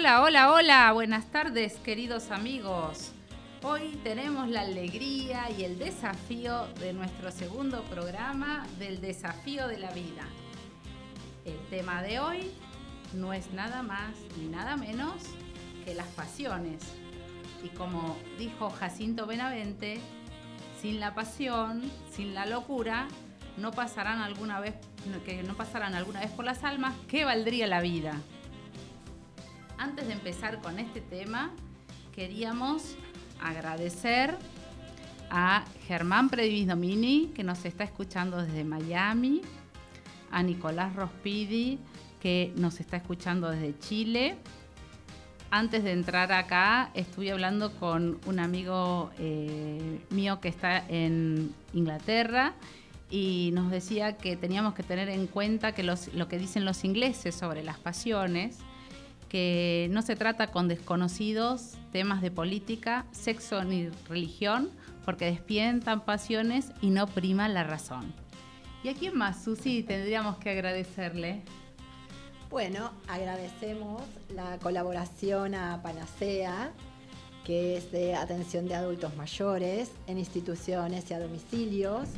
Hola, 0.00 0.22
hola, 0.22 0.52
hola, 0.52 0.92
buenas 0.92 1.30
tardes 1.30 1.74
queridos 1.74 2.30
amigos. 2.30 3.12
Hoy 3.62 4.00
tenemos 4.02 4.48
la 4.48 4.62
alegría 4.62 5.50
y 5.50 5.64
el 5.64 5.78
desafío 5.78 6.68
de 6.80 6.94
nuestro 6.94 7.30
segundo 7.30 7.82
programa 7.82 8.66
del 8.78 9.02
desafío 9.02 9.68
de 9.68 9.76
la 9.76 9.90
vida. 9.90 10.26
El 11.44 11.58
tema 11.68 12.02
de 12.02 12.18
hoy 12.18 12.50
no 13.12 13.34
es 13.34 13.52
nada 13.52 13.82
más 13.82 14.14
ni 14.38 14.48
nada 14.48 14.74
menos 14.78 15.16
que 15.84 15.94
las 15.94 16.08
pasiones. 16.08 16.82
Y 17.62 17.68
como 17.68 18.16
dijo 18.38 18.70
Jacinto 18.70 19.26
Benavente, 19.26 20.00
sin 20.80 20.98
la 20.98 21.14
pasión, 21.14 21.82
sin 22.10 22.32
la 22.32 22.46
locura, 22.46 23.06
no 23.58 23.70
pasarán 23.70 24.22
alguna 24.22 24.60
vez 24.60 24.76
que 25.26 25.42
no 25.42 25.54
pasarán 25.56 25.94
alguna 25.94 26.20
vez 26.20 26.30
por 26.30 26.46
las 26.46 26.64
almas, 26.64 26.94
¿qué 27.06 27.26
valdría 27.26 27.66
la 27.66 27.82
vida? 27.82 28.14
Antes 29.80 30.08
de 30.08 30.12
empezar 30.12 30.60
con 30.60 30.78
este 30.78 31.00
tema, 31.00 31.52
queríamos 32.14 32.96
agradecer 33.40 34.36
a 35.30 35.64
Germán 35.86 36.28
Predivis 36.28 36.66
Domini, 36.68 37.32
que 37.34 37.42
nos 37.44 37.64
está 37.64 37.84
escuchando 37.84 38.42
desde 38.42 38.62
Miami, 38.62 39.40
a 40.30 40.42
Nicolás 40.42 40.94
Rospidi, 40.94 41.78
que 42.20 42.52
nos 42.56 42.78
está 42.78 42.98
escuchando 42.98 43.48
desde 43.48 43.78
Chile. 43.78 44.36
Antes 45.50 45.82
de 45.82 45.92
entrar 45.92 46.30
acá, 46.30 46.90
estuve 46.92 47.32
hablando 47.32 47.72
con 47.76 48.20
un 48.26 48.38
amigo 48.38 49.10
eh, 49.18 50.04
mío 50.10 50.42
que 50.42 50.48
está 50.48 50.84
en 50.88 51.54
Inglaterra 51.72 52.52
y 53.08 53.48
nos 53.54 53.70
decía 53.70 54.18
que 54.18 54.36
teníamos 54.36 54.74
que 54.74 54.82
tener 54.82 55.08
en 55.08 55.26
cuenta 55.26 55.72
que 55.72 55.82
lo 55.84 55.96
que 56.28 56.38
dicen 56.38 56.66
los 56.66 56.84
ingleses 56.84 57.34
sobre 57.34 57.64
las 57.64 57.78
pasiones 57.78 58.58
que 59.30 59.88
no 59.92 60.02
se 60.02 60.16
trata 60.16 60.48
con 60.48 60.68
desconocidos 60.68 61.76
temas 61.92 62.20
de 62.20 62.30
política, 62.30 63.06
sexo 63.12 63.64
ni 63.64 63.88
religión, 64.08 64.70
porque 65.04 65.26
despientan 65.26 66.04
pasiones 66.04 66.72
y 66.82 66.90
no 66.90 67.06
prima 67.06 67.48
la 67.48 67.64
razón. 67.64 68.12
¿Y 68.82 68.88
a 68.88 68.94
quién 68.94 69.16
más, 69.16 69.42
Susi, 69.42 69.82
tendríamos 69.82 70.36
que 70.38 70.50
agradecerle? 70.50 71.42
Bueno, 72.50 72.90
agradecemos 73.06 74.02
la 74.34 74.58
colaboración 74.58 75.54
a 75.54 75.80
Panacea, 75.82 76.72
que 77.44 77.76
es 77.76 77.92
de 77.92 78.16
atención 78.16 78.66
de 78.66 78.74
adultos 78.74 79.16
mayores 79.16 79.92
en 80.08 80.18
instituciones 80.18 81.08
y 81.10 81.14
a 81.14 81.20
domicilios, 81.20 82.08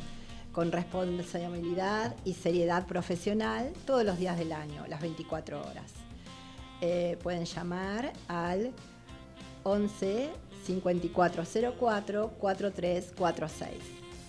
con 0.51 0.71
responsabilidad 0.71 2.15
y 2.25 2.33
seriedad 2.33 2.87
profesional 2.87 3.71
todos 3.85 4.03
los 4.03 4.17
días 4.17 4.37
del 4.37 4.51
año, 4.51 4.85
las 4.87 5.01
24 5.01 5.61
horas. 5.61 6.02
Eh, 6.85 7.17
pueden 7.23 7.45
llamar 7.45 8.11
al 8.27 8.73
11 9.63 10.29
5404 10.65 12.27
4346 12.37 13.71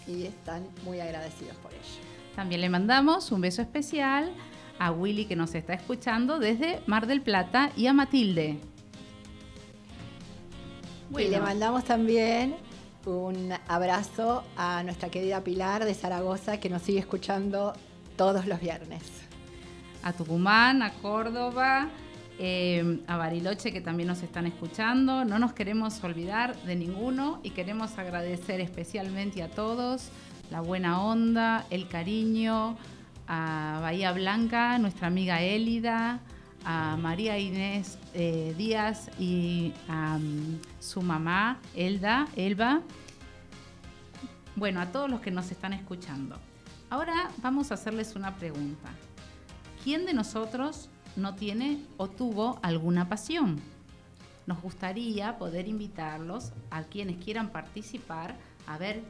y 0.06 0.26
están 0.26 0.64
muy 0.84 1.00
agradecidos 1.00 1.56
por 1.56 1.72
ello. 1.72 1.82
También 2.36 2.60
le 2.60 2.68
mandamos 2.68 3.32
un 3.32 3.40
beso 3.40 3.60
especial 3.60 4.32
a 4.78 4.92
Willy 4.92 5.24
que 5.24 5.34
nos 5.34 5.52
está 5.56 5.72
escuchando 5.72 6.38
desde 6.38 6.80
Mar 6.86 7.08
del 7.08 7.22
Plata 7.22 7.72
y 7.76 7.88
a 7.88 7.92
Matilde. 7.92 8.60
Y 11.10 11.24
le 11.24 11.40
mandamos 11.40 11.82
también 11.82 12.54
un 13.04 13.52
abrazo 13.66 14.44
a 14.56 14.84
nuestra 14.84 15.08
querida 15.08 15.42
Pilar 15.42 15.84
de 15.84 15.94
Zaragoza 15.94 16.60
que 16.60 16.70
nos 16.70 16.82
sigue 16.82 17.00
escuchando 17.00 17.72
todos 18.16 18.46
los 18.46 18.60
viernes. 18.60 19.02
A 20.04 20.12
Tucumán, 20.12 20.82
a 20.82 20.92
Córdoba, 20.92 21.90
eh, 22.38 23.00
a 23.06 23.16
Bariloche 23.16 23.72
que 23.72 23.80
también 23.80 24.08
nos 24.08 24.22
están 24.22 24.46
escuchando. 24.46 25.24
No 25.24 25.38
nos 25.38 25.52
queremos 25.52 26.02
olvidar 26.02 26.56
de 26.62 26.76
ninguno 26.76 27.40
y 27.42 27.50
queremos 27.50 27.98
agradecer 27.98 28.60
especialmente 28.60 29.42
a 29.42 29.48
todos 29.48 30.10
la 30.50 30.60
buena 30.60 31.02
onda, 31.02 31.66
el 31.70 31.88
cariño, 31.88 32.76
a 33.26 33.78
Bahía 33.80 34.12
Blanca, 34.12 34.78
nuestra 34.78 35.06
amiga 35.06 35.40
Élida, 35.40 36.20
a 36.64 36.96
María 36.96 37.38
Inés 37.38 37.98
eh, 38.14 38.54
Díaz 38.56 39.10
y 39.18 39.72
a 39.88 40.18
su 40.80 41.02
mamá, 41.02 41.58
Elda, 41.74 42.26
Elba. 42.36 42.82
Bueno, 44.56 44.80
a 44.80 44.86
todos 44.86 45.10
los 45.10 45.20
que 45.20 45.30
nos 45.30 45.50
están 45.50 45.72
escuchando. 45.72 46.38
Ahora 46.90 47.30
vamos 47.38 47.70
a 47.70 47.74
hacerles 47.74 48.14
una 48.14 48.34
pregunta. 48.36 48.88
¿Quién 49.82 50.06
de 50.06 50.14
nosotros 50.14 50.88
no 51.16 51.34
tiene 51.34 51.82
o 51.96 52.08
tuvo 52.08 52.58
alguna 52.62 53.08
pasión. 53.08 53.60
Nos 54.46 54.60
gustaría 54.60 55.38
poder 55.38 55.68
invitarlos 55.68 56.52
a 56.70 56.82
quienes 56.82 57.22
quieran 57.22 57.50
participar 57.50 58.36
a 58.66 58.78
ver 58.78 59.02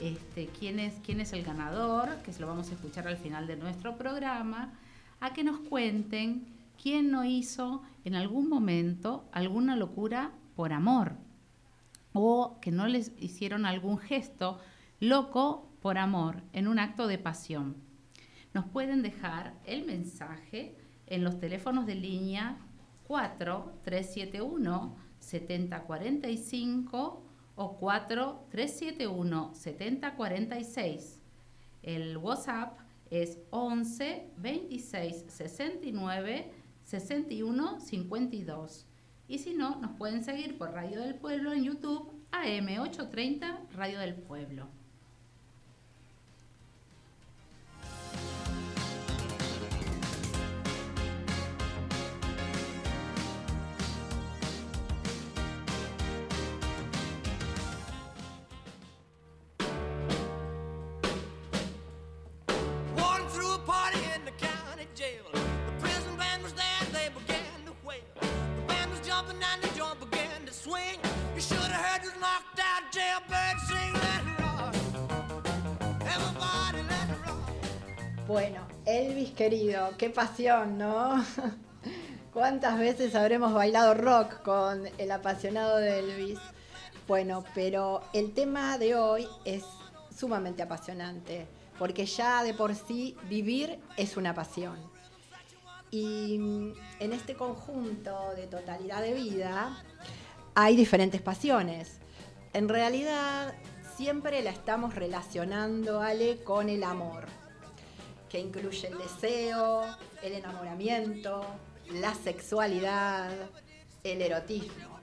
este, 0.00 0.48
quién, 0.58 0.80
es, 0.80 0.94
quién 1.04 1.20
es 1.20 1.32
el 1.32 1.44
ganador, 1.44 2.22
que 2.22 2.32
se 2.32 2.40
lo 2.40 2.46
vamos 2.46 2.70
a 2.70 2.74
escuchar 2.74 3.06
al 3.06 3.16
final 3.16 3.46
de 3.46 3.56
nuestro 3.56 3.96
programa, 3.96 4.72
a 5.20 5.32
que 5.32 5.44
nos 5.44 5.60
cuenten 5.60 6.46
quién 6.82 7.10
no 7.10 7.24
hizo 7.24 7.82
en 8.04 8.14
algún 8.14 8.48
momento 8.48 9.24
alguna 9.32 9.76
locura 9.76 10.32
por 10.56 10.72
amor 10.72 11.16
o 12.12 12.58
que 12.60 12.70
no 12.70 12.86
les 12.86 13.12
hicieron 13.18 13.66
algún 13.66 13.98
gesto 13.98 14.60
loco 15.00 15.70
por 15.80 15.98
amor 15.98 16.42
en 16.52 16.68
un 16.68 16.78
acto 16.78 17.06
de 17.06 17.18
pasión. 17.18 17.76
Nos 18.54 18.64
pueden 18.66 19.02
dejar 19.02 19.54
el 19.66 19.84
mensaje 19.84 20.76
en 21.06 21.24
los 21.24 21.38
teléfonos 21.38 21.86
de 21.86 21.94
línea 21.94 22.58
4371 23.06 24.96
7045 25.18 27.22
o 27.56 27.76
4371 27.76 29.54
7046. 29.54 31.20
El 31.82 32.16
WhatsApp 32.16 32.78
es 33.10 33.38
11 33.50 34.30
26 34.38 35.24
69 35.28 36.50
61 36.82 37.80
52. 37.80 38.86
Y 39.26 39.38
si 39.38 39.54
no, 39.54 39.80
nos 39.80 39.92
pueden 39.92 40.24
seguir 40.24 40.58
por 40.58 40.72
Radio 40.72 41.00
del 41.00 41.14
Pueblo 41.14 41.52
en 41.52 41.64
YouTube 41.64 42.12
AM830 42.32 43.70
Radio 43.72 44.00
del 44.00 44.14
Pueblo. 44.14 44.68
Bueno, 78.26 78.66
Elvis 78.86 79.30
querido, 79.32 79.90
qué 79.98 80.10
pasión, 80.10 80.78
¿no? 80.78 81.24
¿Cuántas 82.32 82.78
veces 82.78 83.14
habremos 83.14 83.52
bailado 83.52 83.94
rock 83.94 84.42
con 84.42 84.88
el 84.98 85.12
apasionado 85.12 85.76
de 85.76 86.00
Elvis? 86.00 86.40
Bueno, 87.06 87.44
pero 87.54 88.00
el 88.12 88.32
tema 88.32 88.78
de 88.78 88.96
hoy 88.96 89.28
es 89.44 89.62
sumamente 90.16 90.62
apasionante, 90.62 91.46
porque 91.78 92.06
ya 92.06 92.42
de 92.42 92.54
por 92.54 92.74
sí 92.74 93.16
vivir 93.28 93.78
es 93.96 94.16
una 94.16 94.34
pasión. 94.34 94.93
Y 95.90 96.34
en 96.98 97.12
este 97.12 97.34
conjunto 97.34 98.34
de 98.36 98.46
totalidad 98.46 99.00
de 99.00 99.14
vida 99.14 99.82
hay 100.54 100.76
diferentes 100.76 101.22
pasiones. 101.22 102.00
En 102.52 102.68
realidad 102.68 103.54
siempre 103.96 104.42
la 104.42 104.50
estamos 104.50 104.94
relacionando, 104.94 106.00
Ale, 106.00 106.42
con 106.42 106.68
el 106.68 106.82
amor 106.82 107.26
que 108.34 108.40
incluye 108.40 108.88
el 108.88 108.98
deseo, 108.98 109.84
el 110.20 110.32
enamoramiento, 110.32 111.46
la 111.92 112.12
sexualidad, 112.14 113.30
el 114.02 114.22
erotismo. 114.22 114.98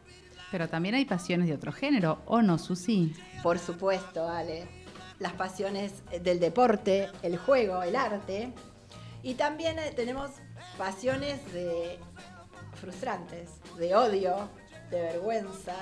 Pero 0.52 0.68
también 0.68 0.96
hay 0.96 1.06
pasiones 1.06 1.48
de 1.48 1.54
otro 1.54 1.72
género, 1.72 2.22
¿o 2.26 2.42
no, 2.42 2.58
Susi? 2.58 3.14
Por 3.42 3.58
supuesto, 3.58 4.28
Ale. 4.28 4.68
Las 5.20 5.32
pasiones 5.32 6.04
del 6.22 6.42
deporte, 6.42 7.10
el 7.22 7.38
juego, 7.38 7.82
el 7.84 7.96
arte. 7.96 8.52
Y 9.24 9.36
también 9.36 9.80
eh, 9.80 9.94
tenemos 9.96 10.32
pasiones 10.78 11.54
de 11.54 12.00
frustrantes, 12.76 13.50
de 13.78 13.96
odio, 13.96 14.50
de 14.90 15.02
vergüenza. 15.02 15.76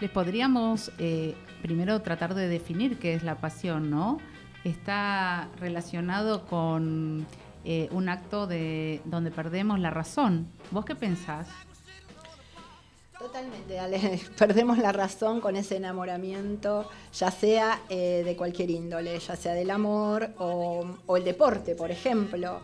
Les 0.00 0.10
podríamos 0.10 0.92
eh, 0.98 1.34
primero 1.62 2.02
tratar 2.02 2.34
de 2.34 2.48
definir 2.48 2.98
qué 2.98 3.14
es 3.14 3.22
la 3.22 3.36
pasión, 3.36 3.90
¿no? 3.90 4.18
está 4.64 5.48
relacionado 5.60 6.46
con 6.46 7.26
eh, 7.64 7.88
un 7.92 8.08
acto 8.08 8.46
de 8.46 9.00
donde 9.04 9.30
perdemos 9.30 9.78
la 9.78 9.90
razón. 9.90 10.48
¿Vos 10.70 10.84
qué 10.84 10.94
pensás? 10.94 11.46
Totalmente, 13.18 13.78
Ale. 13.78 14.20
Perdemos 14.38 14.78
la 14.78 14.92
razón 14.92 15.40
con 15.40 15.56
ese 15.56 15.76
enamoramiento, 15.76 16.90
ya 17.12 17.30
sea 17.30 17.80
eh, 17.88 18.22
de 18.24 18.36
cualquier 18.36 18.70
índole, 18.70 19.18
ya 19.18 19.36
sea 19.36 19.54
del 19.54 19.70
amor 19.70 20.30
o, 20.38 21.16
el 21.16 21.24
deporte, 21.24 21.74
por 21.74 21.90
ejemplo. 21.90 22.60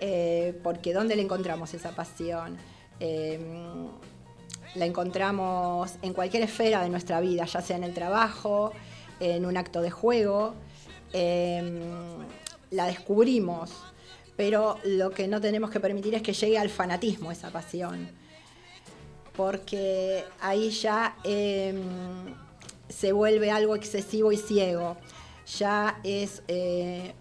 Eh, 0.00 0.58
porque 0.62 0.92
¿dónde 0.92 1.16
le 1.16 1.22
encontramos 1.22 1.74
esa 1.74 1.92
pasión? 1.92 2.56
la 4.76 4.86
encontramos 4.86 5.92
en 6.00 6.14
cualquier 6.14 6.42
esfera 6.42 6.82
de 6.82 6.88
nuestra 6.88 7.20
vida, 7.20 7.44
ya 7.44 7.60
sea 7.60 7.76
en 7.76 7.84
el 7.84 7.92
trabajo, 7.92 8.72
en 9.20 9.44
un 9.44 9.56
acto 9.56 9.82
de 9.82 9.90
juego. 9.90 10.54
la 12.70 12.86
descubrimos 12.86 13.72
pero 14.36 14.78
lo 14.84 15.10
que 15.10 15.28
no 15.28 15.40
tenemos 15.40 15.70
que 15.70 15.80
permitir 15.80 16.14
es 16.14 16.22
que 16.22 16.32
llegue 16.32 16.58
al 16.58 16.68
fanatismo 16.68 17.30
esa 17.30 17.50
pasión, 17.50 18.08
porque 19.36 20.24
ahí 20.40 20.70
ya 20.70 21.16
em, 21.24 22.34
se 22.88 23.12
vuelve 23.12 23.50
algo 23.50 23.76
excesivo 23.76 24.32
y 24.32 24.36
ciego, 24.36 24.96
ya 25.58 26.00
es, 26.02 26.42
eh, 26.48 27.14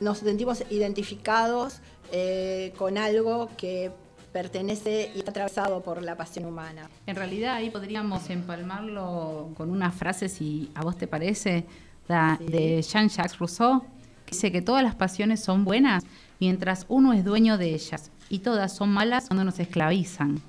nos 0.00 0.18
sentimos 0.18 0.64
identificados 0.70 1.80
eh, 2.12 2.72
con 2.76 2.98
algo 2.98 3.50
que 3.56 3.90
pertenece 4.32 5.10
y 5.14 5.18
está 5.18 5.30
atravesado 5.30 5.82
por 5.82 6.02
la 6.02 6.16
pasión 6.16 6.46
humana. 6.46 6.88
En 7.06 7.16
realidad 7.16 7.54
ahí 7.54 7.70
podríamos 7.70 8.30
empalmarlo 8.30 9.50
con 9.56 9.70
una 9.70 9.90
frase, 9.90 10.28
si 10.28 10.70
a 10.74 10.82
vos 10.82 10.96
te 10.96 11.06
parece, 11.06 11.64
de 12.40 12.82
Jean-Jacques 12.82 13.38
Rousseau, 13.38 13.84
dice 14.28 14.50
que 14.50 14.62
todas 14.62 14.82
las 14.82 14.96
pasiones 14.96 15.40
son 15.40 15.64
buenas 15.64 16.04
mientras 16.40 16.84
uno 16.88 17.12
es 17.12 17.24
dueño 17.24 17.56
de 17.56 17.74
ellas 17.74 18.10
y 18.28 18.40
todas 18.40 18.74
son 18.74 18.88
malas 18.88 19.26
cuando 19.28 19.44
nos 19.44 19.60
esclavizan. 19.60 20.42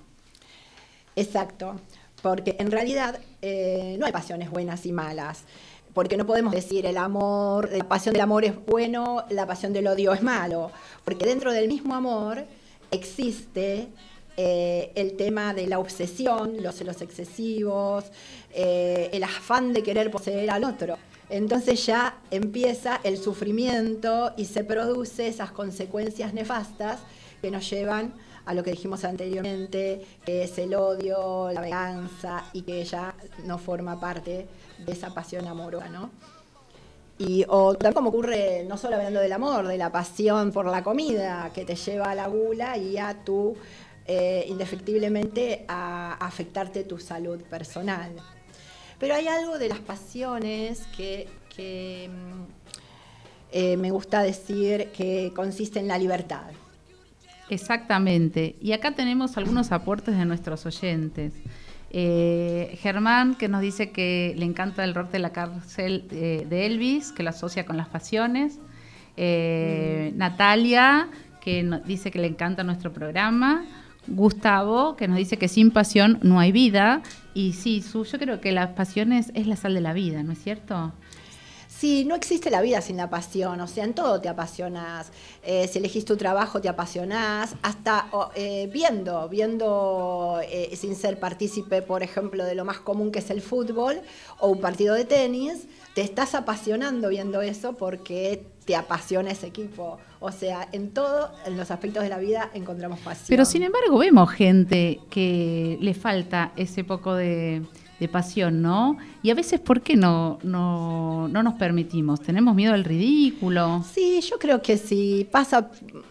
Exacto, 1.15 1.75
porque 2.21 2.55
en 2.59 2.71
realidad 2.71 3.19
eh, 3.41 3.95
no 3.99 4.05
hay 4.05 4.11
pasiones 4.11 4.49
buenas 4.49 4.85
y 4.85 4.91
malas, 4.91 5.43
porque 5.93 6.17
no 6.17 6.25
podemos 6.25 6.53
decir 6.53 6.85
el 6.85 6.97
amor, 6.97 7.69
la 7.71 7.87
pasión 7.87 8.13
del 8.13 8.21
amor 8.21 8.45
es 8.45 8.53
bueno, 8.65 9.25
la 9.29 9.45
pasión 9.45 9.73
del 9.73 9.87
odio 9.87 10.13
es 10.13 10.23
malo, 10.23 10.71
porque 11.03 11.25
dentro 11.25 11.51
del 11.51 11.67
mismo 11.67 11.95
amor 11.95 12.45
existe 12.91 13.89
eh, 14.37 14.91
el 14.95 15.17
tema 15.17 15.53
de 15.53 15.67
la 15.67 15.79
obsesión, 15.79 16.61
los 16.63 16.75
celos 16.75 17.01
excesivos, 17.01 18.05
eh, 18.53 19.09
el 19.11 19.23
afán 19.23 19.73
de 19.73 19.83
querer 19.83 20.09
poseer 20.09 20.49
al 20.49 20.63
otro. 20.63 20.97
Entonces 21.29 21.85
ya 21.85 22.17
empieza 22.29 22.99
el 23.03 23.17
sufrimiento 23.17 24.33
y 24.37 24.45
se 24.45 24.63
produce 24.63 25.27
esas 25.27 25.51
consecuencias 25.51 26.33
nefastas 26.33 26.99
que 27.41 27.51
nos 27.51 27.69
llevan 27.69 28.13
lo 28.53 28.63
que 28.63 28.71
dijimos 28.71 29.03
anteriormente, 29.03 30.05
que 30.25 30.43
es 30.43 30.57
el 30.57 30.75
odio, 30.75 31.51
la 31.51 31.61
venganza 31.61 32.45
y 32.53 32.63
que 32.63 32.83
ya 32.83 33.15
no 33.45 33.57
forma 33.57 33.99
parte 33.99 34.47
de 34.85 34.91
esa 34.91 35.13
pasión 35.13 35.47
amorosa, 35.47 35.89
¿no? 35.89 36.09
Y 37.17 37.45
o 37.47 37.73
también 37.73 37.93
como 37.93 38.09
ocurre 38.09 38.65
no 38.67 38.77
solo 38.77 38.95
hablando 38.95 39.19
del 39.19 39.31
amor, 39.31 39.67
de 39.67 39.77
la 39.77 39.91
pasión 39.91 40.51
por 40.51 40.65
la 40.65 40.83
comida 40.83 41.51
que 41.53 41.65
te 41.65 41.75
lleva 41.75 42.11
a 42.11 42.15
la 42.15 42.27
gula 42.27 42.77
y 42.77 42.97
a 42.97 43.23
tu, 43.23 43.55
eh, 44.07 44.45
indefectiblemente, 44.47 45.65
a 45.67 46.13
afectarte 46.13 46.83
tu 46.83 46.97
salud 46.97 47.39
personal. 47.43 48.11
Pero 48.99 49.13
hay 49.15 49.27
algo 49.27 49.59
de 49.59 49.69
las 49.69 49.79
pasiones 49.79 50.83
que, 50.97 51.27
mm, 52.09 52.43
eh, 53.51 53.77
me 53.77 53.91
gusta 53.91 54.23
decir 54.23 54.91
que 54.91 55.31
consiste 55.35 55.79
en 55.79 55.87
la 55.87 55.97
libertad. 55.99 56.51
Exactamente. 57.51 58.55
Y 58.61 58.71
acá 58.71 58.91
tenemos 58.91 59.37
algunos 59.37 59.73
aportes 59.73 60.17
de 60.17 60.23
nuestros 60.25 60.65
oyentes. 60.65 61.33
Eh, 61.89 62.77
Germán, 62.81 63.35
que 63.35 63.49
nos 63.49 63.59
dice 63.59 63.91
que 63.91 64.33
le 64.37 64.45
encanta 64.45 64.85
el 64.85 64.95
rock 64.95 65.11
de 65.11 65.19
la 65.19 65.31
cárcel 65.31 66.05
eh, 66.11 66.47
de 66.49 66.65
Elvis, 66.65 67.11
que 67.11 67.23
lo 67.23 67.29
asocia 67.29 67.65
con 67.65 67.75
las 67.75 67.89
pasiones. 67.89 68.57
Mm. 69.17 70.17
Natalia, 70.17 71.09
que 71.41 71.61
nos 71.63 71.85
dice 71.85 72.09
que 72.09 72.19
le 72.19 72.27
encanta 72.27 72.63
nuestro 72.63 72.93
programa. 72.93 73.65
Gustavo, 74.07 74.95
que 74.95 75.09
nos 75.09 75.17
dice 75.17 75.37
que 75.37 75.49
sin 75.49 75.71
pasión 75.71 76.19
no 76.23 76.39
hay 76.39 76.53
vida. 76.53 77.01
Y 77.33 77.51
sí, 77.51 77.81
su, 77.81 78.05
yo 78.05 78.17
creo 78.17 78.39
que 78.39 78.53
las 78.53 78.69
pasiones 78.69 79.29
es 79.35 79.45
la 79.45 79.57
sal 79.57 79.73
de 79.73 79.81
la 79.81 79.91
vida, 79.91 80.23
¿no 80.23 80.31
es 80.31 80.41
cierto? 80.41 80.93
Sí, 81.81 82.05
no 82.05 82.13
existe 82.13 82.51
la 82.51 82.61
vida 82.61 82.79
sin 82.79 82.95
la 82.95 83.09
pasión, 83.09 83.59
o 83.59 83.65
sea, 83.65 83.85
en 83.85 83.95
todo 83.95 84.21
te 84.21 84.29
apasionas. 84.29 85.11
Eh, 85.41 85.67
si 85.67 85.79
elegís 85.79 86.05
tu 86.05 86.15
trabajo, 86.15 86.61
te 86.61 86.69
apasionás, 86.69 87.55
hasta 87.63 88.05
eh, 88.35 88.69
viendo, 88.71 89.27
viendo 89.29 90.39
eh, 90.43 90.75
sin 90.75 90.95
ser 90.95 91.19
partícipe, 91.19 91.81
por 91.81 92.03
ejemplo, 92.03 92.45
de 92.45 92.53
lo 92.53 92.65
más 92.65 92.77
común 92.77 93.11
que 93.11 93.17
es 93.17 93.31
el 93.31 93.41
fútbol 93.41 93.99
o 94.37 94.49
un 94.49 94.61
partido 94.61 94.93
de 94.93 95.05
tenis, 95.05 95.65
te 95.95 96.01
estás 96.01 96.35
apasionando 96.35 97.09
viendo 97.09 97.41
eso 97.41 97.73
porque 97.73 98.45
te 98.63 98.75
apasiona 98.75 99.31
ese 99.31 99.47
equipo. 99.47 99.97
O 100.19 100.31
sea, 100.31 100.69
en 100.73 100.91
todo, 100.91 101.31
en 101.47 101.57
los 101.57 101.71
aspectos 101.71 102.03
de 102.03 102.09
la 102.09 102.19
vida 102.19 102.51
encontramos 102.53 102.99
pasión. 102.99 103.25
Pero 103.27 103.43
sin 103.43 103.63
embargo 103.63 103.97
vemos 103.97 104.29
gente 104.29 104.99
que 105.09 105.79
le 105.81 105.95
falta 105.95 106.51
ese 106.55 106.83
poco 106.83 107.15
de, 107.15 107.63
pasión, 108.07 108.61
¿no? 108.61 108.97
Y 109.23 109.29
a 109.29 109.35
veces, 109.35 109.59
¿por 109.59 109.81
qué 109.81 109.95
no, 109.95 110.39
no, 110.43 111.27
no 111.27 111.43
nos 111.43 111.53
permitimos? 111.55 112.21
¿Tenemos 112.21 112.55
miedo 112.55 112.73
al 112.73 112.83
ridículo? 112.83 113.83
Sí, 113.93 114.21
yo 114.21 114.37
creo 114.39 114.61
que 114.61 114.77
sí, 114.77 115.27
pasa 115.31 115.69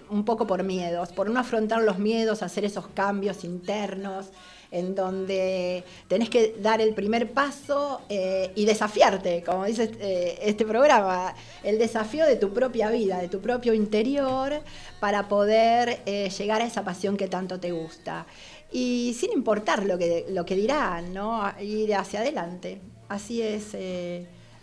un 0.08 0.24
poco 0.24 0.46
por 0.46 0.62
miedos, 0.62 1.12
por 1.12 1.30
no 1.30 1.40
afrontar 1.40 1.82
los 1.82 1.98
miedos, 1.98 2.42
hacer 2.42 2.64
esos 2.64 2.86
cambios 2.88 3.44
internos 3.44 4.30
en 4.70 4.94
donde 4.94 5.84
tenés 6.08 6.30
que 6.30 6.56
dar 6.60 6.80
el 6.80 6.94
primer 6.94 7.32
paso 7.32 8.02
eh, 8.08 8.52
y 8.54 8.64
desafiarte, 8.64 9.42
como 9.44 9.64
dice 9.64 9.90
eh, 10.00 10.38
este 10.42 10.64
programa, 10.64 11.34
el 11.64 11.78
desafío 11.78 12.24
de 12.24 12.36
tu 12.36 12.52
propia 12.52 12.90
vida, 12.90 13.18
de 13.18 13.28
tu 13.28 13.40
propio 13.40 13.74
interior, 13.74 14.60
para 15.00 15.28
poder 15.28 16.00
eh, 16.06 16.30
llegar 16.30 16.62
a 16.62 16.66
esa 16.66 16.84
pasión 16.84 17.16
que 17.16 17.26
tanto 17.26 17.58
te 17.58 17.72
gusta. 17.72 18.26
Y 18.72 19.16
sin 19.18 19.32
importar 19.32 19.84
lo 19.84 19.98
que, 19.98 20.26
lo 20.30 20.44
que 20.44 20.54
dirán, 20.54 21.12
¿no? 21.12 21.42
ir 21.60 21.94
hacia 21.94 22.20
adelante. 22.20 22.80
Así 23.08 23.42
es 23.42 23.76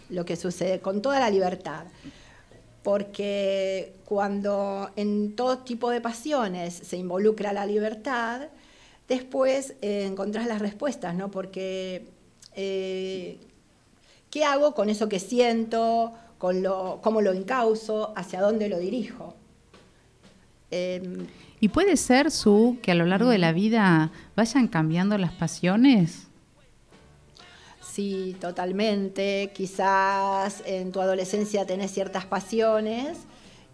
lo 0.10 0.24
que 0.24 0.36
sucede, 0.38 0.80
con 0.80 1.02
toda 1.02 1.20
la 1.20 1.30
libertad 1.30 1.86
porque 2.88 3.92
cuando 4.06 4.92
en 4.96 5.36
todo 5.36 5.58
tipo 5.58 5.90
de 5.90 6.00
pasiones 6.00 6.74
se 6.74 6.96
involucra 6.96 7.52
la 7.52 7.66
libertad, 7.66 8.48
después 9.10 9.74
eh, 9.82 10.06
encontrás 10.06 10.48
las 10.48 10.62
respuestas, 10.62 11.14
¿no? 11.14 11.30
Porque, 11.30 12.08
eh, 12.56 13.40
¿qué 14.32 14.46
hago 14.46 14.74
con 14.74 14.90
eso 14.90 15.10
que 15.10 15.20
siento? 15.20 16.14
Con 16.38 16.64
lo, 16.64 17.02
¿Cómo 17.04 17.20
lo 17.20 17.34
encauso? 17.34 18.14
¿Hacia 18.16 18.40
dónde 18.40 18.70
lo 18.70 18.80
dirijo? 18.80 19.34
¿Y 20.72 21.70
puede 21.70 21.98
ser, 21.98 22.32
Su, 22.32 22.78
que 22.82 22.92
a 22.92 22.96
lo 22.96 23.06
largo 23.06 23.30
de 23.30 23.38
la 23.38 23.52
vida 23.52 24.12
vayan 24.36 24.68
cambiando 24.68 25.18
las 25.18 25.32
pasiones? 25.32 26.28
Sí, 27.82 28.36
totalmente. 28.40 29.52
Quizás 29.56 30.62
en 30.66 30.92
tu 30.92 31.02
adolescencia 31.02 31.66
tenés 31.66 31.92
ciertas 31.92 32.26
pasiones 32.26 33.20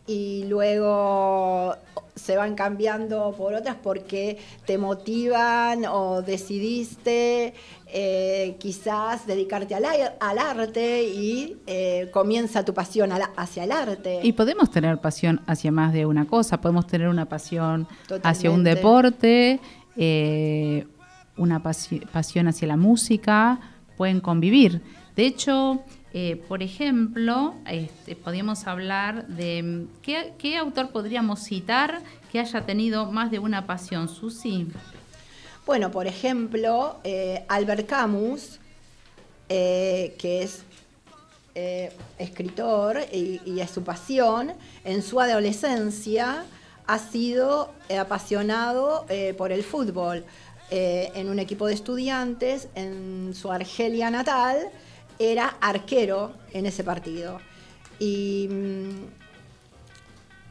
y 0.06 0.46
luego 0.46 1.76
se 2.16 2.38
van 2.38 2.56
cambiando 2.56 3.34
por 3.38 3.54
otras 3.54 3.76
porque 3.82 4.38
te 4.66 4.78
motivan 4.78 5.86
o 5.86 6.22
decidiste 6.22 7.54
eh, 7.88 8.56
quizás 8.60 9.26
dedicarte 9.26 9.76
al, 9.76 10.38
arte 10.38 11.04
y 11.04 11.58
eh, 11.68 12.10
comienza 12.12 12.66
tu 12.66 12.74
pasión 12.74 13.12
hacia 13.36 13.64
el 13.64 13.72
arte. 13.72 14.20
Y 14.24 14.34
podemos 14.34 14.72
tener 14.72 15.00
pasión 15.00 15.42
hacia 15.48 15.72
más 15.72 15.94
de 15.94 16.06
una 16.06 16.26
cosa, 16.26 16.60
podemos 16.60 16.88
tener 16.88 17.08
una 17.08 17.26
pasión 17.26 17.88
hacia 18.24 18.52
un 18.52 18.64
deporte, 18.64 19.60
eh, 19.96 20.86
una 21.38 21.62
pasión 21.64 22.48
hacia 22.48 22.68
la 22.68 22.78
música, 22.78 23.60
pueden 23.98 24.22
convivir. 24.22 24.82
De 25.16 25.26
hecho, 25.26 25.84
eh, 26.16 26.36
por 26.48 26.62
ejemplo, 26.62 27.56
este, 27.66 28.16
podríamos 28.16 28.68
hablar 28.68 29.26
de 29.26 29.64
mm, 29.64 29.88
¿qué, 30.38 30.58
autor 30.58 30.92
podríamos 30.92 31.40
citar 31.44 32.02
que 32.32 32.40
haya 32.40 32.62
tenido 32.62 33.12
más 33.12 33.32
de 33.32 33.40
una 33.40 33.66
pasión, 33.66 34.08
Susi. 34.08 34.68
Bueno, 35.66 35.90
por 35.90 36.06
ejemplo, 36.06 36.98
eh, 37.04 37.44
Albert 37.48 37.88
Camus, 37.88 38.60
eh, 39.50 40.16
que 40.20 40.44
es 40.44 40.64
escritor 42.18 42.98
y, 43.12 43.40
y, 43.46 43.60
es 43.60 43.70
su 43.70 43.84
pasión, 43.84 44.54
en 44.84 45.04
su 45.04 45.20
adolescencia 45.20 46.46
ha 46.88 46.98
sido 46.98 47.72
apasionado 47.96 49.06
por 49.38 49.52
el 49.52 49.62
fútbol. 49.62 50.26
en 50.72 51.30
un 51.30 51.38
equipo 51.38 51.68
de 51.68 51.76
estudiantes 51.76 52.70
en 52.74 53.36
su 53.36 53.52
Argelia 53.52 54.10
natal 54.10 54.72
era 55.32 55.58
arquero 55.62 56.34
en 56.52 56.66
ese 56.66 56.84
partido. 56.84 57.40
Y 58.00 58.50
mm, 58.52 59.24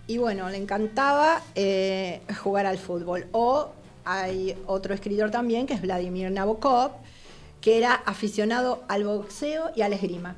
y 0.07 0.19
bueno, 0.19 0.49
le 0.51 0.57
encantaba 0.57 1.41
eh, 1.55 2.21
jugar 2.43 2.67
al 2.67 2.79
fútbol. 2.79 3.27
O 3.33 3.73
hay 4.05 4.55
otro 4.67 4.95
escritor 4.95 5.31
también, 5.31 5.67
que 5.67 5.75
es 5.75 5.83
Vladimir 5.83 6.31
Nabokov, 6.31 6.91
que 7.61 7.79
era 7.79 7.95
aficionado 7.95 8.83
al 8.89 9.05
boxeo 9.05 9.71
y 9.77 9.83
al 9.83 9.93
esgrima. 9.93 10.35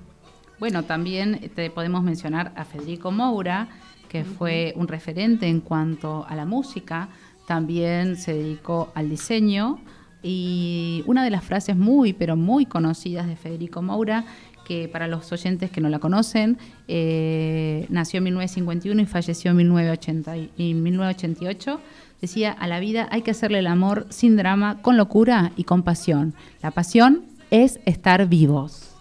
Bueno, 0.59 0.85
también 0.85 1.51
te 1.55 1.71
podemos 1.71 2.03
mencionar 2.03 2.53
a 2.57 2.65
Federico 2.65 3.11
Moura, 3.11 3.69
que 4.09 4.25
fue 4.25 4.75
un 4.77 4.87
referente 4.87 5.47
en 5.47 5.61
cuanto 5.61 6.25
a 6.29 6.37
la 6.37 6.45
música, 6.45 7.09
también 7.49 8.17
se 8.17 8.33
dedicó 8.33 8.93
al 8.95 9.11
diseño 9.11 9.81
y 10.25 11.05
una 11.07 11.23
de 11.23 11.31
las 11.31 11.45
frases 11.45 11.77
muy, 11.77 12.15
pero 12.15 12.35
muy 12.35 12.65
conocidas 12.65 13.27
de 13.27 13.37
Federico 13.37 13.83
Moura, 13.83 14.25
que 14.65 14.89
para 14.89 15.07
los 15.07 15.31
oyentes 15.31 15.71
que 15.71 15.83
no 15.83 15.91
la 15.91 15.99
conocen, 15.99 16.57
eh, 16.89 17.85
nació 17.91 18.19
en 18.19 18.25
1951 18.25 19.03
y 19.03 19.07
falleció 19.07 19.51
en 19.51 19.59
1988, 19.59 21.81
decía, 22.23 22.53
a 22.53 22.67
la 22.67 22.81
vida 22.81 23.07
hay 23.11 23.21
que 23.21 23.33
hacerle 23.33 23.59
el 23.59 23.67
amor 23.67 24.07
sin 24.09 24.37
drama, 24.37 24.81
con 24.81 24.97
locura 24.97 25.53
y 25.57 25.65
con 25.65 25.83
pasión. 25.83 26.33
La 26.63 26.71
pasión 26.71 27.25
es 27.51 27.79
estar 27.85 28.27
vivos. 28.27 28.95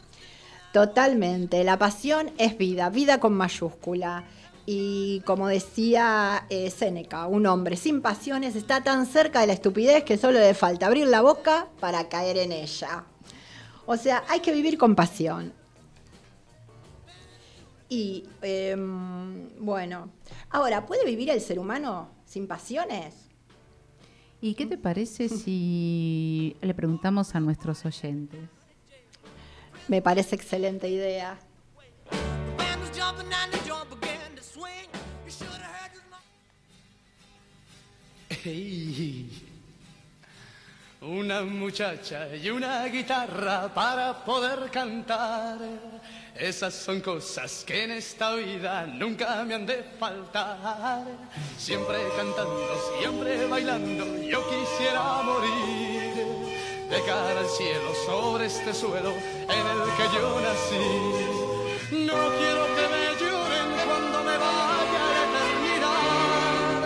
Totalmente, 0.73 1.63
la 1.63 1.77
pasión 1.77 2.31
es 2.37 2.57
vida, 2.57 2.89
vida 2.89 3.19
con 3.19 3.33
mayúscula. 3.33 4.25
Y 4.65 5.21
como 5.25 5.47
decía 5.47 6.45
eh, 6.49 6.69
Séneca, 6.69 7.27
un 7.27 7.45
hombre 7.47 7.75
sin 7.75 8.01
pasiones 8.01 8.55
está 8.55 8.81
tan 8.81 9.05
cerca 9.05 9.41
de 9.41 9.47
la 9.47 9.53
estupidez 9.53 10.03
que 10.03 10.17
solo 10.17 10.39
le 10.39 10.53
falta 10.53 10.87
abrir 10.87 11.07
la 11.07 11.21
boca 11.21 11.67
para 11.79 12.07
caer 12.07 12.37
en 12.37 12.53
ella. 12.53 13.03
O 13.85 13.97
sea, 13.97 14.23
hay 14.29 14.39
que 14.39 14.53
vivir 14.53 14.77
con 14.77 14.95
pasión. 14.95 15.51
Y 17.89 18.25
em, 18.41 19.49
bueno, 19.59 20.09
ahora, 20.49 20.85
¿puede 20.85 21.05
vivir 21.05 21.29
el 21.29 21.41
ser 21.41 21.59
humano 21.59 22.09
sin 22.25 22.47
pasiones? 22.47 23.13
¿Y 24.39 24.55
qué 24.55 24.65
te 24.65 24.77
parece 24.77 25.27
si 25.43 26.55
le 26.61 26.73
preguntamos 26.73 27.35
a 27.35 27.41
nuestros 27.41 27.85
oyentes? 27.85 28.49
Me 29.89 30.01
parece 30.01 30.35
excelente 30.35 30.87
idea. 30.87 31.37
Una 41.01 41.41
muchacha 41.41 42.35
y 42.35 42.49
una 42.49 42.85
guitarra 42.85 43.73
para 43.73 44.23
poder 44.23 44.69
cantar. 44.69 45.57
Esas 46.35 46.73
son 46.73 47.01
cosas 47.01 47.63
que 47.65 47.83
en 47.83 47.91
esta 47.91 48.35
vida 48.35 48.85
nunca 48.85 49.43
me 49.43 49.55
han 49.55 49.65
de 49.65 49.83
faltar. 49.99 51.03
Siempre 51.57 51.97
cantando, 52.15 52.77
siempre 52.99 53.45
bailando, 53.47 54.05
yo 54.21 54.41
quisiera 54.49 55.21
morir 55.23 56.13
de 56.89 57.01
cara 57.05 57.39
al 57.39 57.49
cielo 57.49 57.93
sobre 58.05 58.45
este 58.45 58.73
suelo 58.73 59.11
en 59.11 59.67
el 59.73 59.81
que 59.97 60.05
yo 60.15 60.41
nací. 60.41 62.05
No 62.05 62.13
quiero 62.37 62.65
que 62.75 62.87
me 62.93 63.19
lloren 63.19 63.42
cuando 63.85 64.23
me 64.23 64.37
vaya 64.37 65.01
a 65.07 65.11
la 65.15 65.21
eternidad. 65.27 66.83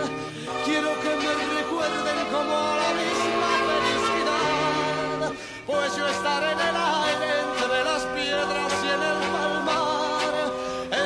Quiero 0.64 0.90
que 1.02 1.12
me 1.22 1.32
recuerden 1.58 2.18
como 2.34 2.54
la 2.82 2.90
misma 3.02 3.50
felicidad. 3.68 5.32
Pues 5.66 5.96
yo 5.96 6.06
estaré 6.06 6.52
en 6.52 6.60
el 6.60 6.76
aire 6.76 7.30
entre 7.46 7.84
las 7.84 8.02
piedras 8.16 8.72
y 8.84 8.88
en 8.96 9.02
el 9.10 9.18
palmar. 9.34 10.32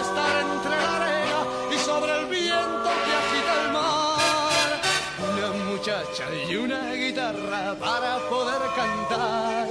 Estar 0.00 0.34
entre 0.46 0.76
la 0.84 0.96
arena 0.96 1.40
y 1.74 1.78
sobre 1.78 2.12
el 2.20 2.26
viento 2.26 2.88
que 3.04 3.12
agita 3.22 3.52
el 3.62 3.68
mar. 3.72 4.70
Una 5.32 5.48
muchacha 5.70 6.24
y 6.48 6.56
una 6.56 6.92
guitarra 6.92 7.74
para 7.78 8.18
poder 8.28 8.62
cantar. 8.76 9.68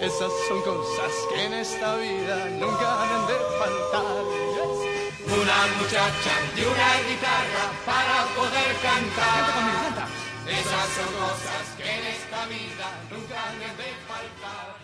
Esas 0.00 0.32
son 0.48 0.60
cosas 0.62 1.12
que 1.30 1.44
en 1.46 1.54
esta 1.54 1.94
vida 1.96 2.36
nunca 2.58 3.02
han 3.02 3.26
de 3.28 3.34
faltar. 3.58 4.51
Una 5.32 5.66
muchacha 5.80 6.34
y 6.54 6.60
una 6.60 6.90
guitarra 7.08 7.64
para 7.86 8.26
poder 8.36 8.76
cantar. 8.82 10.06
Esas 10.46 10.88
son 10.90 11.10
cosas 11.14 11.74
que 11.78 11.84
en 11.84 12.04
esta 12.06 12.44
vida 12.48 12.86
nunca 13.10 13.48
han 13.48 13.58
de 13.58 13.90
faltar. 14.06 14.76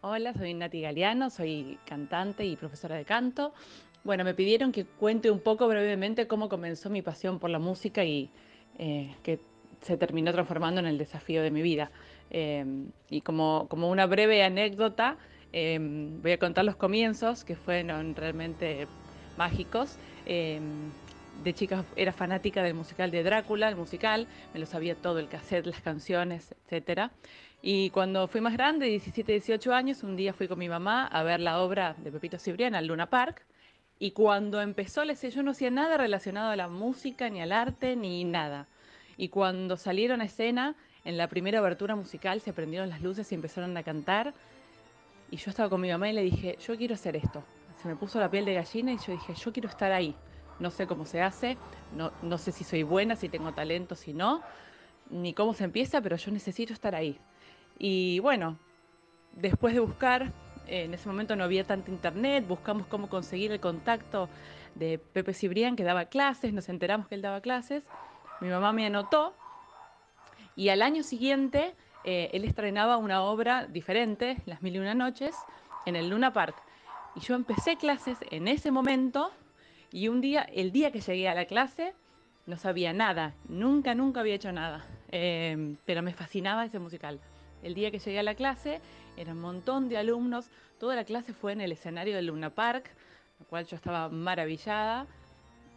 Hola, 0.00 0.34
soy 0.34 0.54
Nati 0.54 0.80
Galeano, 0.80 1.30
soy 1.30 1.78
cantante 1.86 2.44
y 2.44 2.56
profesora 2.56 2.96
de 2.96 3.04
canto. 3.04 3.54
Bueno, 4.02 4.24
me 4.24 4.34
pidieron 4.34 4.72
que 4.72 4.86
cuente 4.86 5.30
un 5.30 5.38
poco 5.38 5.68
brevemente 5.68 6.26
cómo 6.26 6.48
comenzó 6.48 6.90
mi 6.90 7.02
pasión 7.02 7.38
por 7.38 7.50
la 7.50 7.60
música 7.60 8.04
y 8.04 8.28
eh, 8.76 9.14
que 9.22 9.38
se 9.82 9.96
terminó 9.96 10.32
transformando 10.32 10.80
en 10.80 10.86
el 10.86 10.98
desafío 10.98 11.42
de 11.42 11.52
mi 11.52 11.62
vida. 11.62 11.92
Eh, 12.30 12.64
y 13.10 13.20
como, 13.20 13.66
como, 13.68 13.90
una 13.90 14.06
breve 14.06 14.42
anécdota, 14.42 15.16
eh, 15.52 15.78
voy 15.80 16.32
a 16.32 16.38
contar 16.38 16.64
los 16.64 16.76
comienzos, 16.76 17.44
que 17.44 17.56
fueron 17.56 18.14
realmente 18.14 18.86
mágicos. 19.36 19.98
de 20.26 21.52
chica 21.52 21.84
era 21.96 22.12
fanática 22.12 22.62
del 22.62 22.74
musical 22.74 23.10
de 23.10 23.22
Drácula, 23.22 23.68
el 23.68 23.76
musical, 23.76 24.26
me 24.54 24.60
lo 24.60 24.66
sabía 24.66 24.94
todo, 24.94 25.18
el 25.18 25.28
cassette, 25.28 25.66
las 25.66 25.80
canciones, 25.80 26.54
etcétera. 26.64 27.12
Y 27.62 27.90
cuando 27.90 28.28
fui 28.28 28.40
más 28.40 28.52
grande, 28.52 28.86
17, 28.86 29.32
18 29.32 29.74
años, 29.74 30.02
un 30.02 30.16
día 30.16 30.32
fui 30.32 30.46
con 30.46 30.58
mi 30.58 30.68
mamá 30.68 31.06
a 31.06 31.22
ver 31.22 31.40
la 31.40 31.60
obra 31.60 31.96
de 31.98 32.12
Pepito 32.12 32.38
Cibrián 32.38 32.74
al 32.74 32.86
Luna 32.86 33.10
Park. 33.10 33.44
Y 33.98 34.12
cuando 34.12 34.60
empezó 34.60 35.00
escena, 35.04 35.34
yo 35.34 35.42
no 35.42 35.52
hacía 35.52 35.70
nada 35.70 35.96
relacionado 35.96 36.50
a 36.50 36.56
la 36.56 36.68
música, 36.68 37.28
ni 37.30 37.40
al 37.40 37.52
arte, 37.52 37.96
ni 37.96 38.24
nada. 38.24 38.68
Y 39.16 39.30
cuando 39.30 39.76
salieron 39.76 40.20
a 40.20 40.26
escena, 40.26 40.76
en 41.06 41.16
la 41.16 41.28
primera 41.28 41.60
abertura 41.60 41.94
musical 41.94 42.40
se 42.40 42.52
prendieron 42.52 42.88
las 42.88 43.00
luces 43.00 43.30
y 43.30 43.36
empezaron 43.36 43.76
a 43.76 43.84
cantar. 43.84 44.34
Y 45.30 45.36
yo 45.36 45.50
estaba 45.50 45.70
con 45.70 45.80
mi 45.80 45.88
mamá 45.88 46.10
y 46.10 46.12
le 46.12 46.22
dije, 46.22 46.58
yo 46.60 46.76
quiero 46.76 46.94
hacer 46.94 47.14
esto. 47.14 47.44
Se 47.80 47.86
me 47.86 47.94
puso 47.94 48.18
la 48.18 48.28
piel 48.28 48.44
de 48.44 48.54
gallina 48.54 48.92
y 48.92 48.98
yo 48.98 49.12
dije, 49.12 49.34
yo 49.34 49.52
quiero 49.52 49.68
estar 49.68 49.92
ahí. 49.92 50.16
No 50.58 50.70
sé 50.70 50.88
cómo 50.88 51.04
se 51.04 51.22
hace, 51.22 51.58
no, 51.94 52.10
no 52.22 52.38
sé 52.38 52.50
si 52.50 52.64
soy 52.64 52.82
buena, 52.82 53.14
si 53.14 53.28
tengo 53.28 53.52
talento, 53.52 53.94
si 53.94 54.14
no, 54.14 54.42
ni 55.08 55.32
cómo 55.32 55.54
se 55.54 55.62
empieza, 55.62 56.00
pero 56.00 56.16
yo 56.16 56.32
necesito 56.32 56.72
estar 56.72 56.96
ahí. 56.96 57.20
Y 57.78 58.18
bueno, 58.18 58.58
después 59.32 59.74
de 59.74 59.80
buscar, 59.80 60.32
en 60.66 60.92
ese 60.92 61.08
momento 61.08 61.36
no 61.36 61.44
había 61.44 61.62
tanto 61.62 61.92
internet, 61.92 62.44
buscamos 62.48 62.88
cómo 62.88 63.08
conseguir 63.08 63.52
el 63.52 63.60
contacto 63.60 64.28
de 64.74 64.98
Pepe 64.98 65.34
Cibrián, 65.34 65.76
que 65.76 65.84
daba 65.84 66.06
clases, 66.06 66.52
nos 66.52 66.68
enteramos 66.68 67.06
que 67.06 67.14
él 67.14 67.22
daba 67.22 67.42
clases, 67.42 67.84
mi 68.40 68.48
mamá 68.48 68.72
me 68.72 68.86
anotó 68.86 69.34
y 70.56 70.70
al 70.70 70.82
año 70.82 71.02
siguiente 71.02 71.74
eh, 72.04 72.30
él 72.32 72.44
estrenaba 72.44 72.96
una 72.96 73.22
obra 73.22 73.66
diferente, 73.66 74.38
Las 74.46 74.62
Mil 74.62 74.74
y 74.74 74.78
Una 74.78 74.94
Noches, 74.94 75.36
en 75.84 75.96
el 75.96 76.08
Luna 76.08 76.32
Park. 76.32 76.56
Y 77.14 77.20
yo 77.20 77.34
empecé 77.34 77.76
clases 77.76 78.18
en 78.30 78.48
ese 78.48 78.70
momento 78.70 79.30
y 79.92 80.08
un 80.08 80.20
día, 80.20 80.42
el 80.42 80.72
día 80.72 80.90
que 80.90 81.00
llegué 81.00 81.28
a 81.28 81.34
la 81.34 81.44
clase, 81.44 81.94
no 82.46 82.56
sabía 82.56 82.92
nada, 82.92 83.34
nunca, 83.48 83.94
nunca 83.94 84.20
había 84.20 84.34
hecho 84.34 84.52
nada, 84.52 84.84
eh, 85.10 85.76
pero 85.84 86.02
me 86.02 86.12
fascinaba 86.12 86.64
ese 86.64 86.78
musical. 86.78 87.20
El 87.62 87.74
día 87.74 87.90
que 87.90 87.98
llegué 87.98 88.18
a 88.18 88.22
la 88.22 88.34
clase, 88.34 88.80
era 89.16 89.32
un 89.32 89.40
montón 89.40 89.88
de 89.88 89.98
alumnos, 89.98 90.50
toda 90.78 90.94
la 90.94 91.04
clase 91.04 91.32
fue 91.32 91.52
en 91.52 91.60
el 91.60 91.72
escenario 91.72 92.14
del 92.14 92.26
Luna 92.26 92.50
Park, 92.50 92.90
lo 93.40 93.46
cual 93.46 93.66
yo 93.66 93.76
estaba 93.76 94.08
maravillada. 94.08 95.06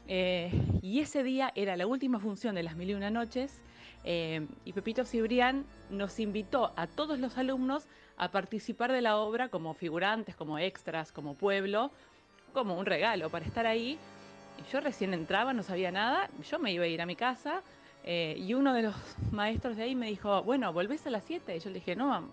Eh, 0.08 0.52
y 0.82 1.00
ese 1.00 1.24
día 1.24 1.52
era 1.56 1.78
la 1.78 1.88
última 1.88 2.20
función 2.20 2.56
de 2.56 2.64
las 2.64 2.76
Mil 2.76 2.90
y 2.90 2.94
Una 2.94 3.10
Noches 3.10 3.62
eh, 4.04 4.48
y 4.66 4.74
Pepito 4.74 5.06
Cibrián 5.06 5.66
nos 5.90 6.20
invitó 6.20 6.72
a 6.76 6.88
todos 6.88 7.20
los 7.20 7.38
alumnos 7.38 7.88
a 8.18 8.32
participar 8.32 8.92
de 8.92 9.02
la 9.02 9.18
obra 9.18 9.50
como 9.50 9.74
figurantes, 9.74 10.36
como 10.36 10.58
extras, 10.60 11.12
como 11.12 11.36
pueblo, 11.36 11.92
como 12.54 12.78
un 12.78 12.86
regalo 12.86 13.30
para 13.30 13.46
estar 13.46 13.66
ahí. 13.66 13.98
Yo 14.72 14.82
recién 14.82 15.14
entraba, 15.14 15.54
no 15.54 15.64
sabía 15.64 15.92
nada, 15.92 16.30
yo 16.50 16.60
me 16.60 16.74
iba 16.74 16.84
a 16.84 16.88
ir 16.88 17.02
a 17.02 17.06
mi 17.06 17.16
casa 17.16 17.62
eh, 18.04 18.36
y 18.38 18.54
uno 18.54 18.74
de 18.74 18.84
los 18.84 18.96
maestros 19.32 19.78
de 19.78 19.84
ahí 19.84 19.96
me 19.96 20.08
dijo, 20.08 20.44
bueno, 20.44 20.72
¿volvés 20.74 21.06
a 21.08 21.10
las 21.10 21.24
7? 21.24 21.56
Y 21.56 21.60
yo 21.60 21.70
le 21.70 21.76
dije, 21.76 21.96
no, 21.96 22.30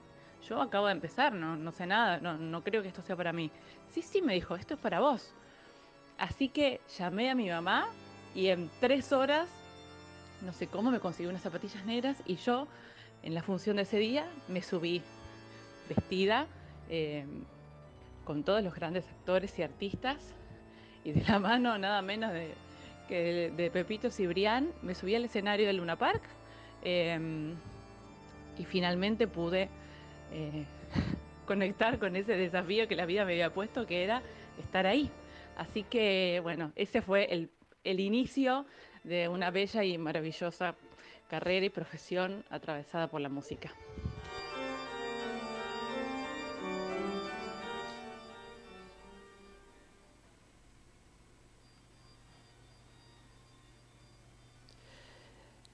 yo 0.49 0.61
acabo 0.61 0.87
de 0.87 0.92
empezar, 0.92 1.32
no, 1.32 1.56
no 1.56 1.73
sé 1.73 1.87
nada, 1.87 2.18
no, 2.18 2.37
no 2.37 2.62
creo 2.62 2.82
que 2.82 2.88
esto 2.88 3.02
sea 3.02 3.16
para 3.16 3.32
mí. 3.32 3.50
Sí, 3.90 4.02
sí, 4.02 4.23
me 4.23 4.35
dijo, 4.35 4.56
esto 4.56 4.75
es 4.75 4.80
para 4.80 5.00
vos. 5.00 5.32
Así 6.18 6.49
que 6.49 6.80
llamé 6.99 7.30
a 7.30 7.35
mi 7.35 7.49
mamá 7.49 7.88
y 8.35 8.49
en 8.49 8.70
tres 8.80 9.12
horas, 9.12 9.49
no 10.46 10.52
sé 10.52 10.68
cómo, 10.68 10.90
me 10.90 11.00
consiguió 11.00 11.30
unas 11.30 11.42
zapatillas 11.42 11.84
negras 11.84 12.22
y 12.24 12.36
yo, 12.36 12.68
en 13.22 13.34
la 13.34 13.42
función 13.42 13.76
de 13.76 13.82
ese 13.82 13.98
día, 13.98 14.30
me 14.48 14.62
subí 14.62 15.02
vestida 15.88 16.46
eh, 16.88 17.26
con 18.24 18.44
todos 18.44 18.62
los 18.62 18.74
grandes 18.74 19.06
actores 19.08 19.58
y 19.58 19.62
artistas 19.62 20.18
y 21.04 21.12
de 21.12 21.22
la 21.24 21.38
mano 21.38 21.76
nada 21.78 22.00
menos 22.02 22.32
de, 22.32 22.54
que 23.08 23.52
de, 23.56 23.70
Pepito 23.70 24.10
Cibrián, 24.10 24.72
me 24.82 24.94
subí 24.94 25.14
al 25.14 25.24
escenario 25.24 25.66
del 25.66 25.76
Luna 25.76 25.96
Park. 25.96 26.22
Eh, 26.82 27.54
y 28.58 28.64
finalmente 28.64 29.26
pude 29.26 29.68
eh, 30.32 30.64
conectar 31.46 31.98
con 31.98 32.16
ese 32.16 32.36
desafío 32.36 32.88
que 32.88 32.96
la 32.96 33.06
vida 33.06 33.24
me 33.24 33.32
había 33.32 33.52
puesto, 33.52 33.86
que 33.86 34.02
era 34.02 34.22
estar 34.58 34.86
ahí. 34.86 35.10
Así 35.56 35.82
que, 35.82 36.40
bueno, 36.42 36.72
ese 36.76 37.02
fue 37.02 37.24
el, 37.32 37.50
el 37.84 38.00
inicio 38.00 38.66
de 39.06 39.28
una 39.28 39.50
bella 39.52 39.84
y 39.84 39.96
maravillosa 39.98 40.75
carrera 41.28 41.66
y 41.66 41.70
profesión 41.70 42.44
atravesada 42.50 43.06
por 43.06 43.20
la 43.20 43.28
música. 43.28 43.72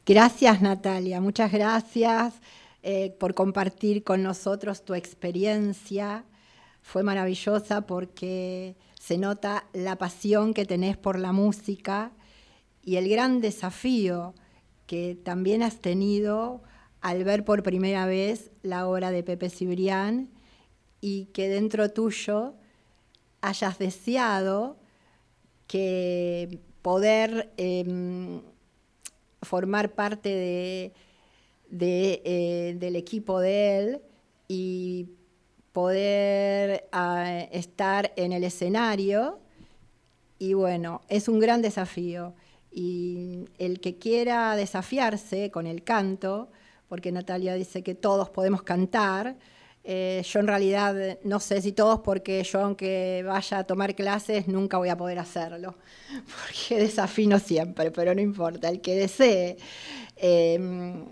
Gracias 0.04 0.60
Natalia, 0.60 1.20
muchas 1.20 1.52
gracias 1.52 2.34
eh, 2.82 3.14
por 3.18 3.34
compartir 3.34 4.04
con 4.04 4.22
nosotros 4.22 4.84
tu 4.84 4.94
experiencia. 4.94 6.24
Fue 6.82 7.02
maravillosa 7.02 7.86
porque 7.86 8.76
se 9.00 9.16
nota 9.16 9.64
la 9.72 9.96
pasión 9.96 10.52
que 10.52 10.66
tenés 10.66 10.98
por 10.98 11.18
la 11.18 11.32
música 11.32 12.10
y 12.82 12.96
el 12.96 13.08
gran 13.08 13.40
desafío 13.40 14.34
que 14.86 15.14
también 15.14 15.62
has 15.62 15.80
tenido 15.80 16.62
al 17.00 17.24
ver 17.24 17.44
por 17.44 17.62
primera 17.62 18.06
vez 18.06 18.50
la 18.62 18.86
obra 18.86 19.10
de 19.10 19.22
Pepe 19.22 19.50
Cibrián 19.50 20.30
y 21.00 21.26
que 21.26 21.48
dentro 21.48 21.90
tuyo 21.90 22.54
hayas 23.40 23.78
deseado 23.78 24.76
que 25.66 26.60
poder 26.82 27.52
em, 27.56 28.42
formar 29.42 29.92
parte 29.94 30.28
de, 30.28 30.92
eh, 32.24 32.76
del 32.78 32.96
equipo 32.96 33.40
de 33.40 33.78
él 33.78 34.02
y 34.48 35.08
poder 35.72 36.88
ah, 36.92 37.46
estar 37.50 38.12
en 38.16 38.32
el 38.32 38.44
escenario. 38.44 39.40
Y 40.38 40.54
bueno, 40.54 41.00
es 41.08 41.28
un 41.28 41.40
gran 41.40 41.62
desafío. 41.62 42.34
Y 42.72 43.44
el 43.58 43.80
que 43.80 43.98
quiera 43.98 44.56
desafiarse 44.56 45.50
con 45.50 45.66
el 45.66 45.84
canto, 45.84 46.50
porque 46.88 47.12
Natalia 47.12 47.54
dice 47.54 47.82
que 47.82 47.94
todos 47.94 48.30
podemos 48.30 48.62
cantar, 48.62 49.36
eh, 49.84 50.22
yo 50.24 50.38
en 50.38 50.46
realidad 50.46 51.18
no 51.24 51.40
sé 51.40 51.60
si 51.60 51.72
todos, 51.72 52.00
porque 52.00 52.42
yo 52.44 52.60
aunque 52.60 53.24
vaya 53.26 53.58
a 53.58 53.64
tomar 53.64 53.96
clases 53.96 54.46
nunca 54.46 54.78
voy 54.78 54.90
a 54.90 54.96
poder 54.96 55.18
hacerlo, 55.18 55.74
porque 56.46 56.80
desafino 56.82 57.38
siempre, 57.38 57.90
pero 57.90 58.14
no 58.14 58.20
importa, 58.20 58.68
el 58.68 58.80
que 58.80 58.94
desee 58.94 59.56
em, 60.16 61.04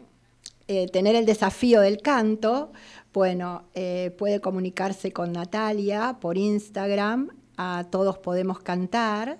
eh, 0.68 0.86
tener 0.88 1.16
el 1.16 1.26
desafío 1.26 1.80
del 1.80 2.00
canto, 2.00 2.72
bueno, 3.12 3.64
eh, 3.74 4.14
puede 4.16 4.40
comunicarse 4.40 5.12
con 5.12 5.32
Natalia 5.32 6.18
por 6.20 6.38
Instagram, 6.38 7.30
a 7.56 7.84
todos 7.90 8.18
podemos 8.18 8.60
cantar, 8.60 9.38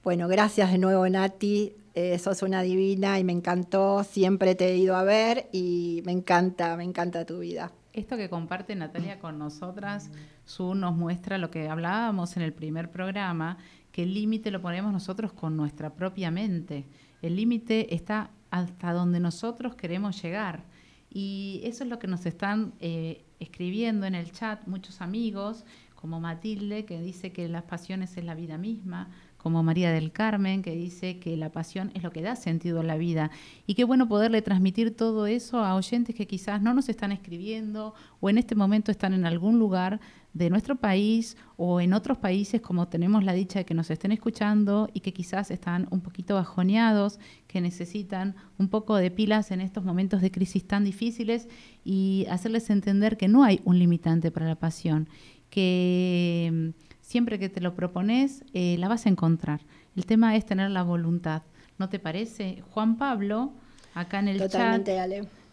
Bueno, 0.03 0.27
gracias 0.27 0.71
de 0.71 0.79
nuevo 0.79 1.07
Nati, 1.07 1.73
eh, 1.93 2.17
sos 2.17 2.41
una 2.41 2.63
divina 2.63 3.19
y 3.19 3.23
me 3.23 3.33
encantó, 3.33 4.03
siempre 4.03 4.55
te 4.55 4.69
he 4.69 4.77
ido 4.77 4.95
a 4.95 5.03
ver 5.03 5.47
y 5.51 6.01
me 6.05 6.11
encanta, 6.11 6.75
me 6.75 6.83
encanta 6.83 7.23
tu 7.23 7.37
vida. 7.37 7.71
Esto 7.93 8.17
que 8.17 8.31
comparte 8.31 8.75
Natalia 8.75 9.19
con 9.19 9.37
nosotras, 9.37 10.09
Su 10.43 10.73
nos 10.73 10.95
muestra 10.95 11.37
lo 11.37 11.51
que 11.51 11.69
hablábamos 11.69 12.35
en 12.35 12.41
el 12.41 12.51
primer 12.51 12.89
programa, 12.89 13.59
que 13.91 14.01
el 14.01 14.15
límite 14.15 14.49
lo 14.49 14.59
ponemos 14.59 14.91
nosotros 14.91 15.33
con 15.33 15.55
nuestra 15.55 15.93
propia 15.93 16.31
mente. 16.31 16.87
El 17.21 17.35
límite 17.35 17.93
está 17.93 18.31
hasta 18.49 18.91
donde 18.91 19.19
nosotros 19.19 19.75
queremos 19.75 20.19
llegar. 20.19 20.63
Y 21.11 21.61
eso 21.63 21.83
es 21.83 21.91
lo 21.91 21.99
que 21.99 22.07
nos 22.07 22.25
están 22.25 22.73
eh, 22.79 23.23
escribiendo 23.41 24.05
en 24.05 24.15
el 24.15 24.31
chat 24.31 24.65
muchos 24.67 25.01
amigos, 25.01 25.65
como 25.95 26.19
Matilde, 26.19 26.85
que 26.85 27.01
dice 27.01 27.33
que 27.33 27.47
las 27.49 27.63
pasiones 27.63 28.15
es 28.17 28.23
la 28.23 28.35
vida 28.35 28.57
misma, 28.57 29.09
como 29.41 29.63
María 29.63 29.91
del 29.91 30.11
Carmen, 30.11 30.61
que 30.61 30.75
dice 30.75 31.17
que 31.17 31.35
la 31.35 31.51
pasión 31.51 31.91
es 31.95 32.03
lo 32.03 32.11
que 32.11 32.21
da 32.21 32.35
sentido 32.35 32.81
a 32.81 32.83
la 32.83 32.95
vida. 32.95 33.31
Y 33.65 33.73
qué 33.73 33.85
bueno 33.85 34.07
poderle 34.07 34.43
transmitir 34.43 34.95
todo 34.95 35.25
eso 35.25 35.59
a 35.63 35.75
oyentes 35.75 36.15
que 36.15 36.27
quizás 36.27 36.61
no 36.61 36.75
nos 36.75 36.89
están 36.89 37.11
escribiendo 37.11 37.95
o 38.19 38.29
en 38.29 38.37
este 38.37 38.53
momento 38.53 38.91
están 38.91 39.13
en 39.13 39.25
algún 39.25 39.57
lugar 39.57 39.99
de 40.33 40.49
nuestro 40.49 40.75
país 40.75 41.37
o 41.57 41.81
en 41.81 41.93
otros 41.93 42.17
países 42.17 42.61
como 42.61 42.87
tenemos 42.87 43.23
la 43.23 43.33
dicha 43.33 43.59
de 43.59 43.65
que 43.65 43.73
nos 43.73 43.89
estén 43.89 44.11
escuchando 44.11 44.89
y 44.93 45.01
que 45.01 45.11
quizás 45.11 45.51
están 45.51 45.87
un 45.89 46.01
poquito 46.01 46.35
bajoneados, 46.35 47.19
que 47.47 47.61
necesitan 47.61 48.35
un 48.59 48.69
poco 48.69 48.95
de 48.95 49.11
pilas 49.11 49.51
en 49.51 49.59
estos 49.59 49.83
momentos 49.83 50.21
de 50.21 50.31
crisis 50.31 50.65
tan 50.67 50.83
difíciles 50.83 51.47
y 51.83 52.27
hacerles 52.29 52.69
entender 52.69 53.17
que 53.17 53.27
no 53.27 53.43
hay 53.43 53.59
un 53.65 53.79
limitante 53.79 54.31
para 54.31 54.45
la 54.45 54.55
pasión, 54.55 55.09
que 55.49 56.73
siempre 57.11 57.37
que 57.37 57.49
te 57.49 57.59
lo 57.59 57.75
propones, 57.75 58.45
eh, 58.53 58.77
la 58.79 58.87
vas 58.87 59.05
a 59.05 59.09
encontrar. 59.09 59.59
El 59.97 60.05
tema 60.05 60.37
es 60.37 60.45
tener 60.45 60.71
la 60.71 60.81
voluntad. 60.81 61.43
¿No 61.77 61.89
te 61.89 61.99
parece? 61.99 62.63
Juan 62.71 62.97
Pablo, 62.97 63.51
acá 63.93 64.19
en 64.19 64.29
el 64.29 64.49
chat, 64.49 64.87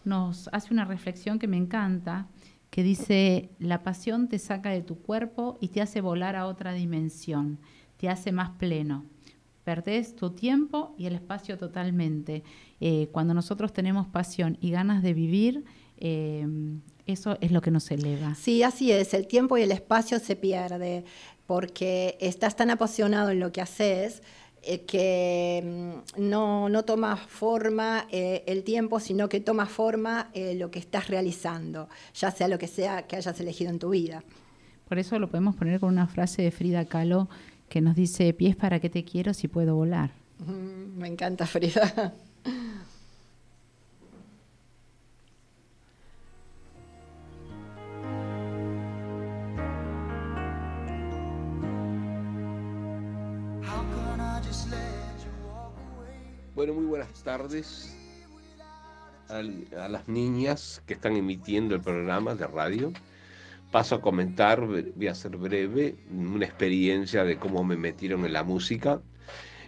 nos 0.04 0.48
hace 0.52 0.72
una 0.72 0.84
reflexión 0.84 1.40
que 1.40 1.48
me 1.48 1.56
encanta, 1.56 2.28
que 2.70 2.84
dice, 2.84 3.50
la 3.58 3.82
pasión 3.82 4.28
te 4.28 4.38
saca 4.38 4.70
de 4.70 4.82
tu 4.82 4.98
cuerpo 5.00 5.58
y 5.60 5.68
te 5.68 5.82
hace 5.82 6.00
volar 6.00 6.36
a 6.36 6.46
otra 6.46 6.72
dimensión, 6.72 7.58
te 7.96 8.08
hace 8.08 8.30
más 8.30 8.50
pleno. 8.50 9.04
Perdés 9.64 10.14
tu 10.14 10.30
tiempo 10.30 10.94
y 10.96 11.06
el 11.06 11.14
espacio 11.14 11.58
totalmente. 11.58 12.44
Eh, 12.80 13.08
cuando 13.10 13.34
nosotros 13.34 13.72
tenemos 13.72 14.06
pasión 14.06 14.58
y 14.60 14.70
ganas 14.70 15.02
de 15.02 15.12
vivir, 15.12 15.64
eh, 15.96 16.46
eso 17.08 17.38
es 17.40 17.50
lo 17.52 17.62
que 17.62 17.70
nos 17.70 17.90
eleva. 17.90 18.34
Sí, 18.34 18.62
así 18.62 18.92
es, 18.92 19.14
el 19.14 19.26
tiempo 19.26 19.56
y 19.56 19.62
el 19.62 19.72
espacio 19.72 20.20
se 20.20 20.36
pierde 20.36 21.04
porque 21.48 22.18
estás 22.20 22.56
tan 22.56 22.68
apasionado 22.68 23.30
en 23.30 23.40
lo 23.40 23.52
que 23.52 23.62
haces 23.62 24.22
eh, 24.62 24.84
que 24.84 25.62
mm, 25.64 26.28
no, 26.28 26.68
no 26.68 26.84
toma 26.84 27.16
forma 27.16 28.06
eh, 28.10 28.44
el 28.46 28.64
tiempo, 28.64 29.00
sino 29.00 29.30
que 29.30 29.40
toma 29.40 29.64
forma 29.64 30.28
eh, 30.34 30.54
lo 30.56 30.70
que 30.70 30.78
estás 30.78 31.08
realizando, 31.08 31.88
ya 32.12 32.30
sea 32.30 32.48
lo 32.48 32.58
que 32.58 32.66
sea 32.66 33.06
que 33.06 33.16
hayas 33.16 33.40
elegido 33.40 33.70
en 33.70 33.78
tu 33.78 33.88
vida. 33.88 34.22
Por 34.90 34.98
eso 34.98 35.18
lo 35.18 35.30
podemos 35.30 35.56
poner 35.56 35.80
con 35.80 35.88
una 35.88 36.06
frase 36.06 36.42
de 36.42 36.50
Frida 36.50 36.84
Kahlo 36.84 37.30
que 37.70 37.80
nos 37.80 37.96
dice, 37.96 38.34
pies 38.34 38.54
para 38.54 38.78
qué 38.78 38.90
te 38.90 39.04
quiero 39.04 39.32
si 39.32 39.48
puedo 39.48 39.74
volar. 39.74 40.10
me 40.46 41.08
encanta 41.08 41.46
Frida. 41.46 42.12
Bueno, 56.58 56.74
muy 56.74 56.86
buenas 56.86 57.22
tardes 57.22 57.96
a, 59.28 59.42
las 59.88 60.08
niñas 60.08 60.82
que 60.86 60.94
están 60.94 61.14
emitiendo 61.14 61.76
el 61.76 61.80
programa 61.80 62.34
de 62.34 62.48
radio. 62.48 62.92
Paso 63.70 63.94
a 63.94 64.00
comentar, 64.00 64.66
voy 64.66 65.06
a 65.06 65.14
ser 65.14 65.36
breve, 65.36 65.94
una 66.10 66.44
experiencia 66.44 67.22
de 67.22 67.36
cómo 67.38 67.62
me 67.62 67.76
metieron 67.76 68.24
en 68.24 68.32
la 68.32 68.42
música. 68.42 69.00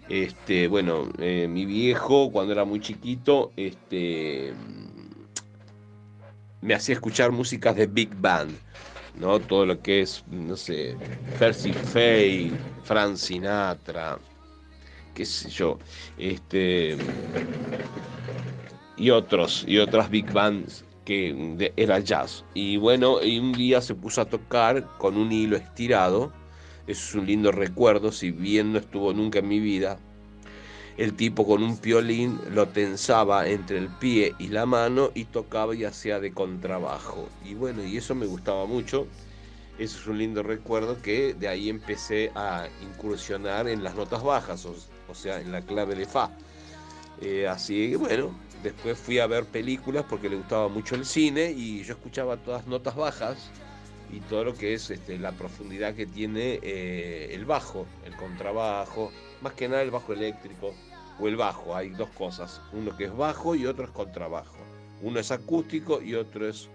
Este, 0.08 0.66
bueno, 0.66 1.08
eh, 1.20 1.46
mi 1.48 1.64
viejo 1.64 2.32
cuando 2.32 2.54
era 2.54 2.64
muy 2.64 2.80
chiquito, 2.80 3.52
este, 3.54 4.52
me 6.60 6.74
hacía 6.74 6.96
escuchar 6.96 7.30
músicas 7.30 7.76
de 7.76 7.86
big 7.86 8.16
band, 8.16 8.50
¿no? 9.14 9.38
Todo 9.38 9.64
lo 9.64 9.80
que 9.80 10.00
es, 10.00 10.24
no 10.28 10.56
sé, 10.56 10.96
Percy 11.38 11.72
Faye, 11.72 12.50
Frank 12.82 13.14
Sinatra, 13.14 14.18
qué 15.14 15.24
sé 15.24 15.50
yo, 15.50 15.78
este, 16.18 16.96
y 18.96 19.10
otros, 19.10 19.64
y 19.66 19.78
otras 19.78 20.10
big 20.10 20.30
bands 20.30 20.84
que 21.04 21.72
era 21.76 21.98
jazz. 21.98 22.44
Y 22.54 22.76
bueno, 22.76 23.22
y 23.22 23.38
un 23.38 23.52
día 23.52 23.80
se 23.80 23.94
puso 23.94 24.20
a 24.20 24.26
tocar 24.26 24.96
con 24.98 25.16
un 25.16 25.32
hilo 25.32 25.56
estirado, 25.56 26.32
eso 26.86 27.08
es 27.08 27.14
un 27.14 27.26
lindo 27.26 27.52
recuerdo, 27.52 28.12
si 28.12 28.30
bien 28.30 28.72
no 28.72 28.78
estuvo 28.78 29.12
nunca 29.12 29.38
en 29.40 29.48
mi 29.48 29.60
vida, 29.60 29.98
el 30.96 31.14
tipo 31.14 31.46
con 31.46 31.62
un 31.62 31.78
piolín 31.78 32.38
lo 32.50 32.68
tensaba 32.68 33.48
entre 33.48 33.78
el 33.78 33.88
pie 33.88 34.34
y 34.38 34.48
la 34.48 34.66
mano 34.66 35.10
y 35.14 35.24
tocaba 35.24 35.74
y 35.74 35.84
hacía 35.84 36.20
de 36.20 36.32
contrabajo. 36.32 37.26
Y 37.42 37.54
bueno, 37.54 37.82
y 37.82 37.96
eso 37.96 38.14
me 38.14 38.26
gustaba 38.26 38.66
mucho. 38.66 39.06
Eso 39.78 39.98
es 39.98 40.06
un 40.06 40.18
lindo 40.18 40.42
recuerdo 40.42 41.00
que 41.00 41.32
de 41.32 41.48
ahí 41.48 41.70
empecé 41.70 42.32
a 42.34 42.68
incursionar 42.82 43.66
en 43.66 43.82
las 43.82 43.94
notas 43.94 44.22
bajas, 44.22 44.66
sea, 45.14 45.40
en 45.40 45.52
la 45.52 45.62
clave 45.62 45.94
de 45.94 46.06
Fa. 46.06 46.30
Eh, 47.20 47.46
así 47.46 47.90
que 47.90 47.96
bueno, 47.96 48.34
después 48.62 48.98
fui 48.98 49.18
a 49.18 49.26
ver 49.26 49.44
películas 49.44 50.04
porque 50.08 50.28
le 50.28 50.36
gustaba 50.36 50.68
mucho 50.68 50.94
el 50.94 51.04
cine 51.04 51.50
y 51.50 51.82
yo 51.82 51.94
escuchaba 51.94 52.36
todas 52.36 52.66
notas 52.66 52.96
bajas 52.96 53.50
y 54.12 54.20
todo 54.20 54.44
lo 54.44 54.54
que 54.54 54.74
es 54.74 54.90
este, 54.90 55.18
la 55.18 55.32
profundidad 55.32 55.94
que 55.94 56.06
tiene 56.06 56.58
eh, 56.62 57.28
el 57.32 57.44
bajo, 57.44 57.86
el 58.04 58.16
contrabajo, 58.16 59.12
más 59.40 59.52
que 59.52 59.68
nada 59.68 59.82
el 59.82 59.90
bajo 59.90 60.12
eléctrico, 60.12 60.74
o 61.20 61.28
el 61.28 61.36
bajo. 61.36 61.76
Hay 61.76 61.90
dos 61.90 62.08
cosas, 62.10 62.60
uno 62.72 62.96
que 62.96 63.04
es 63.04 63.16
bajo 63.16 63.54
y 63.54 63.66
otro 63.66 63.84
es 63.84 63.90
contrabajo. 63.90 64.56
Uno 65.02 65.20
es 65.20 65.30
acústico 65.30 66.02
y 66.02 66.14
otro 66.14 66.48
es, 66.48 66.68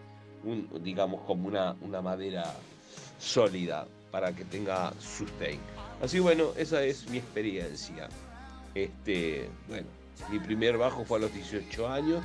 digamos, 0.82 1.22
como 1.22 1.48
una, 1.48 1.76
una 1.82 2.02
madera 2.02 2.56
sólida 3.20 3.88
para 4.12 4.34
que 4.34 4.46
tenga 4.46 4.94
sustain. 5.00 5.60
Así 6.02 6.20
bueno, 6.20 6.52
esa 6.58 6.84
es 6.84 7.10
mi 7.10 7.18
experiencia. 7.18 8.10
Este, 8.76 9.50
bueno, 9.70 9.88
mi 10.30 10.40
primer 10.40 10.78
bajo 10.78 11.06
fue 11.06 11.18
a 11.18 11.22
los 11.22 11.34
18 11.34 11.88
años 11.88 12.24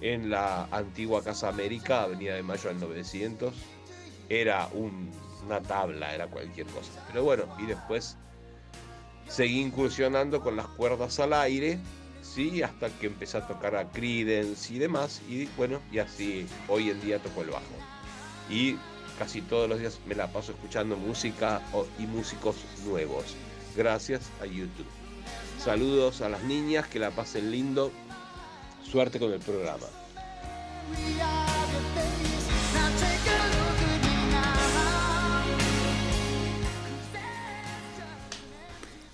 en 0.00 0.30
la 0.30 0.64
antigua 0.70 1.24
Casa 1.24 1.48
América, 1.48 2.02
Avenida 2.02 2.34
de 2.34 2.42
Mayo 2.42 2.70
al 2.70 2.78
900. 2.78 3.54
Era 4.28 4.68
una 4.72 5.62
tabla, 5.62 6.14
era 6.14 6.26
cualquier 6.26 6.66
cosa. 6.66 6.92
Pero 7.08 7.24
bueno, 7.24 7.44
y 7.58 7.66
después 7.66 8.16
seguí 9.28 9.60
incursionando 9.60 10.42
con 10.42 10.56
las 10.56 10.66
cuerdas 10.68 11.18
al 11.18 11.32
aire, 11.32 11.78
¿sí? 12.22 12.62
Hasta 12.62 12.90
que 12.90 13.06
empecé 13.06 13.38
a 13.38 13.46
tocar 13.46 13.76
a 13.76 13.90
Creedence 13.90 14.74
y 14.74 14.78
demás. 14.78 15.22
Y 15.28 15.46
bueno, 15.56 15.80
y 15.90 15.98
así 15.98 16.46
hoy 16.68 16.90
en 16.90 17.00
día 17.00 17.18
toco 17.18 17.42
el 17.42 17.50
bajo. 17.50 17.64
Y 18.50 18.76
casi 19.18 19.40
todos 19.40 19.68
los 19.68 19.78
días 19.78 19.98
me 20.06 20.14
la 20.14 20.30
paso 20.30 20.52
escuchando 20.52 20.96
música 20.96 21.62
y 21.98 22.06
músicos 22.06 22.56
nuevos. 22.84 23.34
Gracias 23.76 24.30
a 24.42 24.46
YouTube. 24.46 25.05
Saludos 25.58 26.20
a 26.22 26.28
las 26.28 26.42
niñas, 26.44 26.86
que 26.86 26.98
la 26.98 27.10
pasen 27.10 27.50
lindo. 27.50 27.92
Suerte 28.82 29.18
con 29.18 29.32
el 29.32 29.40
programa. 29.40 29.86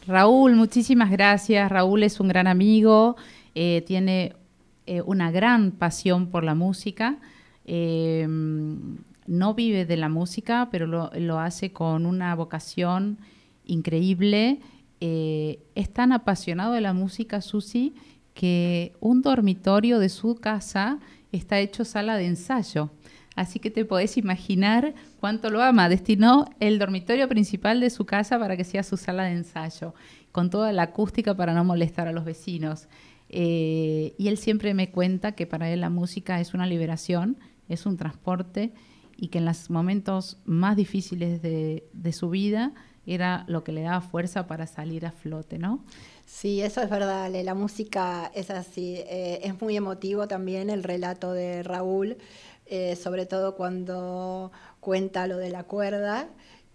Raúl, 0.06 0.54
muchísimas 0.56 1.10
gracias. 1.10 1.70
Raúl 1.70 2.02
es 2.02 2.20
un 2.20 2.28
gran 2.28 2.46
amigo, 2.46 3.16
eh, 3.54 3.82
tiene 3.86 4.34
eh, 4.86 5.00
una 5.02 5.30
gran 5.30 5.70
pasión 5.70 6.26
por 6.26 6.44
la 6.44 6.54
música. 6.54 7.18
Eh, 7.64 8.26
no 9.26 9.54
vive 9.54 9.86
de 9.86 9.96
la 9.96 10.08
música, 10.08 10.68
pero 10.70 10.86
lo, 10.86 11.38
hace 11.38 11.72
con 11.72 12.06
una 12.06 12.34
vocación 12.34 13.18
increíble. 13.64 14.60
Es 15.74 15.92
tan 15.92 16.12
apasionado 16.12 16.72
de 16.74 16.80
la 16.80 16.92
música, 16.92 17.40
Susi, 17.40 17.94
que 18.34 18.94
un 19.00 19.22
dormitorio 19.22 19.98
de 19.98 20.08
su 20.08 20.36
casa 20.36 21.00
está 21.32 21.58
hecho 21.58 21.84
sala 21.84 22.16
de 22.16 22.26
ensayo. 22.26 22.90
Así 23.34 23.58
que 23.58 23.70
te 23.70 23.84
podés 23.84 24.16
imaginar 24.18 24.94
cuánto 25.18 25.48
lo 25.50 25.62
ama. 25.62 25.88
Destinó 25.88 26.46
el 26.60 26.78
dormitorio 26.78 27.28
principal 27.28 27.80
de 27.80 27.90
su 27.90 28.04
casa 28.04 28.38
para 28.38 28.56
que 28.56 28.64
sea 28.64 28.82
su 28.82 28.96
sala 28.96 29.24
de 29.24 29.32
ensayo, 29.32 29.94
con 30.32 30.50
toda 30.50 30.72
la 30.72 30.82
acústica 30.82 31.34
para 31.34 31.54
no 31.54 31.64
molestar 31.64 32.08
a 32.08 32.12
los 32.12 32.24
vecinos. 32.24 32.88
Eh, 33.28 34.14
y 34.18 34.28
él 34.28 34.36
siempre 34.36 34.74
me 34.74 34.90
cuenta 34.90 35.32
que 35.32 35.46
para 35.46 35.70
él 35.70 35.80
la 35.80 35.90
música 35.90 36.40
es 36.40 36.52
una 36.52 36.66
liberación, 36.66 37.38
es 37.68 37.86
un 37.86 37.96
transporte 37.96 38.72
y 39.16 39.28
que 39.28 39.38
en 39.38 39.46
los 39.46 39.70
momentos 39.70 40.38
más 40.44 40.76
difíciles 40.76 41.40
de, 41.40 42.12
su 42.12 42.28
vida 42.28 42.74
era 43.06 43.44
lo 43.48 43.64
que 43.64 43.72
le 43.72 43.82
daba 43.82 44.00
fuerza 44.00 44.46
para 44.46 44.66
salir 44.66 45.06
a 45.06 45.12
flote, 45.12 45.58
¿no? 45.58 45.84
Sí, 46.26 46.62
eso 46.62 46.80
es 46.80 46.88
verdad, 46.88 47.30
la 47.30 47.54
música 47.54 48.30
es 48.34 48.50
así, 48.50 48.96
eh, 48.96 49.40
es 49.42 49.60
muy 49.60 49.76
emotivo 49.76 50.28
también 50.28 50.70
el 50.70 50.82
relato 50.82 51.32
de 51.32 51.62
Raúl, 51.62 52.16
eh, 52.66 52.96
sobre 52.96 53.26
todo 53.26 53.54
cuando 53.54 54.50
cuenta 54.80 55.26
lo 55.26 55.36
de 55.36 55.50
la 55.50 55.64
cuerda. 55.64 56.28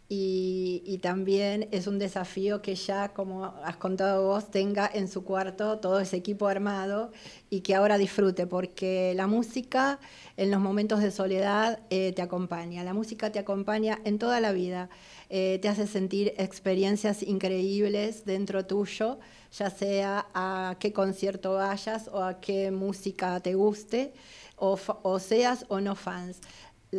Y, 0.10 1.00
también 1.02 1.68
es 1.72 1.86
un 1.86 2.00
desafío 2.00 2.62
que 2.62 2.76
ya, 2.76 3.10
como 3.10 3.46
has 3.46 3.76
contado 3.76 4.26
vos, 4.26 4.50
tenga 4.50 4.90
en 4.92 5.10
su 5.10 5.24
cuarto 5.24 5.80
todo 5.80 6.00
ese 6.00 6.16
equipo 6.16 6.48
armado 6.48 7.12
y 7.50 7.60
que 7.62 7.76
ahora 7.76 7.98
disfrute, 7.98 8.48
porque 8.48 9.13
la 9.16 9.28
música 9.28 10.00
en 10.38 10.50
los 10.50 10.62
momentos 10.62 11.02
de 11.02 11.12
soledad 11.12 11.80
eh, 11.90 12.13
te 12.16 12.22
acompaña, 12.22 12.84
la 12.84 12.94
música 12.94 13.32
te 13.32 13.40
acompaña 13.40 14.00
en 14.06 14.18
toda 14.18 14.40
la 14.40 14.54
vida, 14.54 14.90
eh, 15.30 15.60
te 15.62 15.68
hace 15.70 15.88
sentir 15.88 16.34
experiencias 16.38 17.22
increíbles 17.22 18.26
dentro 18.26 18.66
tuyo, 18.66 19.20
ya 19.52 19.70
sea 19.70 20.28
a 20.34 20.76
qué 20.80 20.94
concierto 20.94 21.54
vayas 21.54 22.10
o 22.13 22.24
a 22.24 22.40
qué 22.40 22.72
música 22.72 23.40
te 23.40 23.56
guste 23.56 24.13
o, 24.56 25.20
seas 25.20 25.66
o 25.70 25.80
no 25.82 25.96
fans. 25.96 26.40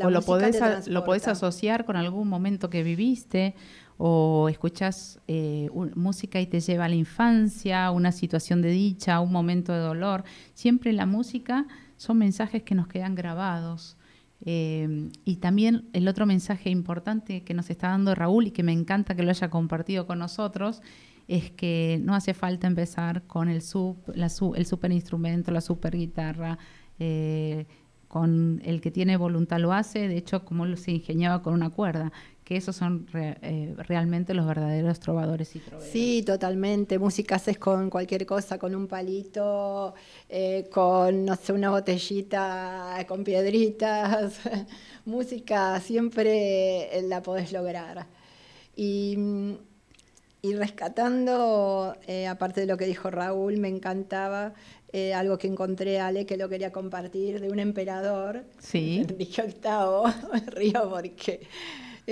o 0.01 0.11
lo 0.11 0.23
podés, 0.23 0.87
lo 0.87 1.05
podés 1.05 1.27
asociar 1.29 1.85
con 1.85 1.97
algún 1.97 2.29
momento 2.29 2.71
que 2.71 2.83
viviste 2.83 3.55
o 3.99 4.49
escuchas 4.49 5.19
eh, 5.27 5.69
música 5.97 6.41
y 6.41 6.47
te 6.47 6.61
lleva 6.61 6.85
a 6.85 6.88
la 6.88 6.95
infancia, 6.95 7.91
una 7.91 8.12
situación 8.12 8.62
de 8.62 8.71
dicha, 8.71 9.19
un 9.21 9.33
momento 9.33 9.73
de 9.73 9.81
dolor. 9.81 10.23
Siempre 10.55 10.93
la 10.93 11.05
música 11.05 11.67
son 11.97 12.19
mensajes 12.19 12.62
que 12.62 12.77
nos 12.77 12.87
quedan 12.87 13.17
grabados. 13.17 13.97
Eh, 14.50 15.11
y 15.26 15.37
también 15.37 15.90
el 15.92 16.08
otro 16.08 16.24
mensaje 16.24 16.70
importante 16.70 17.42
que 17.44 17.52
nos 17.52 17.68
está 17.68 17.88
dando 17.88 18.14
Raúl 18.14 18.46
y 18.46 18.50
que 18.50 18.62
me 18.62 18.72
encanta 18.72 19.14
que 19.14 19.22
lo 19.22 19.28
haya 19.28 19.50
compartido 19.50 20.06
con 20.06 20.20
nosotros 20.20 20.80
es 21.26 21.50
que 21.50 22.00
no 22.02 22.14
hace 22.14 22.32
falta 22.32 22.66
empezar 22.66 23.24
con 23.24 23.50
el, 23.50 23.56
el 23.58 24.66
super 24.66 24.90
instrumento, 24.90 25.50
la 25.50 25.61
super 25.61 25.94
guitarra, 25.94 26.58
eh, 26.98 27.66
con 28.08 28.62
el 28.64 28.80
que 28.80 28.90
tiene 28.90 29.18
voluntad 29.18 29.58
lo 29.58 29.74
hace, 29.74 30.08
de 30.08 30.16
hecho 30.16 30.46
como 30.46 30.74
se 30.76 30.92
ingeniaba 30.92 31.42
con 31.42 31.52
una 31.52 31.68
cuerda, 31.68 32.11
que 32.48 32.56
esos 32.56 32.74
son 32.74 33.06
eh, 33.12 33.74
realmente 33.76 34.32
los 34.32 34.46
verdaderos 34.46 34.98
trovadores 35.00 35.54
y 35.54 35.58
trovadores. 35.58 35.92
Sí, 35.92 36.22
totalmente, 36.24 36.98
música 36.98 37.34
haces 37.34 37.58
con 37.58 37.90
cualquier 37.90 38.24
cosa, 38.24 38.58
con 38.58 38.74
un 38.74 38.87
palito, 38.87 39.92
eh, 40.30 40.66
con, 40.72 41.26
no 41.26 41.37
sé, 41.37 41.52
una 41.52 41.68
botellita, 41.68 43.04
con 43.06 43.22
piedritas, 43.22 44.40
música 45.04 45.78
siempre 45.80 46.88
la 47.02 47.20
podés 47.20 47.52
lograr. 47.52 48.06
Y, 48.74 49.18
y 50.40 50.54
rescatando, 50.54 51.94
aparte 52.30 52.62
de 52.62 52.66
lo 52.66 52.78
que 52.78 52.87
dijo 52.87 53.11
Raúl, 53.11 53.58
me 53.58 53.68
encantaba 53.68 54.54
eh, 54.90 55.12
algo 55.12 55.37
que 55.37 55.48
encontré, 55.48 56.00
Ale, 56.00 56.24
que 56.24 56.38
lo 56.38 56.48
quería 56.48 56.72
compartir, 56.72 57.40
de 57.40 57.50
un 57.50 57.58
emperador, 57.58 58.44
Enrique 58.72 59.42
VIII, 59.62 60.46
río 60.46 60.88
porque 60.88 61.46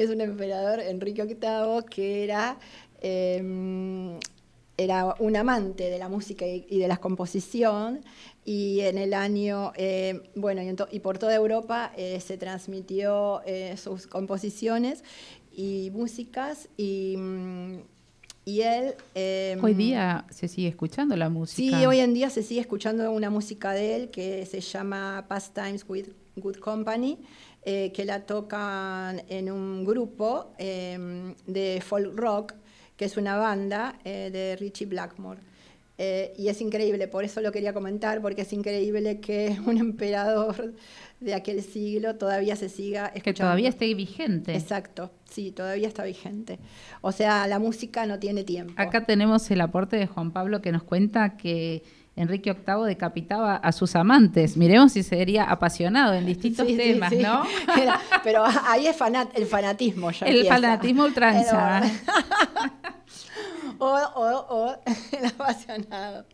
es 0.03 0.11
un 0.11 0.21
emperador, 0.21 0.81
Enrique 0.81 1.25
VIII, 1.25 1.85
que 1.89 2.25
era, 2.25 2.59
em, 3.01 4.19
era 4.77 5.15
un 5.19 5.37
amante 5.37 5.91
de 5.91 5.99
la 5.99 6.09
música 6.09 6.47
y, 6.47 6.79
de 6.79 6.89
la 6.89 6.99
composición, 6.99 8.01
y 8.45 8.81
en 8.81 8.99
el 8.99 9.15
año, 9.15 9.73
eh, 9.77 10.31
bueno, 10.35 10.63
y, 10.91 11.01
por 11.01 11.19
toda 11.19 11.35
Europa 11.35 11.93
eh, 11.97 12.21
se 12.21 12.37
transmitió 12.37 13.41
sus 13.77 14.07
composiciones 14.07 15.03
y 15.53 15.91
músicas, 15.93 16.69
y 16.77 17.17
y 18.47 18.61
él... 18.61 18.95
Em, 19.17 19.63
hoy 19.63 19.75
día 19.75 20.25
se 20.31 20.47
sigue 20.47 20.69
escuchando 20.69 21.17
la 21.17 21.29
música. 21.29 21.79
Sí, 21.79 21.85
hoy 21.85 21.99
en 21.99 22.15
día 22.15 22.31
se 22.31 22.45
sigue 22.45 22.61
escuchando 22.61 23.11
una 23.11 23.29
música 23.29 23.73
de 23.73 23.97
él 23.97 24.11
que 24.11 24.47
se 24.47 24.61
llama 24.61 25.25
Pastimes 25.29 25.85
with 25.89 26.11
Good 26.37 26.59
Company, 26.59 27.19
eh, 27.69 27.91
que 27.93 28.05
la 28.05 28.21
tocan 28.21 29.25
en 29.29 29.51
un 29.51 29.85
grupo 29.85 30.53
em, 30.57 31.35
de 31.49 31.83
folk 31.85 32.17
rock, 32.17 32.55
que 32.97 33.07
es 33.07 33.17
una 33.17 33.39
banda 33.39 33.99
eh, 34.05 34.31
de 34.33 34.55
Richie 34.55 34.87
Blackmore. 34.87 35.41
Eh, 35.99 36.33
y 36.39 36.47
es 36.47 36.61
increíble, 36.61 37.09
por 37.09 37.25
eso 37.25 37.41
lo 37.41 37.51
quería 37.51 37.73
comentar, 37.73 38.23
porque 38.23 38.43
es 38.43 38.53
increíble 38.53 39.19
que 39.19 39.59
un 39.67 39.79
emperador 39.79 40.75
de 41.19 41.35
aquel 41.35 41.61
siglo 41.61 42.15
todavía 42.15 42.55
se 42.55 42.69
siga 42.69 43.07
escuchando. 43.07 43.25
Que 43.25 43.35
todavía 43.35 43.69
esté 43.71 43.93
vigente. 43.95 44.55
Exacto, 44.55 45.11
sí, 45.29 45.51
todavía 45.51 45.89
está 45.89 46.05
vigente. 46.05 46.61
O 47.01 47.11
sea, 47.11 47.49
la 47.49 47.59
música 47.59 48.07
no 48.07 48.21
tiene 48.21 48.45
tiempo. 48.45 48.75
Acá 48.77 49.07
tenemos 49.07 49.51
el 49.51 49.61
aporte 49.61 49.97
de 49.97 50.07
Juan 50.07 50.31
Pablo 50.31 50.63
que 50.63 50.71
nos 50.71 50.85
cuenta 50.85 51.37
que 51.37 51.83
Enrique 52.17 52.55
VIII 52.55 52.87
decapitaba 52.87 53.57
a 53.57 53.73
sus 53.73 53.95
amantes. 53.95 54.57
Miremos 54.57 54.93
si 54.93 55.03
sería 55.03 55.45
apasionado 55.45 56.15
en 56.15 56.25
distintos 56.25 56.67
temas, 56.67 57.13
¿no? 57.13 57.45
pero 58.25 58.45
ahí 58.65 58.87
es 58.87 58.97
el 59.35 59.47
fanatismo 59.47 60.11
ya 60.11 60.27
El 60.27 60.47
fanatismo 60.47 61.05
ultranza. 61.05 61.83
o, 63.79 63.87
o, 63.87 64.47
o 64.49 64.77
el 65.13 65.27
apasionado. 65.27 66.25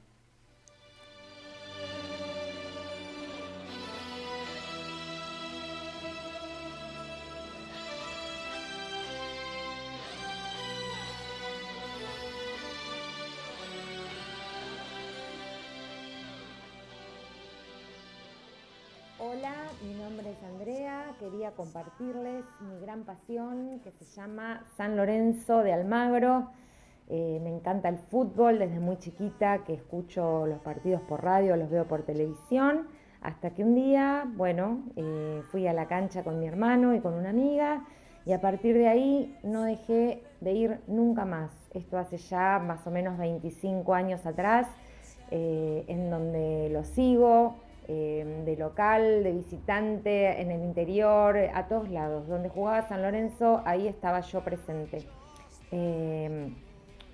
Hola, 19.33 19.55
mi 19.83 19.95
nombre 19.95 20.31
es 20.31 20.43
Andrea. 20.45 21.07
Quería 21.19 21.53
compartirles 21.53 22.45
mi 22.61 22.79
gran 22.81 23.05
pasión 23.05 23.81
que 23.83 23.91
se 23.93 24.05
llama 24.05 24.67
San 24.77 24.95
Lorenzo 24.95 25.63
de 25.63 25.73
Almagro. 25.73 26.49
Eh, 27.09 27.41
me 27.43 27.49
encanta 27.49 27.89
el 27.89 27.97
fútbol 27.97 28.59
desde 28.59 28.79
muy 28.79 28.99
chiquita, 28.99 29.65
que 29.65 29.73
escucho 29.73 30.47
los 30.47 30.59
partidos 30.59 31.01
por 31.03 31.25
radio, 31.25 31.57
los 31.57 31.71
veo 31.71 31.87
por 31.87 32.03
televisión, 32.03 32.89
hasta 33.23 33.55
que 33.55 33.65
un 33.65 33.75
día, 33.75 34.25
bueno, 34.37 34.83
eh, 34.97 35.41
fui 35.51 35.67
a 35.67 35.73
la 35.73 35.87
cancha 35.87 36.23
con 36.23 36.39
mi 36.39 36.47
hermano 36.47 36.95
y 36.95 37.01
con 37.01 37.15
una 37.15 37.31
amiga, 37.31 37.87
y 38.27 38.33
a 38.33 38.41
partir 38.43 38.77
de 38.77 38.89
ahí 38.89 39.39
no 39.43 39.63
dejé 39.63 40.23
de 40.43 40.53
ir 40.53 40.81
nunca 40.89 41.25
más. 41.25 41.53
Esto 41.73 41.97
hace 41.97 42.19
ya 42.19 42.59
más 42.59 42.87
o 42.87 42.91
menos 42.91 43.17
25 43.17 43.95
años 43.95 44.27
atrás, 44.27 44.67
eh, 45.31 45.85
en 45.89 46.11
donde 46.11 46.69
lo 46.71 46.85
sigo, 46.85 47.57
de 47.87 48.57
local, 48.59 49.23
de 49.23 49.33
visitante, 49.33 50.41
en 50.41 50.51
el 50.51 50.63
interior, 50.63 51.37
a 51.55 51.67
todos 51.69 51.91
lados. 51.91 52.27
Donde 52.29 52.49
jugaba 52.49 52.89
San 52.89 53.03
Lorenzo, 53.03 53.63
ahí 53.65 53.89
estaba 53.89 54.21
yo 54.21 54.41
presente 54.43 55.07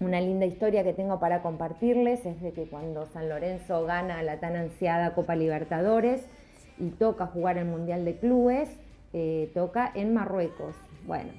una 0.01 0.21
linda 0.21 0.47
historia 0.47 0.85
que 0.85 0.93
tengo 0.93 1.19
para 1.19 1.43
compartirles 1.43 2.25
es 2.25 2.41
de 2.41 2.53
que 2.53 2.67
cuando 2.69 3.07
San 3.07 3.29
Lorenzo 3.29 3.85
gana 3.85 4.23
la 4.23 4.39
tan 4.39 4.55
ansiada 4.55 5.15
Copa 5.15 5.35
Libertadores 5.35 6.25
y 6.79 6.91
toca 6.91 7.27
jugar 7.27 7.59
el 7.59 7.65
Mundial 7.65 8.05
de 8.05 8.17
Clubes, 8.17 8.71
eh, 9.13 9.51
toca 9.55 9.91
en 9.95 10.15
Marruecos. 10.15 10.77
Bueno, 11.05 11.31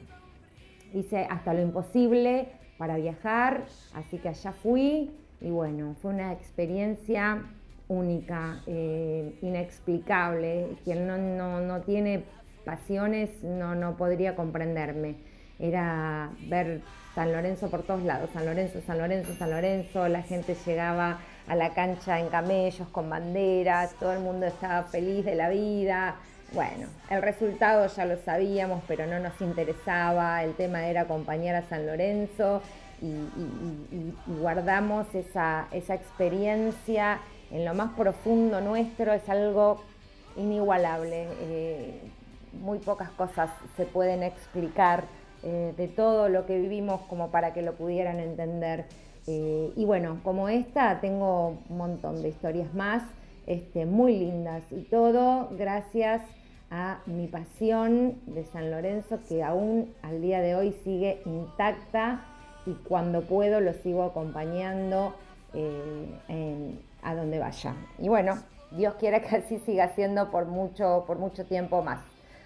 hice 0.94 1.26
hasta 1.30 1.54
lo 1.54 1.62
imposible 1.62 2.50
para 2.78 2.98
viajar, 2.98 3.64
así 3.94 4.18
que 4.18 4.30
allá 4.30 4.52
fui 4.52 5.12
y 5.40 5.50
bueno, 5.50 5.96
fue 6.02 6.12
una 6.12 6.34
experiencia 6.34 7.46
única, 7.90 8.62
eh, 8.68 9.38
inexplicable. 9.42 10.78
Quien 10.86 11.06
no, 11.06 11.18
no, 11.60 11.82
tiene 11.82 12.24
pasiones 12.64 13.30
no, 13.44 13.76
no 13.76 13.98
podría 13.98 14.36
comprenderme. 14.36 15.18
Era 15.60 16.30
ver 16.48 16.82
San 17.14 17.34
Lorenzo 17.34 17.70
por 17.70 17.84
todos 17.84 18.04
lados, 18.04 18.30
San 18.34 18.46
Lorenzo, 18.46 18.80
San 18.88 18.98
Lorenzo, 18.98 19.34
San 19.38 19.50
Lorenzo, 19.50 20.08
la 20.08 20.22
gente 20.22 20.56
llegaba 20.66 21.20
a 21.50 21.56
la 21.56 21.74
cancha 21.74 22.20
en 22.20 22.30
camellos, 22.30 22.88
con 22.90 23.10
banderas, 23.10 23.94
todo 24.00 24.14
el 24.14 24.20
mundo 24.20 24.46
estaba 24.46 24.84
feliz 24.84 25.26
de 25.26 25.36
la 25.36 25.50
vida. 25.50 26.16
Bueno, 26.54 26.88
el 27.10 27.22
resultado 27.22 27.88
ya 27.88 28.06
lo 28.06 28.18
sabíamos, 28.24 28.84
pero 28.88 29.06
no 29.06 29.20
nos 29.20 29.40
interesaba, 29.42 30.44
el 30.44 30.54
tema 30.54 30.88
era 30.88 31.02
acompañar 31.02 31.56
a 31.56 31.64
San 31.64 31.86
Lorenzo 31.86 32.62
y, 33.02 34.14
guardamos 34.40 35.08
esa, 35.14 35.68
experiencia 35.72 37.20
en 37.52 37.66
lo 37.66 37.74
más 37.74 37.92
profundo 37.94 38.62
nuestro, 38.62 39.14
es 39.14 39.28
algo 39.30 39.82
inigualable. 40.38 41.28
Eh, 41.42 42.02
muy 42.54 42.80
pocas 42.80 43.10
cosas 43.12 43.50
se 43.78 43.86
pueden 43.86 44.24
explicar 44.24 45.04
eh, 45.44 45.74
de 45.78 45.88
todo 45.88 46.28
lo 46.30 46.46
que 46.46 46.60
vivimos 46.60 47.02
como 47.02 47.30
para 47.30 47.54
que 47.54 47.62
lo 47.62 47.74
pudieran 47.74 48.20
entender. 48.20 48.86
Eh, 49.28 49.72
y 49.76 49.86
bueno, 49.86 50.20
como 50.24 50.50
esta, 50.50 51.00
tengo 51.02 51.60
un 51.70 51.78
montón 51.78 52.22
de 52.22 52.30
historias 52.30 52.74
más, 52.74 53.04
este, 53.48 53.86
muy 53.86 54.18
lindas 54.18 54.64
y 54.72 54.82
todo 54.82 55.50
gracias 55.52 56.22
a 56.72 57.00
mi 57.06 57.28
pasión 57.28 58.20
de 58.28 58.44
San 58.46 58.70
Lorenzo 58.70 59.20
que 59.28 59.42
aún 59.44 59.94
al 60.04 60.22
día 60.22 60.42
de 60.42 60.56
hoy 60.56 60.76
sigue 60.84 61.22
intacta 61.26 62.22
y 62.66 62.74
cuando 62.74 63.22
puedo 63.22 63.60
lo 63.60 63.74
sigo 63.74 64.04
acompañando 64.04 65.16
eh, 65.54 66.76
a 67.04 67.16
donde 67.16 67.40
vaya. 67.40 67.76
Y 67.98 68.10
bueno, 68.10 68.38
Dios 68.72 68.96
quiera 68.96 69.22
que 69.22 69.38
así 69.38 69.60
siga 69.66 69.90
siendo 69.96 70.30
por 70.32 70.46
mucho, 70.46 71.04
por 71.08 71.18
mucho 71.18 71.46
tiempo 71.46 71.82
más. 71.82 72.00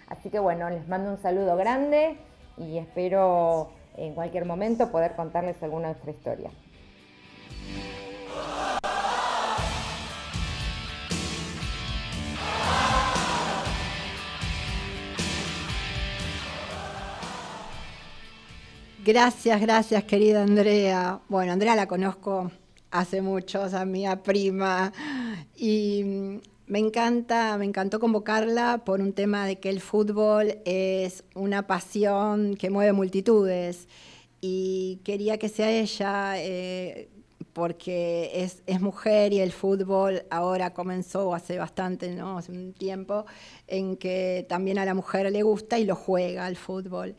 Así 0.08 0.30
que 0.30 0.38
bueno, 0.38 0.68
les 0.70 0.86
mando 0.88 1.10
un 1.10 1.18
saludo 1.18 1.56
grande 1.56 2.16
y 2.56 2.78
espero 2.78 3.70
en 3.96 4.14
cualquier 4.14 4.44
momento 4.44 4.90
poder 4.90 5.14
contarles 5.16 5.62
alguna 5.62 5.90
otra 5.90 6.10
historia. 6.10 6.50
Gracias, 19.04 19.60
gracias 19.60 20.04
querida 20.04 20.42
Andrea. 20.42 21.20
Bueno, 21.28 21.52
Andrea 21.52 21.76
la 21.76 21.86
conozco 21.86 22.50
hace 22.94 23.20
mucho, 23.22 23.62
o 23.62 23.68
sea, 23.68 23.84
mi 23.84 24.04
prima, 24.22 24.92
y 25.56 26.40
me 26.66 26.78
encanta, 26.78 27.58
me 27.58 27.64
encantó 27.64 27.98
convocarla 27.98 28.84
por 28.84 29.00
un 29.00 29.12
tema 29.12 29.46
de 29.46 29.58
que 29.58 29.68
el 29.68 29.80
fútbol 29.80 30.58
es 30.64 31.24
una 31.34 31.66
pasión 31.66 32.54
que 32.54 32.70
mueve 32.70 32.92
multitudes 32.92 33.88
y 34.40 35.00
quería 35.02 35.38
que 35.38 35.48
sea 35.48 35.72
ella 35.72 36.34
eh, 36.40 37.08
porque 37.52 38.30
es, 38.32 38.62
es, 38.66 38.80
mujer 38.80 39.32
y 39.32 39.40
el 39.40 39.50
fútbol 39.50 40.22
ahora 40.30 40.72
comenzó 40.72 41.34
hace 41.34 41.58
bastante, 41.58 42.14
¿no? 42.14 42.38
hace 42.38 42.52
un 42.52 42.74
tiempo, 42.74 43.26
en 43.66 43.96
que 43.96 44.46
también 44.48 44.78
a 44.78 44.84
la 44.84 44.94
mujer 44.94 45.30
le 45.32 45.42
gusta 45.42 45.80
y 45.80 45.84
lo 45.84 45.96
juega 45.96 46.46
el 46.46 46.56
fútbol. 46.56 47.16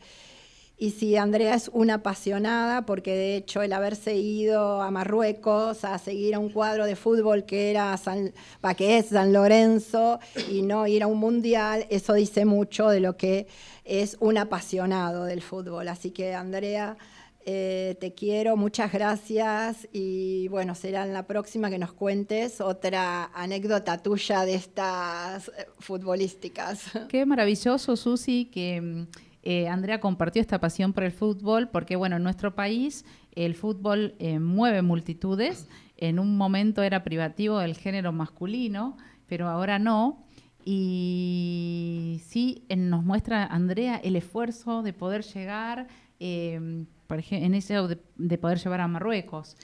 Y 0.78 0.90
sí, 0.90 1.16
Andrea 1.16 1.54
es 1.54 1.70
una 1.72 1.94
apasionada 1.94 2.84
porque 2.84 3.14
de 3.14 3.36
hecho 3.36 3.62
el 3.62 3.72
haberse 3.72 4.14
ido 4.14 4.82
a 4.82 4.90
Marruecos 4.90 5.84
a 5.84 5.96
seguir 5.98 6.34
a 6.34 6.38
un 6.38 6.50
cuadro 6.50 6.84
de 6.84 6.96
fútbol 6.96 7.46
que 7.46 7.70
era 7.70 7.96
San, 7.96 8.34
que 8.76 8.98
es 8.98 9.06
San 9.06 9.32
Lorenzo 9.32 10.20
y 10.50 10.60
no 10.60 10.86
ir 10.86 11.02
a 11.02 11.06
un 11.06 11.18
mundial, 11.18 11.86
eso 11.88 12.12
dice 12.12 12.44
mucho 12.44 12.90
de 12.90 13.00
lo 13.00 13.16
que 13.16 13.46
es 13.86 14.18
un 14.20 14.36
apasionado 14.36 15.24
del 15.24 15.40
fútbol. 15.40 15.88
Así 15.88 16.10
que 16.10 16.34
Andrea, 16.34 16.98
eh, 17.46 17.96
te 17.98 18.12
quiero, 18.12 18.56
muchas 18.56 18.92
gracias 18.92 19.88
y 19.92 20.48
bueno, 20.48 20.74
será 20.74 21.04
en 21.04 21.14
la 21.14 21.26
próxima 21.26 21.70
que 21.70 21.78
nos 21.78 21.92
cuentes 21.94 22.60
otra 22.60 23.30
anécdota 23.32 24.02
tuya 24.02 24.44
de 24.44 24.56
estas 24.56 25.48
eh, 25.48 25.68
futbolísticas. 25.78 26.90
Qué 27.08 27.24
maravilloso, 27.24 27.96
Susi, 27.96 28.50
que 28.52 28.80
mm, 28.80 29.06
eh, 29.48 29.68
Andrea 29.68 30.00
compartió 30.00 30.42
esta 30.42 30.58
pasión 30.58 30.92
por 30.92 31.04
el 31.04 31.12
fútbol 31.12 31.68
porque, 31.68 31.94
bueno, 31.94 32.16
en 32.16 32.24
nuestro 32.24 32.56
país 32.56 33.04
el 33.30 33.54
fútbol 33.54 34.16
eh, 34.18 34.40
mueve 34.40 34.82
multitudes. 34.82 35.68
En 35.96 36.18
un 36.18 36.36
momento 36.36 36.82
era 36.82 37.04
privativo 37.04 37.60
del 37.60 37.76
género 37.76 38.10
masculino, 38.10 38.96
pero 39.28 39.46
ahora 39.46 39.78
no. 39.78 40.26
Y 40.64 42.20
sí, 42.26 42.64
nos 42.76 43.04
muestra 43.04 43.46
Andrea 43.46 44.00
el 44.02 44.16
esfuerzo 44.16 44.82
de 44.82 44.92
poder 44.92 45.22
llegar, 45.22 45.86
eh, 46.18 46.84
por 47.06 47.20
ejemplo, 47.20 47.46
en 47.46 47.54
eso 47.54 47.86
de, 47.86 48.38
poder 48.38 48.58
llevar 48.58 48.80
a 48.80 48.88
Marruecos. 48.88 49.56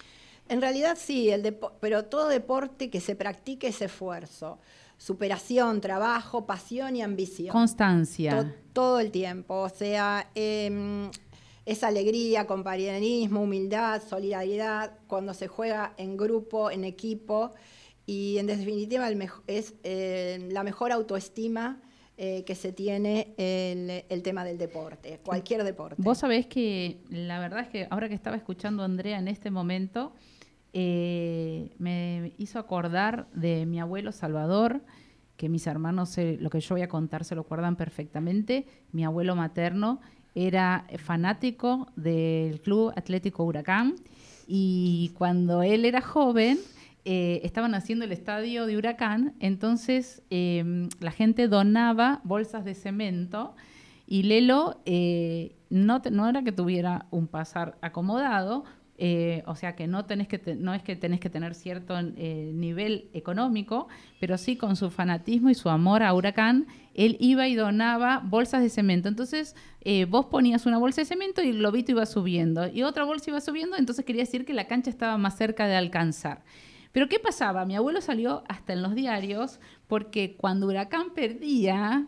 En 0.49 0.61
realidad 0.61 0.97
sí, 0.97 1.29
el 1.31 1.57
pero 1.81 2.05
todo 2.05 2.29
deporte 2.29 2.89
que 2.89 3.01
se 3.01 3.17
practique 3.17 3.67
es 3.67 3.83
esfuerzo 3.83 4.61
superación, 5.03 5.81
trabajo, 5.81 6.47
pasión 6.47 6.95
y 6.95 7.03
ambición. 7.03 7.49
Constancia. 7.49 8.55
todo 8.73 9.01
el 9.01 9.11
tiempo, 9.11 9.63
o 9.63 9.69
sea, 9.69 10.31
eh, 10.37 11.11
es 11.67 11.83
alegría, 11.83 12.47
compañerismo, 12.47 13.43
humildad, 13.43 14.01
solidaridad, 14.09 14.93
cuando 15.09 15.35
se 15.35 15.49
juega 15.49 15.93
en 15.97 16.17
grupo, 16.17 16.71
en 16.71 16.85
equipo, 16.85 17.53
y 18.07 18.39
en 18.39 18.47
definitiva 18.47 19.09
es 19.49 19.75
eh, 19.83 20.49
la 20.51 20.63
mejor 20.63 20.93
autoestima 20.93 21.81
eh, 22.17 22.45
que 22.45 22.55
se 22.55 22.73
tiene 22.73 23.35
el, 23.37 24.05
el, 24.09 24.23
tema 24.23 24.45
del 24.45 24.59
deporte, 24.59 25.19
cualquier 25.25 25.65
deporte. 25.65 25.97
Vos 25.99 26.19
sabés 26.19 26.47
que 26.47 26.99
la 27.11 27.41
verdad 27.41 27.61
es 27.61 27.69
que 27.69 27.89
ahora 27.91 28.09
que 28.09 28.15
estaba 28.15 28.37
escuchando 28.37 28.83
a 28.83 28.87
Andrea 28.87 29.19
en 29.19 29.29
este 29.29 29.51
momento, 29.51 30.13
eh, 30.73 31.75
me 31.79 32.33
hizo 32.39 32.59
acordar 32.59 33.29
de 33.35 33.67
mi 33.67 33.81
abuelo 33.81 34.13
Salvador, 34.13 34.83
que 35.37 35.49
mis 35.49 35.67
hermanos, 35.67 36.17
lo 36.39 36.51
que 36.51 36.61
yo 36.61 36.75
voy 36.75 36.83
a 36.83 36.89
contar, 36.89 37.25
se 37.25 37.35
lo 37.35 37.43
acuerdan 37.43 37.77
perfectamente. 37.77 38.67
Mi 38.93 39.05
abuelo 39.05 39.35
materno 39.35 40.01
era 40.35 40.87
fanático 40.99 41.89
del 41.97 42.61
Club 42.61 42.93
Atlético 42.97 43.45
Huracán 43.45 43.97
y 44.47 45.13
cuando 45.17 45.63
él 45.63 45.85
era 45.85 46.01
joven, 46.01 46.59
eh, 47.05 47.41
estaban 47.43 47.75
haciendo 47.75 48.05
el 48.05 48.13
estadio 48.13 48.67
de 48.67 48.77
Huracán, 48.77 49.35
entonces 49.41 50.23
em, 50.31 50.89
la 51.01 51.11
gente 51.11 51.49
donaba 51.49 52.21
bolsas 52.23 52.65
de 52.65 52.75
cemento 52.75 53.57
y 54.07 54.23
Lelo 54.23 54.81
eh, 54.85 55.57
no, 55.69 56.01
no 56.11 56.29
era 56.29 56.43
que 56.45 56.53
tuviera 56.53 57.07
un 57.11 57.27
pasar 57.27 57.77
acomodado, 57.81 58.65
eh, 58.99 59.43
o 59.47 59.57
sea 59.57 59.75
que 59.75 59.87
no, 59.87 60.05
tenés 60.05 60.29
que 60.29 60.55
no 60.55 60.75
es 60.75 60.83
que 60.83 60.97
tenés 60.97 61.19
que 61.19 61.31
tener 61.31 61.55
cierto 61.55 61.99
eh, 61.99 62.51
nivel 62.55 63.09
económico, 63.15 63.89
pero 64.21 64.37
sí 64.39 64.57
con 64.57 64.77
su 64.77 64.91
fanatismo 64.91 65.51
y 65.51 65.55
su 65.55 65.71
amor 65.71 66.03
a 66.03 66.13
Huracán, 66.15 66.67
él 66.95 67.17
iba 67.19 67.49
y 67.49 67.55
donaba 67.55 68.21
bolsas 68.25 68.63
de 68.63 68.69
cemento. 68.69 69.09
Entonces 69.09 69.57
eh, 69.81 70.05
vos 70.05 70.27
ponías 70.27 70.67
una 70.67 70.79
bolsa 70.79 71.01
de 71.01 71.07
cemento 71.07 71.43
y 71.43 71.49
el 71.49 71.59
globito 71.59 71.93
iba 71.93 72.07
subiendo, 72.07 72.69
y 72.69 72.83
otra 72.83 73.05
bolsa 73.05 73.31
iba 73.31 73.41
subiendo, 73.41 73.77
entonces 73.77 74.05
quería 74.05 74.23
decir 74.23 74.45
que 74.45 74.53
la 74.53 74.69
cancha 74.69 74.91
estaba 74.91 75.17
más 75.19 75.37
cerca 75.37 75.67
de 75.67 75.77
alcanzar. 75.77 76.45
Pero 76.93 77.09
¿qué 77.09 77.19
pasaba? 77.19 77.65
Mi 77.65 77.75
abuelo 77.75 78.03
salió 78.03 78.45
hasta 78.49 78.75
en 78.75 78.83
los 78.83 78.95
diarios 78.95 79.59
porque 79.87 80.37
cuando 80.37 80.67
Huracán 80.67 81.15
perdía, 81.15 82.07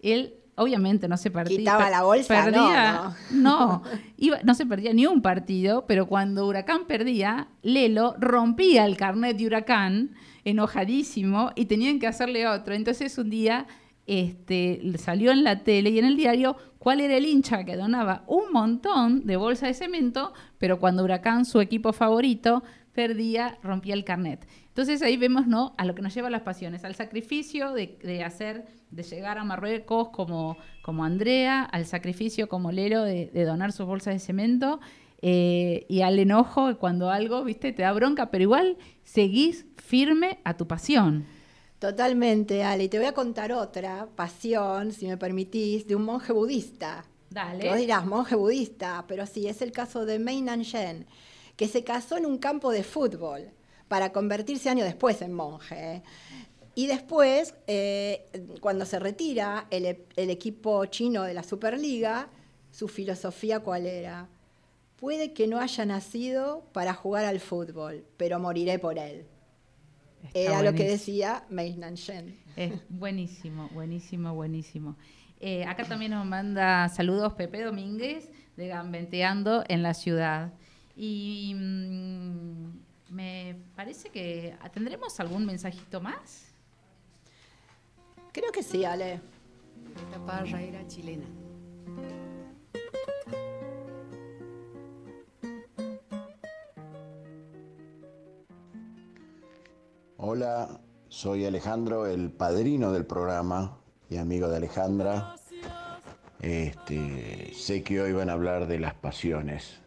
él 0.00 0.34
obviamente 0.58 1.08
no 1.08 1.16
se 1.16 1.30
perdía. 1.30 1.58
Quitaba 1.58 1.88
la 1.88 2.02
bolsa, 2.02 2.44
perdía, 2.44 3.16
no, 3.30 3.82
iba, 4.16 4.38
no 4.44 4.54
se 4.54 4.66
perdía 4.66 4.92
ni 4.92 5.06
un 5.06 5.22
partido, 5.22 5.86
pero 5.86 6.06
cuando 6.06 6.46
Huracán 6.46 6.86
perdía, 6.86 7.48
Lelo 7.62 8.14
rompía 8.18 8.84
el 8.84 8.96
carnet 8.96 9.36
de 9.36 9.46
Huracán, 9.46 10.14
enojadísimo, 10.44 11.52
y 11.54 11.66
tenían 11.66 11.98
que 11.98 12.06
hacerle 12.06 12.46
otro. 12.46 12.74
Entonces 12.74 13.16
un 13.18 13.30
día 13.30 13.66
este, 14.06 14.80
salió 14.98 15.32
en 15.32 15.44
la 15.44 15.62
tele 15.62 15.90
y 15.90 15.98
en 15.98 16.06
el 16.06 16.16
diario 16.16 16.56
cuál 16.78 17.00
era 17.00 17.16
el 17.16 17.26
hincha 17.26 17.64
que 17.64 17.76
donaba 17.76 18.24
un 18.26 18.52
montón 18.52 19.26
de 19.26 19.36
bolsa 19.36 19.66
de 19.66 19.74
cemento, 19.74 20.32
pero 20.58 20.78
cuando 20.78 21.04
Huracán, 21.04 21.44
su 21.44 21.60
equipo 21.60 21.92
favorito, 21.92 22.62
perdía, 22.98 23.60
rompía 23.62 23.94
el 23.94 24.02
carnet. 24.02 24.44
Entonces 24.66 25.02
ahí 25.02 25.16
vemos 25.16 25.46
¿no? 25.46 25.72
a 25.78 25.84
lo 25.84 25.94
que 25.94 26.02
nos 26.02 26.12
lleva 26.12 26.30
las 26.30 26.42
pasiones, 26.42 26.82
al 26.82 26.96
sacrificio 26.96 27.72
de, 27.72 28.24
hacer, 28.24 28.66
de 28.90 29.04
llegar 29.04 29.38
a 29.38 29.44
Marruecos 29.44 30.08
como, 30.08 30.56
como 30.82 31.04
Andrea, 31.04 31.62
al 31.62 31.86
sacrificio 31.86 32.48
como 32.48 32.72
Lero 32.72 33.04
de, 33.04 33.30
donar 33.44 33.70
sus 33.70 33.86
bolsas 33.86 34.14
de 34.14 34.18
cemento 34.18 34.80
eh, 35.22 35.86
y 35.88 36.00
al 36.00 36.18
enojo 36.18 36.76
cuando 36.78 37.08
algo, 37.10 37.44
viste, 37.44 37.70
te 37.70 37.82
da 37.82 37.92
bronca, 37.92 38.32
pero 38.32 38.42
igual 38.42 38.78
seguís 39.04 39.64
firme 39.76 40.40
a 40.42 40.56
tu 40.56 40.66
pasión. 40.66 41.24
Totalmente, 41.78 42.64
Ale. 42.64 42.82
Y 42.82 42.88
te 42.88 42.98
voy 42.98 43.06
a 43.06 43.14
contar 43.14 43.52
otra 43.52 44.08
pasión, 44.16 44.90
si 44.90 45.06
me 45.06 45.16
permitís, 45.16 45.86
de 45.86 45.94
un 45.94 46.02
monje 46.02 46.32
budista. 46.32 47.04
Dale. 47.30 47.68
Vos 47.68 47.78
dirás, 47.78 48.04
monje 48.04 48.34
budista, 48.34 49.04
pero 49.06 49.24
sí, 49.24 49.46
es 49.46 49.62
el 49.62 49.70
caso 49.70 50.04
de 50.04 50.18
Mei 50.18 50.42
Nanshen 50.42 51.06
que 51.58 51.66
se 51.66 51.82
casó 51.82 52.16
en 52.16 52.24
un 52.24 52.38
campo 52.38 52.70
de 52.70 52.84
fútbol 52.84 53.50
para 53.88 54.12
convertirse 54.12 54.70
años 54.70 54.86
después 54.86 55.20
en 55.22 55.32
monje. 55.32 56.04
Y 56.76 56.86
después, 56.86 57.52
eh, 57.66 58.26
cuando 58.60 58.86
se 58.86 59.00
retira 59.00 59.66
el, 59.70 60.04
el 60.14 60.30
equipo 60.30 60.86
chino 60.86 61.24
de 61.24 61.34
la 61.34 61.42
Superliga, 61.42 62.28
su 62.70 62.86
filosofía 62.86 63.58
cuál 63.58 63.86
era? 63.86 64.28
Puede 65.00 65.32
que 65.32 65.48
no 65.48 65.58
haya 65.58 65.84
nacido 65.84 66.64
para 66.72 66.94
jugar 66.94 67.24
al 67.24 67.40
fútbol, 67.40 68.04
pero 68.16 68.38
moriré 68.38 68.78
por 68.78 68.96
él. 68.96 69.26
era 70.34 70.62
lo 70.62 70.74
que 70.74 70.88
decía 70.88 71.44
Mei 71.48 71.76
Nanshen. 71.76 72.38
Es 72.54 72.72
buenísimo, 72.88 73.68
buenísimo, 73.74 74.32
buenísimo. 74.32 74.96
Eh, 75.40 75.64
acá 75.64 75.84
también 75.84 76.12
nos 76.12 76.24
manda 76.24 76.88
saludos 76.88 77.32
Pepe 77.34 77.62
Domínguez 77.62 78.30
de 78.56 78.68
Gambenteando 78.68 79.64
en 79.66 79.82
la 79.82 79.94
ciudad. 79.94 80.52
Y 81.00 81.54
mm, 81.54 83.14
me 83.14 83.56
parece 83.76 84.10
que 84.10 84.56
tendremos 84.74 85.20
algún 85.20 85.46
mensajito 85.46 86.00
más. 86.00 86.48
Creo 88.32 88.50
que 88.50 88.64
sí, 88.64 88.84
Ale. 88.84 89.20
La 90.10 90.26
parra 90.26 90.60
era 90.60 90.84
chilena. 90.88 91.24
Hola, 100.16 100.80
soy 101.08 101.46
Alejandro, 101.46 102.06
el 102.06 102.32
padrino 102.32 102.90
del 102.90 103.06
programa 103.06 103.78
y 104.10 104.16
amigo 104.16 104.48
de 104.48 104.56
Alejandra. 104.56 105.36
Este, 106.40 107.54
sé 107.54 107.84
que 107.84 108.00
hoy 108.00 108.12
van 108.12 108.30
a 108.30 108.32
hablar 108.32 108.66
de 108.66 108.80
las 108.80 108.94
pasiones. 108.94 109.80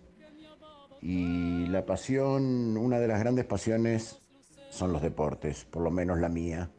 Y 1.01 1.65
la 1.67 1.85
pasión, 1.85 2.77
una 2.77 2.99
de 2.99 3.07
las 3.07 3.19
grandes 3.19 3.45
pasiones 3.45 4.21
son 4.69 4.93
los 4.93 5.01
deportes, 5.01 5.65
por 5.65 5.81
lo 5.81 5.91
menos 5.91 6.19
la 6.19 6.29
mía. 6.29 6.69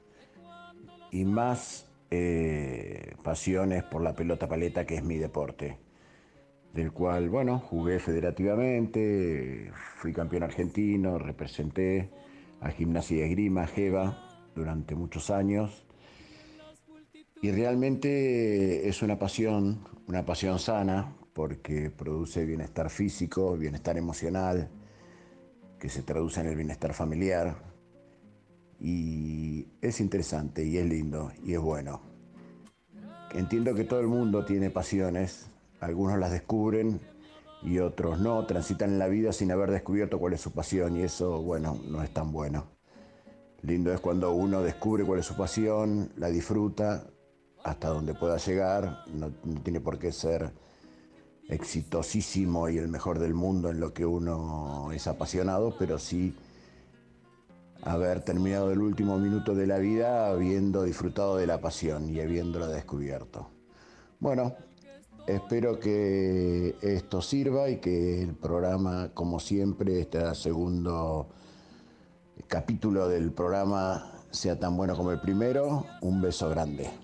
Y 1.11 1.25
más 1.25 1.91
eh, 2.11 3.15
pasiones 3.23 3.83
por 3.85 4.03
la 4.03 4.15
pelota 4.15 4.49
paleta, 4.49 4.87
que 4.87 4.97
es 4.97 5.05
mi 5.05 5.17
deporte. 5.17 5.79
Del 6.73 6.93
cual, 6.93 7.29
bueno, 7.29 7.59
jugué 7.59 7.99
federativamente, 7.99 9.71
fui 9.97 10.13
campeón 10.13 10.45
argentino, 10.45 11.19
representé 11.19 12.11
a 12.61 12.71
Gimnasia 12.71 13.19
y 13.19 13.21
Esgrima, 13.23 13.67
Jeva, 13.67 14.19
durante 14.55 14.95
muchos 14.95 15.31
años. 15.31 15.85
Y 17.43 17.51
realmente 17.51 18.89
es 18.89 19.03
una 19.03 19.19
pasión, 19.19 19.81
una 20.07 20.25
pasión 20.25 20.59
sana, 20.59 21.17
porque 21.33 21.91
produce 21.91 22.45
bienestar 22.45 22.91
físico, 22.91 23.57
bienestar 23.57 23.97
emocional, 23.97 24.69
que 25.79 25.89
se 25.89 26.03
traduce 26.03 26.41
en 26.41 26.47
el 26.47 26.57
bienestar 26.57 26.95
familiar. 26.95 27.57
Y 28.79 29.69
es 29.81 30.01
interesante 30.01 30.65
y 30.65 30.79
es 30.79 30.87
lindo 30.87 31.33
y 31.45 31.55
es 31.55 31.61
bueno. 31.61 32.01
Entiendo 33.33 33.75
que 33.75 33.85
todo 33.85 34.01
el 34.01 34.09
mundo 34.09 34.45
tiene 34.45 34.71
pasiones, 34.71 35.47
algunos 35.81 36.19
las 36.19 36.31
descubren 36.31 37.01
y 37.63 37.79
otros 37.79 38.19
no, 38.21 38.45
transitan 38.47 38.99
la 38.99 39.09
vida 39.09 39.33
sin 39.33 39.51
haber 39.53 39.71
descubierto 39.71 40.19
cuál 40.19 40.35
es 40.35 40.41
su 40.41 40.53
pasión 40.53 40.97
y 40.97 41.03
eso, 41.03 41.41
bueno, 41.41 41.79
no 41.89 42.03
es 42.03 42.13
tan 42.13 42.33
bueno. 42.33 42.67
Lindo 43.63 43.93
es 43.93 44.01
cuando 44.01 44.33
uno 44.33 44.61
descubre 44.63 45.05
cuál 45.05 45.21
es 45.21 45.27
su 45.27 45.37
pasión, 45.37 46.11
la 46.17 46.29
disfruta 46.29 47.07
hasta 47.63 47.89
donde 47.89 48.15
pueda 48.15 48.37
llegar, 48.37 49.05
no, 49.15 49.31
tiene 49.63 49.81
por 49.81 49.99
qué 49.99 50.11
ser 50.11 50.53
exitosísimo 51.53 52.69
y 52.69 52.79
el 52.79 52.89
mejor 52.89 53.19
del 53.19 53.35
mundo 53.35 53.71
en 53.71 53.81
lo 53.81 53.93
que 53.93 54.07
uno 54.07 54.91
es 54.93 55.07
apasionado, 55.07 55.75
pero 55.79 55.99
sí 55.99 56.35
haber 57.83 58.25
terminado 58.25 58.71
el 58.71 58.81
último 58.81 59.19
minuto 59.19 59.55
de 59.55 59.67
la 59.67 59.79
vida 59.79 60.29
habiendo 60.29 60.85
disfrutado 60.85 61.37
de 61.37 61.47
la 61.47 61.61
pasión 61.61 62.09
y 62.09 62.21
habiéndola 62.21 62.69
descubierto. 62.69 63.49
Bueno, 64.21 64.55
espero 65.27 65.79
que 65.81 66.77
esto 66.81 67.21
sirva 67.21 67.69
y 67.69 67.79
que 67.79 68.23
el 68.23 68.35
programa, 68.35 69.11
como 69.15 69.41
siempre, 69.41 70.01
este 70.01 70.35
segundo 70.35 71.29
capítulo 72.47 73.09
del 73.09 73.33
programa 73.33 74.13
sea 74.31 74.59
tan 74.59 74.77
bueno 74.77 74.97
como 74.97 75.11
el 75.11 75.21
primero. 75.21 75.85
Un 76.01 76.23
beso 76.23 76.49
grande 76.49 77.02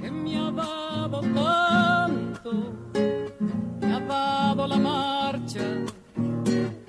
me 0.00 0.36
ha 0.36 0.50
dado 4.00 4.66
la 4.66 4.76
marcha 4.76 5.60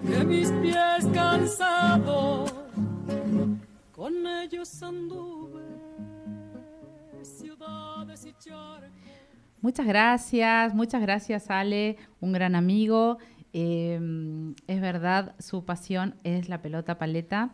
de 0.02 0.26
mis 0.26 0.52
pies 0.52 1.06
cansados, 1.14 2.54
con 3.92 4.28
ellos 4.28 4.84
anduve 4.84 5.62
ciudades 7.24 8.26
y 8.26 8.34
charcos. 8.40 8.90
Muchas 9.62 9.88
gracias, 9.88 10.74
muchas 10.74 11.02
gracias 11.02 11.50
Ale, 11.50 11.98
un 12.22 12.32
gran 12.32 12.56
amigo. 12.56 13.18
Eh, 13.54 14.00
es 14.68 14.82
verdad, 14.82 15.36
su 15.40 15.66
pasión 15.66 16.16
es 16.24 16.48
la 16.48 16.62
pelota 16.62 16.98
paleta. 16.98 17.52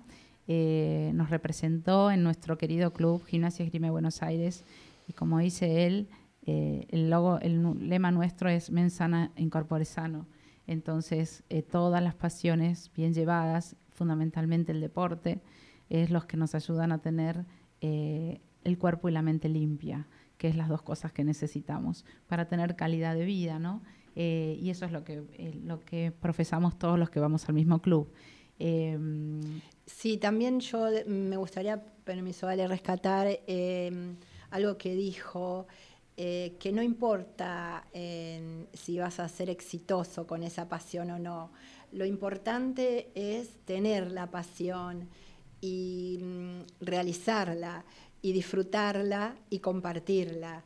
Eh, 0.48 1.12
nos 1.16 1.32
representó 1.32 2.12
en 2.12 2.22
nuestro 2.24 2.58
querido 2.58 2.94
club 2.94 3.26
Gimnasia 3.26 3.66
Esgrima 3.66 3.88
de 3.88 3.92
Buenos 3.92 4.22
Aires 4.22 4.64
y 5.08 5.14
como 5.14 5.40
dice 5.40 5.86
él, 5.86 6.10
eh, 6.46 6.86
el, 6.90 7.10
logo, 7.10 7.40
el 7.40 7.90
lema 7.90 8.12
nuestro 8.12 8.50
es 8.50 8.72
Mensana 8.72 9.32
Incorpore 9.36 9.86
Sano. 9.86 10.28
Entonces, 10.68 11.44
eh, 11.50 11.62
todas 11.62 12.04
las 12.04 12.16
pasiones 12.16 12.92
bien 12.96 13.14
llevadas, 13.14 13.76
fundamentalmente 13.92 14.72
el 14.72 14.82
deporte, 14.82 15.42
es 15.90 16.10
los 16.10 16.26
que 16.26 16.38
nos 16.38 16.56
ayudan 16.56 16.92
a 16.92 17.00
tener 17.00 17.46
eh, 17.82 18.42
el 18.64 18.78
cuerpo 18.78 19.10
y 19.10 19.12
la 19.12 19.22
mente 19.22 19.50
limpia, 19.50 20.08
que 20.38 20.48
es 20.48 20.56
las 20.56 20.70
dos 20.70 20.82
cosas 20.82 21.12
que 21.12 21.24
necesitamos 21.24 22.06
para 22.28 22.48
tener 22.48 22.76
calidad 22.76 23.16
de 23.16 23.26
vida, 23.26 23.60
¿no? 23.60 23.82
y 24.18 24.70
eso 24.70 24.86
es 24.86 24.94
lo 24.94 25.04
que, 25.04 25.26
lo 25.66 25.82
que 25.82 26.10
profesamos 26.10 26.80
todos 26.80 26.98
los 26.98 27.10
que 27.10 27.20
vamos 27.20 27.50
al 27.50 27.56
mismo 27.56 27.82
club. 27.82 28.14
Em, 28.58 29.42
sí, 29.86 30.16
también 30.16 30.62
yo 30.62 30.88
me 31.06 31.36
gustaría, 31.36 31.84
permiso, 32.06 32.46
vale, 32.46 32.66
rescatar 32.66 33.28
em, 33.46 34.16
algo 34.56 34.78
que 34.78 34.96
dijo 34.96 35.68
eh, 36.18 36.56
que 36.60 36.72
no 36.72 36.82
importa 36.82 37.86
si 38.74 39.00
vas 39.00 39.20
a 39.20 39.28
ser 39.28 39.50
exitoso 39.50 40.26
con 40.26 40.44
esa 40.44 40.68
pasión 40.68 41.12
o 41.12 41.20
no. 41.20 41.52
Lo 41.92 42.06
importante 42.06 43.10
es 43.16 43.50
tener 43.66 44.12
la 44.12 44.30
pasión 44.32 45.10
y 45.62 46.20
mm, 46.22 46.62
realizarla 46.82 47.86
y 48.22 48.34
disfrutarla 48.34 49.36
y 49.50 49.60
compartirla. 49.60 50.64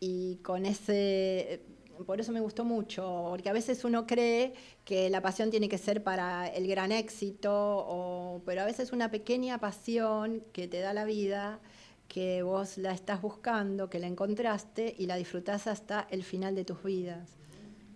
Y 0.00 0.36
con 0.36 0.66
ese, 0.66 1.62
por 2.06 2.20
eso 2.20 2.32
me 2.32 2.40
gustó 2.40 2.64
mucho, 2.64 3.28
porque 3.30 3.48
a 3.48 3.52
veces 3.52 3.84
uno 3.84 4.06
cree 4.06 4.52
que 4.84 5.10
la 5.10 5.20
pasión 5.22 5.50
tiene 5.50 5.68
que 5.68 5.78
ser 5.78 6.02
para 6.02 6.48
el 6.48 6.66
gran 6.66 6.92
éxito, 6.92 8.42
pero 8.44 8.62
a 8.62 8.64
veces 8.64 8.92
una 8.92 9.10
pequeña 9.10 9.58
pasión 9.58 10.42
que 10.52 10.68
te 10.68 10.80
da 10.80 10.92
la 10.92 11.04
vida 11.04 11.60
que 12.08 12.42
vos 12.42 12.78
la 12.78 12.92
estás 12.92 13.20
buscando, 13.20 13.90
que 13.90 13.98
la 13.98 14.06
encontraste 14.06 14.94
y 14.98 15.06
la 15.06 15.16
disfrutás 15.16 15.66
hasta 15.66 16.06
el 16.10 16.24
final 16.24 16.54
de 16.54 16.64
tus 16.64 16.82
vidas. 16.82 17.36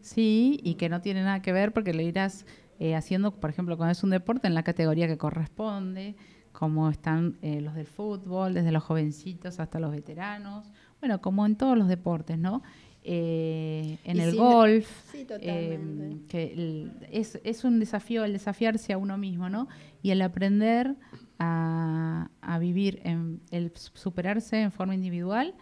Sí, 0.02 0.60
y 0.62 0.74
que 0.74 0.88
no 0.88 1.00
tiene 1.00 1.22
nada 1.22 1.40
que 1.42 1.52
ver 1.52 1.72
porque 1.72 1.94
lo 1.94 2.02
irás 2.02 2.44
eh, 2.78 2.94
haciendo, 2.94 3.32
por 3.32 3.50
ejemplo, 3.50 3.76
cuando 3.76 3.92
es 3.92 4.02
un 4.02 4.10
deporte 4.10 4.46
en 4.46 4.54
la 4.54 4.62
categoría 4.62 5.06
que 5.06 5.16
corresponde, 5.16 6.16
como 6.52 6.90
están 6.90 7.38
eh, 7.40 7.60
los 7.60 7.74
del 7.74 7.86
fútbol, 7.86 8.52
desde 8.54 8.72
los 8.72 8.82
jovencitos 8.82 9.58
hasta 9.58 9.80
los 9.80 9.90
veteranos, 9.90 10.70
bueno, 11.00 11.20
como 11.20 11.46
en 11.46 11.56
todos 11.56 11.78
los 11.78 11.88
deportes, 11.88 12.38
¿no? 12.38 12.62
Eh, 13.04 13.98
en 14.04 14.16
Y 14.16 14.20
el 14.20 14.30
sin- 14.30 14.38
golf, 14.40 14.88
Sí, 15.10 15.26
eh, 15.40 16.16
que 16.28 16.52
el- 16.52 16.92
es, 17.10 17.40
es 17.42 17.64
un 17.64 17.80
desafío 17.80 18.24
el 18.24 18.32
desafiarse 18.32 18.92
a 18.92 18.98
uno 18.98 19.18
mismo, 19.18 19.48
¿no? 19.48 19.68
Y 20.02 20.10
el 20.10 20.22
aprender 20.22 20.94
a, 21.38 22.30
a 22.40 22.58
vivir, 22.58 23.00
en, 23.04 23.40
el 23.50 23.72
superarse 23.76 24.60
en 24.62 24.70
forma 24.72 24.94
individual 24.94 25.54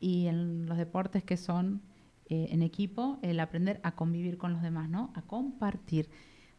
y 0.00 0.26
en 0.26 0.66
los 0.66 0.76
deportes 0.78 1.22
que 1.22 1.36
son 1.36 1.82
eh, 2.30 2.48
en 2.50 2.62
equipo, 2.62 3.18
el 3.22 3.40
aprender 3.40 3.80
a 3.84 3.92
convivir 3.94 4.36
con 4.36 4.52
los 4.52 4.60
demás, 4.62 4.88
¿no? 4.90 5.12
A 5.14 5.22
compartir. 5.22 6.10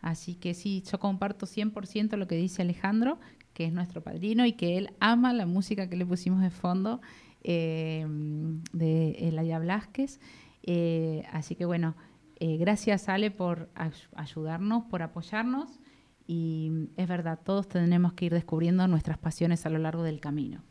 Así 0.01 0.35
que 0.35 0.53
sí, 0.53 0.81
yo 0.89 0.99
comparto 0.99 1.45
100% 1.45 2.15
lo 2.17 2.27
que 2.27 2.35
dice 2.35 2.61
Alejandro, 2.61 3.19
que 3.53 3.65
es 3.65 3.73
nuestro 3.73 4.01
padrino 4.01 4.45
y 4.45 4.53
que 4.53 4.77
él 4.77 4.91
ama 5.01 5.33
la 5.33 5.45
música 5.45 5.89
que 5.89 5.97
le 5.97 6.05
pusimos 6.05 6.41
de 6.41 6.49
fondo 6.49 7.01
eh, 7.43 8.05
de 8.73 9.11
Elaya 9.27 9.59
Blasquez. 9.59 10.19
Eh, 10.63 11.23
así 11.31 11.55
que 11.55 11.65
bueno, 11.65 11.95
eh, 12.39 12.57
gracias 12.57 13.09
Ale 13.09 13.31
por 13.31 13.69
ay- 13.75 13.91
ayudarnos, 14.15 14.83
por 14.85 15.01
apoyarnos 15.01 15.79
y 16.27 16.89
es 16.95 17.07
verdad, 17.07 17.39
todos 17.43 17.67
tenemos 17.67 18.13
que 18.13 18.25
ir 18.25 18.33
descubriendo 18.33 18.87
nuestras 18.87 19.17
pasiones 19.17 19.65
a 19.65 19.69
lo 19.69 19.79
largo 19.79 20.03
del 20.03 20.19
camino. 20.19 20.61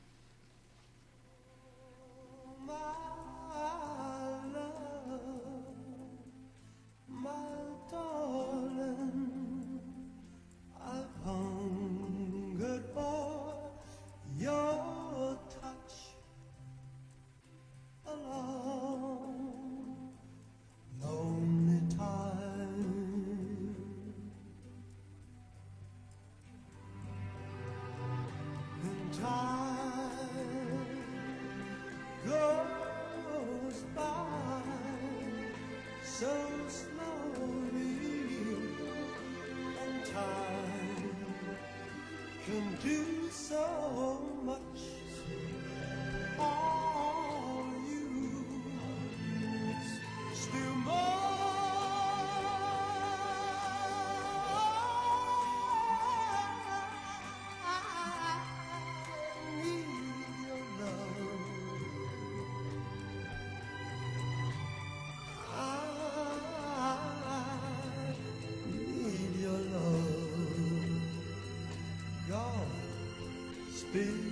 be. 73.98 74.27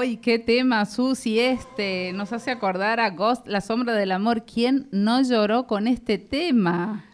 Hoy, 0.00 0.18
qué 0.18 0.38
tema, 0.38 0.86
Susi, 0.86 1.40
este. 1.40 2.12
Nos 2.12 2.32
hace 2.32 2.52
acordar 2.52 3.00
a 3.00 3.10
Ghost, 3.10 3.48
La 3.48 3.60
Sombra 3.60 3.94
del 3.94 4.12
Amor. 4.12 4.44
¿Quién 4.44 4.86
no 4.92 5.20
lloró 5.22 5.66
con 5.66 5.88
este 5.88 6.18
tema? 6.18 7.04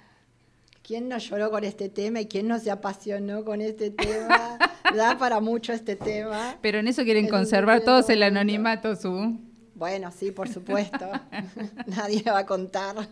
¿Quién 0.82 1.08
no 1.08 1.16
lloró 1.16 1.50
con 1.50 1.64
este 1.64 1.88
tema 1.88 2.20
y 2.20 2.26
quién 2.26 2.46
no 2.46 2.58
se 2.58 2.70
apasionó 2.70 3.42
con 3.42 3.62
este 3.62 3.90
tema? 3.90 4.58
da 4.94 5.16
para 5.16 5.40
mucho 5.40 5.72
este 5.72 5.96
tema. 5.96 6.58
Pero 6.60 6.78
en 6.78 6.86
eso 6.86 7.04
quieren 7.04 7.26
conservar 7.26 7.80
todos 7.80 8.10
el 8.10 8.22
anonimato, 8.22 8.94
Su. 8.96 9.38
Bueno, 9.74 10.12
sí, 10.12 10.30
por 10.30 10.50
supuesto. 10.50 11.10
Nadie 11.86 12.22
va 12.24 12.40
a 12.40 12.46
contar. 12.46 12.96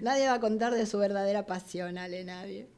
nadie 0.00 0.28
va 0.28 0.34
a 0.34 0.40
contar 0.40 0.74
de 0.74 0.86
su 0.86 0.98
verdadera 0.98 1.44
pasión, 1.44 1.98
Ale, 1.98 2.22
nadie. 2.22 2.68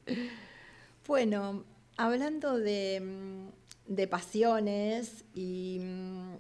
Bueno, 1.07 1.65
hablando 1.99 2.57
de, 2.57 3.03
mm, 3.03 3.66
de 3.87 4.07
pasiones 4.09 5.25
y 5.35 5.79
mm, 5.81 6.35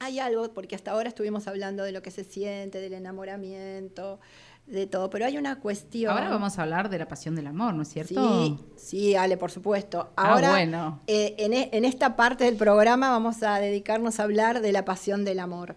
hay 0.00 0.18
algo, 0.18 0.52
porque 0.52 0.74
hasta 0.74 0.90
ahora 0.92 1.08
estuvimos 1.08 1.46
hablando 1.46 1.82
de 1.84 1.92
lo 1.92 2.02
que 2.02 2.10
se 2.10 2.24
siente, 2.24 2.80
del 2.80 2.92
enamoramiento, 2.94 4.20
de 4.66 4.86
todo, 4.86 5.10
pero 5.10 5.26
hay 5.26 5.36
una 5.38 5.60
cuestión. 5.60 6.12
Ahora 6.12 6.30
vamos 6.30 6.58
a 6.58 6.62
hablar 6.62 6.88
de 6.90 6.98
la 6.98 7.06
pasión 7.08 7.34
del 7.34 7.46
amor, 7.46 7.74
¿no 7.74 7.82
es 7.82 7.88
cierto? 7.88 8.14
Sí, 8.14 8.58
sí, 8.76 9.14
Ale, 9.14 9.36
por 9.36 9.50
supuesto. 9.50 10.12
Ah, 10.16 10.32
Ahora, 10.32 10.50
bueno. 10.50 11.00
eh, 11.06 11.34
en, 11.38 11.52
e- 11.52 11.68
en 11.72 11.84
esta 11.84 12.16
parte 12.16 12.44
del 12.44 12.56
programa 12.56 13.10
vamos 13.10 13.42
a 13.42 13.58
dedicarnos 13.60 14.20
a 14.20 14.24
hablar 14.24 14.60
de 14.62 14.72
la 14.72 14.84
pasión 14.84 15.24
del 15.24 15.38
amor. 15.38 15.76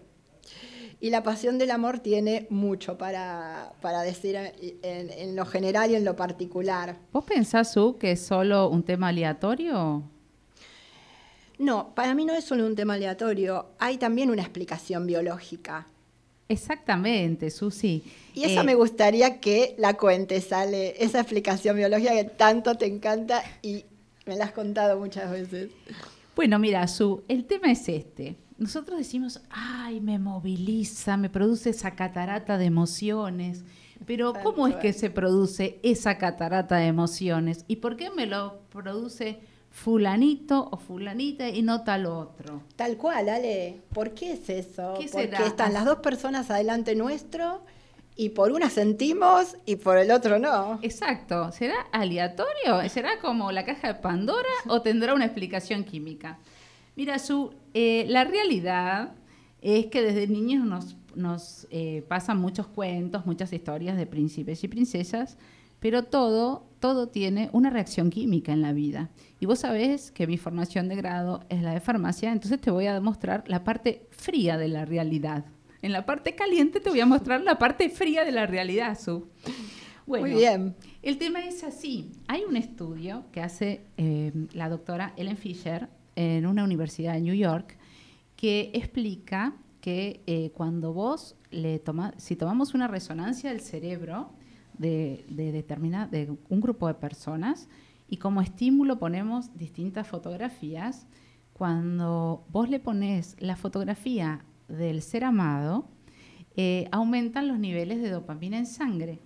Y 1.00 1.10
la 1.10 1.22
pasión 1.22 1.58
del 1.58 1.70
amor 1.70 2.00
tiene 2.00 2.48
mucho 2.50 2.98
para, 2.98 3.72
para 3.80 4.00
decir 4.02 4.34
en, 4.34 5.10
en 5.10 5.36
lo 5.36 5.46
general 5.46 5.92
y 5.92 5.94
en 5.94 6.04
lo 6.04 6.16
particular. 6.16 6.96
¿Vos 7.12 7.24
pensás, 7.24 7.72
Su, 7.72 7.96
que 7.98 8.12
es 8.12 8.20
solo 8.26 8.68
un 8.68 8.82
tema 8.82 9.08
aleatorio? 9.08 10.02
No, 11.58 11.94
para 11.94 12.14
mí 12.14 12.24
no 12.24 12.34
es 12.34 12.44
solo 12.44 12.66
un 12.66 12.76
tema 12.76 12.94
aleatorio, 12.94 13.66
hay 13.78 13.98
también 13.98 14.30
una 14.30 14.42
explicación 14.42 15.06
biológica. 15.06 15.86
Exactamente, 16.48 17.50
Susi. 17.50 18.02
Y 18.34 18.44
esa 18.44 18.62
Eh, 18.62 18.64
me 18.64 18.74
gustaría 18.74 19.38
que 19.40 19.74
la 19.78 19.94
cuentes, 19.94 20.44
sale 20.44 20.94
esa 21.02 21.20
explicación 21.20 21.76
biológica 21.76 22.12
que 22.12 22.24
tanto 22.24 22.74
te 22.76 22.86
encanta 22.86 23.42
y 23.60 23.84
me 24.24 24.36
la 24.36 24.46
has 24.46 24.52
contado 24.52 24.98
muchas 24.98 25.30
veces. 25.30 25.70
Bueno, 26.34 26.58
mira, 26.58 26.86
Su, 26.86 27.22
el 27.28 27.44
tema 27.44 27.70
es 27.72 27.88
este. 27.88 28.36
Nosotros 28.56 28.98
decimos, 28.98 29.40
ay, 29.50 30.00
me 30.00 30.18
moviliza, 30.18 31.16
me 31.16 31.28
produce 31.28 31.70
esa 31.70 31.94
catarata 31.94 32.56
de 32.56 32.64
emociones. 32.66 33.64
Pero 34.06 34.32
¿cómo 34.42 34.68
es 34.68 34.76
que 34.76 34.92
se 34.92 35.10
produce 35.10 35.80
esa 35.82 36.18
catarata 36.18 36.76
de 36.76 36.86
emociones? 36.86 37.64
¿Y 37.68 37.76
por 37.76 37.96
qué 37.96 38.10
me 38.10 38.26
lo 38.26 38.60
produce 38.70 39.40
fulanito 39.82 40.68
o 40.72 40.76
fulanita 40.76 41.48
y 41.48 41.62
no 41.62 41.82
tal 41.84 42.06
otro? 42.06 42.62
Tal 42.76 42.96
cual, 42.96 43.28
Ale. 43.28 43.80
¿Por 43.94 44.12
qué 44.12 44.32
es 44.32 44.50
eso? 44.50 44.94
¿Qué 44.98 45.08
Porque 45.10 45.36
será? 45.36 45.46
están 45.46 45.72
las 45.72 45.84
dos 45.84 45.98
personas 45.98 46.50
adelante 46.50 46.94
nuestro 46.96 47.62
y 48.16 48.30
por 48.30 48.50
una 48.50 48.70
sentimos 48.70 49.56
y 49.66 49.76
por 49.76 49.96
el 49.96 50.10
otro 50.10 50.38
no. 50.40 50.80
Exacto. 50.82 51.52
¿Será 51.52 51.76
aleatorio? 51.92 52.88
¿Será 52.88 53.20
como 53.20 53.52
la 53.52 53.64
caja 53.64 53.88
de 53.88 53.94
Pandora 54.00 54.48
o 54.66 54.82
tendrá 54.82 55.14
una 55.14 55.26
explicación 55.26 55.84
química? 55.84 56.38
Mira, 56.96 57.20
Su, 57.20 57.54
eh, 57.74 58.04
la 58.08 58.24
realidad 58.24 59.12
es 59.62 59.86
que 59.86 60.02
desde 60.02 60.26
niños 60.26 60.64
nos, 60.66 60.96
nos 61.14 61.68
eh, 61.70 62.04
pasan 62.08 62.38
muchos 62.38 62.66
cuentos, 62.66 63.24
muchas 63.26 63.52
historias 63.52 63.96
de 63.96 64.06
príncipes 64.06 64.64
y 64.64 64.68
princesas, 64.68 65.38
pero 65.78 66.02
todo, 66.02 66.66
todo 66.80 67.06
tiene 67.06 67.50
una 67.52 67.70
reacción 67.70 68.10
química 68.10 68.52
en 68.52 68.62
la 68.62 68.72
vida. 68.72 69.10
Y 69.40 69.46
vos 69.46 69.60
sabés 69.60 70.10
que 70.10 70.26
mi 70.26 70.36
formación 70.36 70.88
de 70.88 70.96
grado 70.96 71.44
es 71.48 71.62
la 71.62 71.72
de 71.72 71.80
farmacia, 71.80 72.32
entonces 72.32 72.60
te 72.60 72.70
voy 72.70 72.86
a 72.86 72.94
demostrar 72.94 73.44
la 73.46 73.62
parte 73.64 74.06
fría 74.10 74.56
de 74.56 74.68
la 74.68 74.84
realidad. 74.84 75.44
En 75.80 75.92
la 75.92 76.04
parte 76.06 76.34
caliente 76.34 76.80
te 76.80 76.90
voy 76.90 77.00
a 77.00 77.06
mostrar 77.06 77.40
la 77.42 77.56
parte 77.58 77.88
fría 77.88 78.24
de 78.24 78.32
la 78.32 78.46
realidad, 78.46 78.98
Su. 78.98 79.28
Bueno, 80.06 80.26
Muy 80.26 80.36
bien. 80.36 80.74
el 81.02 81.18
tema 81.18 81.40
es 81.44 81.62
así. 81.62 82.10
Hay 82.26 82.42
un 82.48 82.56
estudio 82.56 83.24
que 83.30 83.40
hace 83.42 83.82
eh, 83.98 84.32
la 84.54 84.68
doctora 84.70 85.12
Ellen 85.16 85.36
Fisher 85.36 85.88
en 86.16 86.46
una 86.46 86.64
universidad 86.64 87.12
de 87.12 87.20
New 87.20 87.34
York 87.34 87.76
que 88.34 88.70
explica 88.74 89.54
que 89.82 90.22
eh, 90.26 90.50
cuando 90.54 90.92
vos 90.94 91.36
le 91.50 91.78
toma, 91.78 92.14
si 92.16 92.34
tomamos 92.36 92.74
una 92.74 92.88
resonancia 92.88 93.50
del 93.50 93.60
cerebro 93.60 94.30
de, 94.78 95.24
de, 95.28 95.52
determina- 95.52 96.08
de 96.08 96.32
un 96.48 96.60
grupo 96.60 96.88
de 96.88 96.94
personas 96.94 97.68
y 98.08 98.16
como 98.16 98.40
estímulo 98.40 98.98
ponemos 98.98 99.56
distintas 99.56 100.08
fotografías, 100.08 101.06
cuando 101.52 102.46
vos 102.50 102.70
le 102.70 102.80
pones 102.80 103.36
la 103.38 103.56
fotografía 103.56 104.44
del 104.68 105.02
ser 105.02 105.24
amado, 105.24 105.88
eh, 106.56 106.88
aumentan 106.90 107.48
los 107.48 107.58
niveles 107.58 108.00
de 108.00 108.10
dopamina 108.10 108.58
en 108.58 108.66
sangre. 108.66 109.20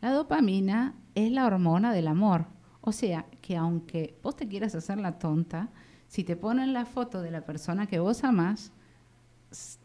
La 0.00 0.12
dopamina 0.12 0.94
es 1.14 1.32
la 1.32 1.46
hormona 1.46 1.92
del 1.92 2.08
amor. 2.08 2.46
O 2.80 2.92
sea, 2.92 3.26
que 3.42 3.56
aunque 3.56 4.18
vos 4.22 4.36
te 4.36 4.46
quieras 4.46 4.74
hacer 4.74 4.98
la 4.98 5.18
tonta, 5.18 5.70
si 6.06 6.24
te 6.24 6.36
ponen 6.36 6.72
la 6.72 6.86
foto 6.86 7.20
de 7.20 7.30
la 7.30 7.44
persona 7.44 7.86
que 7.86 7.98
vos 7.98 8.22
amás, 8.22 8.72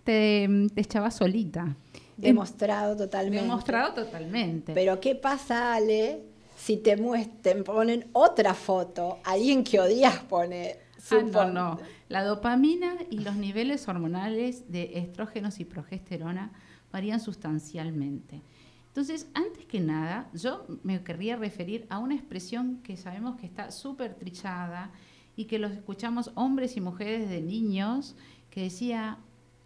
te, 0.03 0.47
te 0.73 0.81
echaba 0.81 1.09
solita. 1.09 1.75
Demostrado 2.17 2.95
totalmente. 2.95 3.41
Demostrado 3.41 3.93
totalmente. 3.93 4.73
Pero 4.73 4.99
¿qué 4.99 5.15
pasa, 5.15 5.73
Ale, 5.73 6.32
si 6.63 6.77
te 6.77 6.95
muestren, 6.95 7.65
ponen 7.65 8.05
otra 8.13 8.53
foto? 8.53 9.19
Alguien 9.25 9.65
que 9.65 9.81
odias 9.81 10.19
pone. 10.19 10.77
Ah, 11.11 11.45
no. 11.45 11.77
La 12.07 12.23
dopamina 12.23 12.95
y 13.09 13.19
los 13.19 13.35
niveles 13.35 13.85
hormonales 13.89 14.71
de 14.71 14.97
estrógenos 14.97 15.59
y 15.59 15.65
progesterona 15.65 16.53
varían 16.89 17.19
sustancialmente. 17.19 18.41
Entonces, 18.87 19.27
antes 19.33 19.65
que 19.65 19.81
nada, 19.81 20.29
yo 20.33 20.65
me 20.83 21.03
querría 21.03 21.35
referir 21.35 21.85
a 21.89 21.99
una 21.99 22.15
expresión 22.15 22.79
que 22.81 22.95
sabemos 22.95 23.35
que 23.35 23.45
está 23.45 23.69
súper 23.69 24.15
trichada 24.15 24.89
y 25.35 25.45
que 25.45 25.59
los 25.59 25.73
escuchamos 25.73 26.31
hombres 26.35 26.77
y 26.77 26.81
mujeres 26.81 27.27
de 27.27 27.41
niños, 27.41 28.15
que 28.49 28.61
decía, 28.61 29.17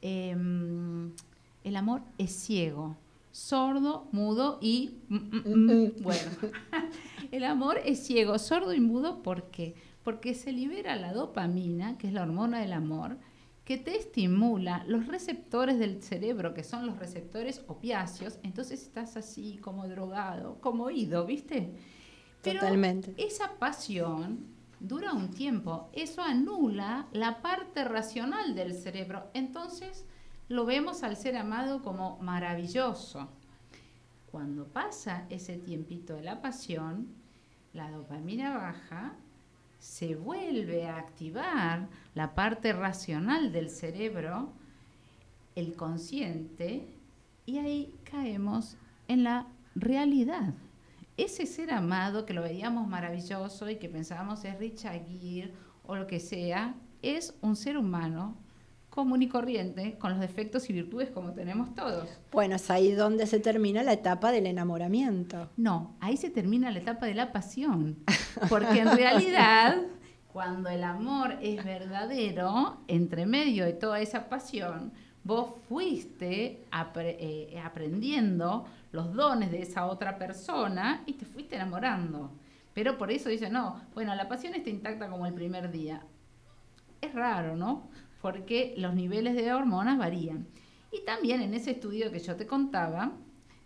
em, 0.01 1.11
el 1.63 1.75
amor 1.75 2.01
es 2.17 2.31
ciego, 2.31 2.97
sordo, 3.37 4.09
mudo 4.11 4.57
y... 4.61 4.97
mm, 5.09 5.15
mm, 5.15 5.41
mm. 5.45 5.91
Bueno, 6.01 6.31
el 7.31 7.43
amor 7.43 7.79
es 7.85 8.03
ciego, 8.03 8.39
sordo 8.39 8.73
y 8.73 8.79
mudo, 8.79 9.21
¿por 9.21 9.51
qué? 9.51 9.75
Porque 10.03 10.33
se 10.33 10.51
libera 10.51 10.95
la 10.95 11.13
dopamina, 11.13 11.99
que 11.99 12.07
es 12.07 12.13
la 12.13 12.23
hormona 12.23 12.59
del 12.59 12.73
amor, 12.73 13.19
que 13.63 13.77
te 13.77 13.95
estimula 13.95 14.83
los 14.87 15.05
receptores 15.05 15.77
del 15.77 16.01
cerebro, 16.01 16.55
que 16.55 16.63
son 16.63 16.87
los 16.87 16.97
receptores 16.97 17.63
opiáceos, 17.67 18.39
entonces 18.41 18.81
estás 18.81 19.15
así 19.17 19.57
como 19.57 19.87
drogado, 19.87 20.59
como 20.59 20.85
oído, 20.85 21.25
¿viste? 21.27 21.75
Pero 22.41 22.61
Totalmente. 22.61 23.13
esa 23.17 23.59
pasión 23.59 24.47
dura 24.79 25.13
un 25.13 25.29
tiempo, 25.29 25.89
eso 25.93 26.23
anula 26.23 27.07
la 27.11 27.41
parte 27.43 27.83
racional 27.83 28.55
del 28.55 28.73
cerebro, 28.73 29.29
entonces 29.35 30.05
lo 30.49 30.65
vemos 30.65 31.03
al 31.03 31.17
ser 31.17 31.35
amado 31.35 31.81
como 31.81 32.17
maravilloso. 32.19 33.27
Cuando 34.31 34.67
pasa 34.67 35.25
ese 35.29 35.57
tiempito 35.57 36.15
de 36.15 36.23
la 36.23 36.41
pasión, 36.41 37.07
la 37.73 37.91
dopamina 37.91 38.57
baja, 38.57 39.13
se 39.79 40.15
vuelve 40.15 40.87
a 40.87 40.97
activar 40.97 41.87
la 42.15 42.33
parte 42.33 42.73
racional 42.73 43.51
del 43.51 43.69
cerebro, 43.69 44.51
el 45.55 45.75
consciente, 45.75 46.87
y 47.45 47.57
ahí 47.57 47.95
caemos 48.03 48.77
en 49.07 49.23
la 49.23 49.47
realidad. 49.75 50.53
Ese 51.15 51.45
ser 51.45 51.71
amado 51.71 52.25
que 52.25 52.33
lo 52.33 52.41
veíamos 52.41 52.87
maravilloso 52.87 53.69
y 53.69 53.77
que 53.77 53.89
pensábamos 53.89 54.43
es 54.45 54.57
Richard 54.59 55.05
Gere 55.07 55.53
o 55.85 55.95
lo 55.95 56.07
que 56.07 56.19
sea, 56.19 56.75
es 57.01 57.35
un 57.41 57.55
ser 57.55 57.77
humano 57.77 58.35
común 58.97 59.21
y 59.21 59.27
corriente, 59.29 59.95
con 59.99 60.09
los 60.09 60.19
defectos 60.19 60.67
y 60.71 60.73
virtudes 60.73 61.11
como 61.11 61.31
tenemos 61.33 61.75
todos. 61.75 62.09
Bueno, 62.31 62.55
es 62.55 62.71
ahí 62.71 62.93
donde 62.93 63.27
se 63.27 63.39
termina 63.39 63.83
la 63.83 63.93
etapa 63.93 64.31
del 64.31 64.47
enamoramiento. 64.47 65.49
No, 65.55 65.95
ahí 65.99 66.17
se 66.17 66.31
termina 66.31 66.71
la 66.71 66.79
etapa 66.79 67.05
de 67.05 67.13
la 67.13 67.31
pasión. 67.31 67.97
Porque 68.49 68.79
en 68.79 68.97
realidad, 68.97 69.77
cuando 70.33 70.69
el 70.69 70.83
amor 70.83 71.35
es 71.43 71.63
verdadero, 71.63 72.77
entre 72.87 73.27
medio 73.27 73.65
de 73.65 73.73
toda 73.73 73.99
esa 74.01 74.29
pasión, 74.29 74.91
vos 75.23 75.51
fuiste 75.69 76.65
apre- 76.71 77.17
eh, 77.19 77.61
aprendiendo 77.63 78.65
los 78.91 79.13
dones 79.13 79.51
de 79.51 79.61
esa 79.61 79.85
otra 79.85 80.17
persona 80.17 81.03
y 81.05 81.13
te 81.13 81.25
fuiste 81.25 81.55
enamorando. 81.55 82.31
Pero 82.73 82.97
por 82.97 83.11
eso 83.11 83.29
dice, 83.29 83.51
no, 83.51 83.79
bueno, 83.93 84.15
la 84.15 84.27
pasión 84.27 84.55
está 84.55 84.71
intacta 84.71 85.07
como 85.07 85.27
el 85.27 85.33
primer 85.35 85.69
día. 85.71 86.01
Es 86.99 87.13
raro, 87.13 87.55
¿no? 87.55 87.89
Porque 88.27 88.73
los 88.75 88.93
niveles 88.93 89.35
de 89.35 89.53
hormonas 89.53 89.97
varían. 89.97 90.47
Y 90.91 91.05
también 91.05 91.41
en 91.41 91.53
ese 91.53 91.71
estudio 91.71 92.11
que 92.11 92.19
yo 92.19 92.35
te 92.35 92.45
contaba, 92.45 93.13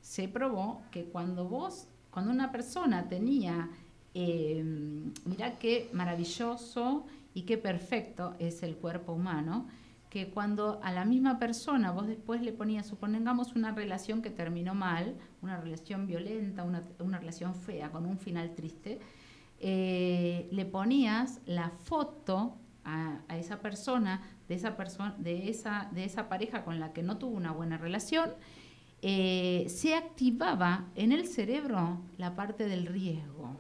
se 0.02 0.28
probó 0.28 0.84
que 0.92 1.06
cuando 1.06 1.50
vos, 1.50 1.88
cuando 2.12 2.32
una 2.32 2.52
persona 2.52 3.10
tenía, 3.10 3.72
eh, 4.14 4.64
mirá 5.26 5.58
qué 5.58 5.90
maravilloso 5.94 7.08
y 7.34 7.42
qué 7.42 7.58
perfecto 7.58 8.36
es 8.38 8.62
el 8.62 8.76
cuerpo 8.76 9.14
humano, 9.14 9.66
que 10.12 10.30
cuando 10.30 10.80
a 10.84 10.92
la 10.92 11.06
misma 11.06 11.40
persona 11.40 11.92
vos 11.92 12.06
después 12.06 12.44
le 12.44 12.54
ponías, 12.54 12.86
supongamos 12.86 13.56
una 13.56 13.72
relación 13.72 14.22
que 14.22 14.30
terminó 14.30 14.76
mal, 14.76 15.16
una 15.42 15.60
relación 15.60 16.06
violenta, 16.06 16.62
una, 16.62 16.84
una 17.00 17.18
relación 17.18 17.56
fea, 17.56 17.90
con 17.92 18.06
un 18.06 18.20
final 18.20 18.54
triste, 18.54 19.00
eh, 19.60 20.48
le 20.52 20.66
ponías 20.66 21.42
la 21.48 21.72
foto 21.72 22.60
a, 22.84 23.20
esa 23.38 23.60
persona, 23.60 24.22
de 24.48 24.56
esa 24.56 24.76
persona, 24.76 25.16
de 25.20 25.50
esa, 25.50 25.90
de 25.94 26.04
esa 26.06 26.28
pareja 26.30 26.64
con 26.64 26.80
la 26.80 26.94
que 26.94 27.04
no 27.04 27.18
tuvo 27.18 27.36
una 27.36 27.52
buena 27.52 27.78
relación, 27.78 28.32
eh, 29.02 29.66
se 29.70 29.96
activaba 29.96 30.86
en 30.96 31.12
el 31.12 31.28
cerebro 31.28 32.00
la 32.18 32.36
parte 32.36 32.68
del 32.68 32.86
riesgo, 32.86 33.56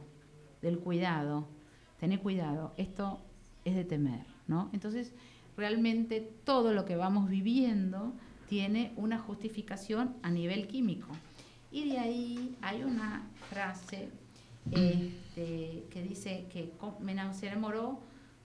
del 0.62 0.80
cuidado. 0.80 1.48
Tener 2.00 2.20
cuidado, 2.20 2.74
esto 2.78 3.20
es 3.66 3.76
de 3.76 3.84
temer, 3.84 4.26
¿no? 4.48 4.70
Entonces, 4.74 5.14
realmente 5.56 6.22
todo 6.44 6.74
lo 6.74 6.86
que 6.86 6.96
vamos 6.96 7.30
viviendo 7.30 8.14
tiene 8.50 8.92
una 8.98 9.20
justificación 9.20 10.16
a 10.24 10.32
nivel 10.32 10.68
químico. 10.68 11.08
Y 11.72 11.90
de 11.90 12.00
ahí 12.00 12.58
hay 12.62 12.84
una 12.84 13.28
frase 13.50 14.10
este, 14.72 15.86
que 15.90 16.04
dice 16.04 16.46
que 16.52 16.72
co- 16.78 16.98
me 17.00 17.16
enam- 17.16 17.34
se 17.34 17.48
enamoró 17.48 18.00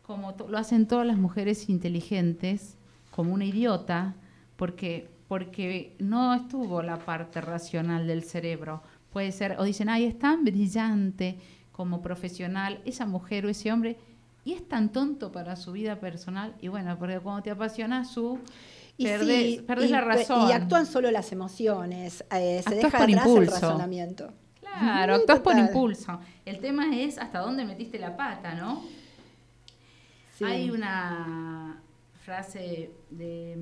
como 0.07 0.37
lo 0.49 0.57
hacen 0.57 0.87
todas 0.87 1.05
las 1.05 1.19
mujeres 1.19 1.69
inteligentes, 1.69 2.77
como 3.11 3.35
una 3.35 3.45
idiota, 3.45 4.15
porque, 4.55 5.11
porque 5.27 5.97
no 5.99 6.33
estuvo 6.33 6.81
la 6.81 6.99
parte 6.99 7.41
racional 7.41 8.07
del 8.07 8.23
cerebro. 8.23 8.83
Puede 9.13 9.33
ser, 9.33 9.57
o 9.59 9.65
dicen, 9.65 9.89
ay, 9.89 10.05
es 10.05 10.17
tan 10.17 10.45
brillante 10.45 11.39
como 11.73 12.03
profesional 12.03 12.81
esa 12.85 13.05
mujer 13.05 13.47
o 13.47 13.49
ese 13.49 13.73
hombre, 13.73 13.99
y 14.45 14.53
es 14.53 14.69
tan 14.69 14.93
tonto 14.93 15.33
para 15.33 15.57
su 15.57 15.73
vida 15.73 15.99
personal. 15.99 16.55
Y 16.61 16.69
bueno, 16.69 16.97
porque 16.99 17.19
cuando 17.19 17.43
te 17.43 17.51
apasiona 17.51 18.05
su, 18.05 18.39
Y 18.97 19.07
perdés, 19.07 19.57
sí, 19.57 19.61
perdés 19.67 19.89
y 19.89 19.93
la 19.93 20.03
razón. 20.03 20.49
Y 20.49 20.53
actúan 20.53 20.87
solo 20.87 21.11
las 21.11 21.33
emociones, 21.33 22.25
eh, 22.31 22.63
se 22.67 22.77
deja 22.77 22.97
por 22.97 23.11
atrás 23.11 23.27
el 23.27 23.47
razonamiento. 23.49 24.33
Claro, 24.61 25.17
actúas 25.17 25.41
por 25.41 25.59
impulso. 25.59 26.21
El 26.45 26.61
tema 26.61 26.95
es 26.95 27.19
hasta 27.19 27.41
dónde 27.41 27.65
metiste 27.65 27.99
la 27.99 28.17
pata, 28.17 28.55
¿no? 28.55 28.85
Hay 30.45 30.71
una 30.71 31.81
frase 32.25 32.91
de, 33.11 33.57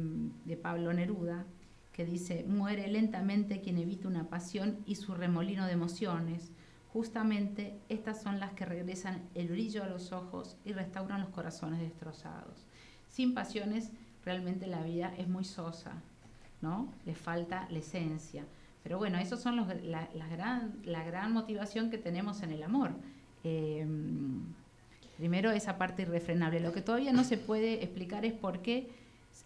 de 0.44 0.56
Pablo 0.56 0.92
Neruda 0.92 1.44
que 1.92 2.04
dice, 2.04 2.44
muere 2.48 2.88
lentamente 2.88 3.60
quien 3.60 3.78
evita 3.78 4.08
una 4.08 4.28
pasión 4.28 4.78
y 4.84 4.96
su 4.96 5.14
remolino 5.14 5.66
de 5.66 5.72
emociones. 5.72 6.50
Justamente 6.92 7.78
estas 7.88 8.20
son 8.20 8.40
las 8.40 8.52
que 8.52 8.64
regresan 8.64 9.22
el 9.34 9.48
brillo 9.48 9.84
a 9.84 9.88
los 9.88 10.10
ojos 10.10 10.56
y 10.64 10.72
restauran 10.72 11.20
los 11.20 11.30
corazones 11.30 11.80
destrozados. 11.80 12.66
Sin 13.08 13.34
pasiones, 13.34 13.92
realmente 14.24 14.66
la 14.66 14.82
vida 14.82 15.14
es 15.16 15.28
muy 15.28 15.44
sosa, 15.44 15.92
¿no? 16.62 16.92
Le 17.04 17.14
falta 17.14 17.68
la 17.70 17.78
esencia. 17.78 18.44
Pero 18.82 18.98
bueno, 18.98 19.18
esos 19.18 19.40
son 19.40 19.56
los, 19.56 19.68
la, 19.82 20.08
la 20.14 20.26
gran, 20.28 20.78
la 20.84 21.04
gran 21.04 21.32
motivación 21.32 21.90
que 21.90 21.98
tenemos 21.98 22.42
en 22.42 22.50
el 22.50 22.62
amor. 22.62 22.90
Eh, 23.44 23.86
primero 25.16 25.50
esa 25.50 25.78
parte 25.78 26.02
irrefrenable. 26.02 26.60
Lo 26.60 26.72
que 26.72 26.82
todavía 26.82 27.12
no 27.12 27.24
se 27.24 27.36
puede 27.38 27.82
explicar 27.84 28.24
es 28.24 28.32
por 28.32 28.60
qué 28.62 28.90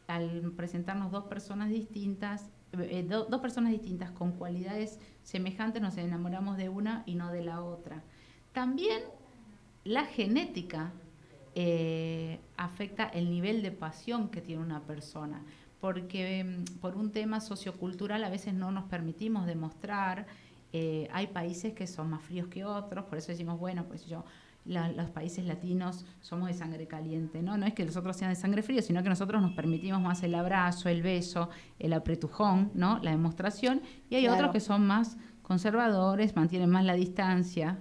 al 0.06 0.52
presentarnos 0.56 1.10
dos 1.10 1.24
personas 1.24 1.70
distintas, 1.70 2.50
eh, 2.78 3.04
do- 3.08 3.24
dos 3.24 3.40
personas 3.40 3.72
distintas 3.72 4.10
con 4.10 4.32
cualidades 4.32 4.98
semejantes 5.22 5.80
nos 5.80 5.96
enamoramos 5.96 6.56
de 6.56 6.68
una 6.68 7.02
y 7.06 7.14
no 7.14 7.32
de 7.32 7.42
la 7.42 7.62
otra. 7.62 8.02
También 8.52 9.00
la 9.84 10.04
genética 10.04 10.92
eh, 11.54 12.38
afecta 12.56 13.04
el 13.08 13.30
nivel 13.30 13.62
de 13.62 13.70
pasión 13.72 14.28
que 14.28 14.40
tiene 14.40 14.62
una 14.62 14.80
persona, 14.82 15.42
porque 15.80 16.44
mm, 16.44 16.78
por 16.80 16.96
un 16.96 17.10
tema 17.10 17.40
sociocultural 17.40 18.22
a 18.24 18.28
veces 18.30 18.54
no 18.54 18.70
nos 18.70 18.84
permitimos 18.84 19.46
demostrar, 19.46 20.26
eh, 20.72 21.08
hay 21.12 21.28
países 21.28 21.72
que 21.72 21.86
son 21.86 22.10
más 22.10 22.22
fríos 22.22 22.48
que 22.48 22.64
otros, 22.64 23.06
por 23.06 23.18
eso 23.18 23.32
decimos, 23.32 23.58
bueno, 23.58 23.84
pues 23.84 24.04
yo, 24.06 24.24
la- 24.68 24.92
los 24.92 25.10
países 25.10 25.44
latinos 25.46 26.04
somos 26.20 26.48
de 26.48 26.54
sangre 26.54 26.86
caliente, 26.86 27.42
¿no? 27.42 27.56
No 27.56 27.66
es 27.66 27.74
que 27.74 27.84
los 27.84 27.96
otros 27.96 28.16
sean 28.16 28.30
de 28.30 28.36
sangre 28.36 28.62
fría, 28.62 28.82
sino 28.82 29.02
que 29.02 29.08
nosotros 29.08 29.40
nos 29.42 29.52
permitimos 29.52 30.00
más 30.00 30.22
el 30.22 30.34
abrazo, 30.34 30.88
el 30.88 31.02
beso, 31.02 31.48
el 31.78 31.92
apretujón, 31.92 32.70
¿no? 32.74 32.98
La 33.02 33.10
demostración. 33.10 33.80
Y 34.10 34.14
hay 34.16 34.22
Claro. 34.22 34.36
otros 34.36 34.52
que 34.52 34.60
son 34.60 34.86
más 34.86 35.16
conservadores, 35.42 36.36
mantienen 36.36 36.70
más 36.70 36.84
la 36.84 36.94
distancia. 36.94 37.78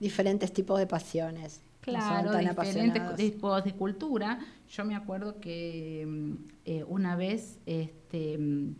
Diferentes 0.00 0.52
tipos 0.52 0.78
de 0.78 0.86
pasiones. 0.86 1.62
Claro, 1.80 2.36
diferentes 2.36 3.16
tipos 3.16 3.64
de 3.64 3.72
cultura. 3.72 4.38
Yo 4.68 4.84
me 4.84 4.94
acuerdo 4.94 5.40
que 5.40 6.04
mm, 6.06 6.32
eh, 6.64 6.84
una 6.88 7.16
vez 7.16 7.58
este, 7.66 8.38
mm, 8.38 8.74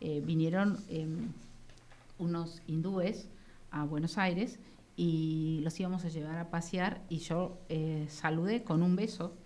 eh, 0.00 0.22
vinieron 0.24 0.78
em, 0.88 1.28
unos 2.18 2.62
hindúes 2.66 3.28
a 3.70 3.84
Buenos 3.84 4.16
Aires 4.18 4.58
y 5.00 5.60
los 5.62 5.78
íbamos 5.78 6.04
a 6.04 6.08
llevar 6.08 6.38
a 6.38 6.50
pasear 6.50 7.04
y 7.08 7.18
yo 7.18 7.60
eh, 7.68 8.06
saludé 8.10 8.64
con 8.64 8.82
un 8.82 8.96
beso, 8.96 9.36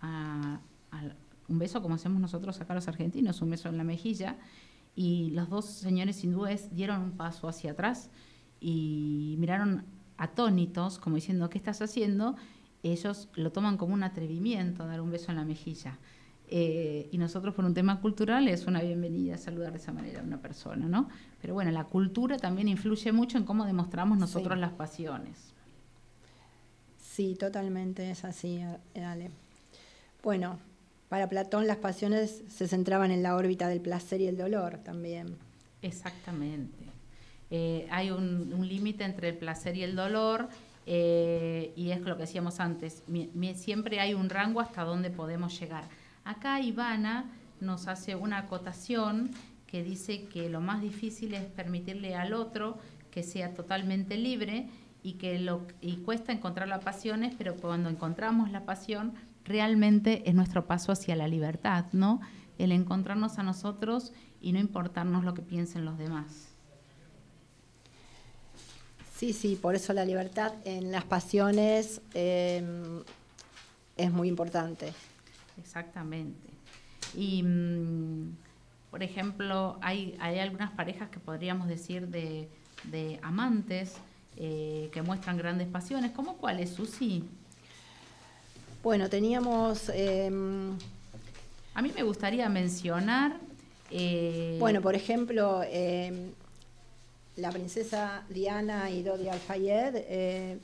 a- 0.00 0.60
al- 0.90 1.16
un 1.48 1.58
beso 1.58 1.82
como 1.82 1.96
hacemos 1.96 2.18
nosotros 2.18 2.58
acá 2.62 2.74
los 2.74 2.88
argentinos, 2.88 3.42
un 3.42 3.50
beso 3.50 3.68
en 3.68 3.76
la 3.76 3.84
mejilla, 3.84 4.38
y 4.96 5.30
los 5.32 5.50
dos 5.50 5.66
señores 5.66 6.24
hindúes 6.24 6.74
dieron 6.74 7.02
un 7.02 7.12
paso 7.12 7.46
hacia 7.46 7.72
atrás 7.72 8.08
y 8.58 9.36
miraron 9.38 9.84
atónitos, 10.16 10.98
como 10.98 11.16
diciendo, 11.16 11.50
¿qué 11.50 11.58
estás 11.58 11.82
haciendo? 11.82 12.34
Ellos 12.82 13.28
lo 13.34 13.52
toman 13.52 13.76
como 13.76 13.92
un 13.92 14.02
atrevimiento 14.04 14.86
dar 14.86 15.02
un 15.02 15.10
beso 15.10 15.30
en 15.30 15.36
la 15.36 15.44
mejilla. 15.44 15.98
Eh, 16.54 17.08
y 17.10 17.16
nosotros 17.16 17.54
por 17.54 17.64
un 17.64 17.72
tema 17.72 17.98
cultural 18.02 18.46
es 18.46 18.66
una 18.66 18.82
bienvenida 18.82 19.38
saludar 19.38 19.72
de 19.72 19.78
esa 19.78 19.90
manera 19.90 20.20
a 20.20 20.22
una 20.22 20.36
persona, 20.38 20.86
¿no? 20.86 21.08
Pero 21.40 21.54
bueno, 21.54 21.70
la 21.70 21.84
cultura 21.84 22.36
también 22.36 22.68
influye 22.68 23.10
mucho 23.10 23.38
en 23.38 23.44
cómo 23.44 23.64
demostramos 23.64 24.18
nosotros 24.18 24.52
Sí. 24.56 24.60
las 24.60 24.72
pasiones. 24.72 25.54
Sí, 26.98 27.36
totalmente 27.38 28.10
es 28.10 28.24
así, 28.26 28.60
eh, 28.94 29.02
Ale. 29.02 29.30
Bueno, 30.22 30.58
para 31.08 31.28
Platón 31.30 31.66
las 31.66 31.78
pasiones 31.78 32.42
se 32.48 32.68
centraban 32.68 33.10
en 33.10 33.22
la 33.22 33.34
órbita 33.34 33.68
del 33.68 33.80
placer 33.80 34.20
y 34.20 34.26
el 34.26 34.36
dolor 34.36 34.76
también. 34.84 35.36
Exactamente. 35.80 36.84
Eh, 37.50 37.86
hay 37.90 38.10
un, 38.10 38.52
un 38.52 38.68
límite 38.68 39.04
entre 39.04 39.30
el 39.30 39.36
placer 39.38 39.74
y 39.76 39.82
el 39.84 39.96
dolor 39.96 40.48
eh, 40.86 41.72
y 41.76 41.92
es 41.92 42.00
lo 42.02 42.16
que 42.16 42.22
decíamos 42.22 42.60
antes, 42.60 43.02
mi- 43.06 43.30
mi- 43.34 43.54
siempre 43.54 44.00
hay 44.00 44.12
un 44.14 44.28
rango 44.28 44.60
hasta 44.60 44.84
donde 44.84 45.10
podemos 45.10 45.58
llegar. 45.58 45.84
Acá 46.24 46.60
Ivana 46.60 47.30
nos 47.60 47.88
hace 47.88 48.14
una 48.14 48.38
acotación 48.38 49.30
que 49.66 49.82
dice 49.82 50.24
que 50.26 50.48
lo 50.48 50.60
más 50.60 50.82
difícil 50.82 51.34
es 51.34 51.44
permitirle 51.44 52.14
al 52.14 52.34
otro 52.34 52.78
que 53.10 53.22
sea 53.22 53.54
totalmente 53.54 54.16
libre 54.16 54.68
y 55.02 55.14
que 55.14 55.38
lo 55.38 55.66
cuesta 56.04 56.32
encontrar 56.32 56.68
las 56.68 56.84
pasiones, 56.84 57.34
pero 57.36 57.56
cuando 57.56 57.88
encontramos 57.88 58.50
la 58.50 58.64
pasión 58.64 59.14
realmente 59.44 60.28
es 60.28 60.34
nuestro 60.34 60.66
paso 60.66 60.92
hacia 60.92 61.16
la 61.16 61.26
libertad, 61.26 61.86
¿no? 61.92 62.20
El 62.58 62.70
encontrarnos 62.70 63.38
a 63.38 63.42
nosotros 63.42 64.12
y 64.40 64.52
no 64.52 64.60
importarnos 64.60 65.24
lo 65.24 65.34
que 65.34 65.42
piensen 65.42 65.84
los 65.84 65.98
demás. 65.98 66.48
Sí, 69.16 69.32
sí, 69.32 69.56
por 69.60 69.74
eso 69.74 69.92
la 69.92 70.04
libertad 70.04 70.52
en 70.64 70.92
las 70.92 71.04
pasiones 71.04 72.00
eh, 72.14 73.02
es 73.96 74.12
muy 74.12 74.28
importante. 74.28 74.92
Exactamente. 75.58 76.48
Y, 77.14 77.42
mm, 77.42 78.36
por 78.90 79.02
ejemplo, 79.02 79.78
hay, 79.80 80.16
hay 80.20 80.38
algunas 80.38 80.70
parejas 80.72 81.08
que 81.10 81.18
podríamos 81.18 81.68
decir 81.68 82.08
de, 82.08 82.48
de 82.84 83.18
amantes 83.22 83.94
eh, 84.36 84.88
que 84.92 85.02
muestran 85.02 85.36
grandes 85.36 85.68
pasiones. 85.68 86.12
¿Cómo 86.12 86.36
cuáles, 86.38 86.70
Susi? 86.70 87.24
Bueno, 88.82 89.08
teníamos, 89.08 89.90
eh, 89.94 90.30
A 91.74 91.82
mí 91.82 91.92
me 91.94 92.02
gustaría 92.02 92.48
mencionar... 92.48 93.36
eh, 93.90 94.56
bueno, 94.58 94.80
por 94.80 94.94
ejemplo, 94.94 95.62
eh, 95.66 96.32
la 97.36 97.50
princesa 97.50 98.24
Diana 98.28 98.90
y 98.90 99.02
Dodi 99.02 99.28
Al-Fayed 99.28 100.58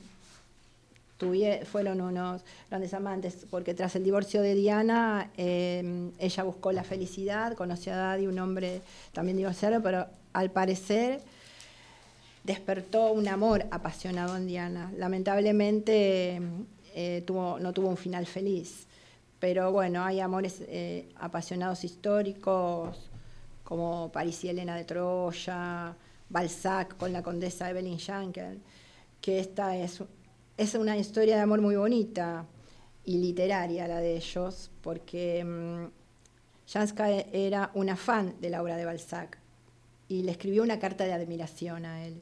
fueron 1.65 2.01
unos 2.01 2.43
grandes 2.69 2.93
amantes, 2.93 3.45
porque 3.49 3.73
tras 3.73 3.95
el 3.95 4.03
divorcio 4.03 4.41
de 4.41 4.55
Diana, 4.55 5.31
eh, 5.37 6.11
ella 6.17 6.43
buscó 6.43 6.71
la 6.71 6.83
felicidad, 6.83 7.53
conoció 7.55 7.93
a 7.93 7.97
Daddy, 7.97 8.27
un 8.27 8.39
hombre 8.39 8.81
también 9.11 9.37
divorciado, 9.37 9.81
pero 9.81 10.07
al 10.33 10.51
parecer 10.51 11.21
despertó 12.43 13.11
un 13.11 13.27
amor 13.27 13.65
apasionado 13.71 14.37
en 14.37 14.47
Diana. 14.47 14.91
Lamentablemente 14.97 16.41
eh, 16.95 17.23
no 17.27 17.73
tuvo 17.73 17.89
un 17.89 17.97
final 17.97 18.25
feliz, 18.25 18.87
pero 19.39 19.71
bueno, 19.71 20.03
hay 20.03 20.19
amores 20.19 20.61
eh, 20.67 21.09
apasionados 21.17 21.83
históricos, 21.83 23.09
como 23.63 24.11
París 24.11 24.43
y 24.45 24.49
Elena 24.49 24.75
de 24.75 24.83
Troya, 24.83 25.95
Balzac 26.29 26.97
con 26.97 27.13
la 27.13 27.21
condesa 27.21 27.69
Evelyn 27.69 27.99
Schenkel, 27.99 28.59
que 29.21 29.39
esta 29.39 29.75
es, 29.77 30.01
es 30.59 30.75
una 30.75 30.97
historia 30.97 31.37
de 31.37 31.41
amor 31.41 31.61
muy 31.61 31.77
bonita 31.77 32.45
y 33.05 33.19
literaria 33.19 33.87
la 33.87 34.01
de 34.01 34.17
ellos, 34.17 34.69
porque 34.81 35.41
mm, 35.41 35.85
Janska 36.67 37.09
era 37.11 37.71
una 37.75 37.95
fan 37.95 38.35
de 38.41 38.49
la 38.49 38.61
obra 38.61 38.75
de 38.75 38.83
Balzac 38.83 39.39
y 40.09 40.23
le 40.23 40.33
escribió 40.33 40.61
una 40.61 40.77
carta 40.77 41.05
de 41.05 41.13
admiración 41.13 41.85
a 41.85 42.05
él. 42.05 42.21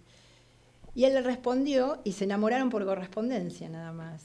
Y 0.94 1.06
él 1.06 1.16
le 1.16 1.22
respondió 1.22 2.00
y 2.04 2.12
se 2.12 2.26
enamoraron 2.26 2.70
por 2.70 2.86
correspondencia 2.86 3.70
nada 3.70 3.92
más. 3.92 4.24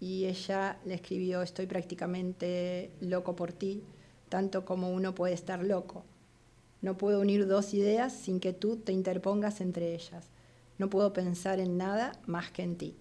Y 0.00 0.24
ella 0.24 0.80
le 0.84 0.94
escribió, 0.94 1.40
estoy 1.42 1.68
prácticamente 1.68 2.90
loco 3.00 3.36
por 3.36 3.52
ti, 3.52 3.84
tanto 4.28 4.64
como 4.64 4.90
uno 4.90 5.14
puede 5.14 5.34
estar 5.34 5.62
loco. 5.62 6.04
No 6.82 6.98
puedo 6.98 7.20
unir 7.20 7.46
dos 7.46 7.74
ideas 7.74 8.12
sin 8.12 8.40
que 8.40 8.52
tú 8.52 8.78
te 8.78 8.90
interpongas 8.90 9.60
entre 9.60 9.94
ellas. 9.94 10.30
No 10.78 10.90
puedo 10.90 11.12
pensar 11.12 11.60
en 11.60 11.76
nada 11.76 12.10
más 12.26 12.50
que 12.50 12.64
en 12.64 12.76
ti. 12.76 12.96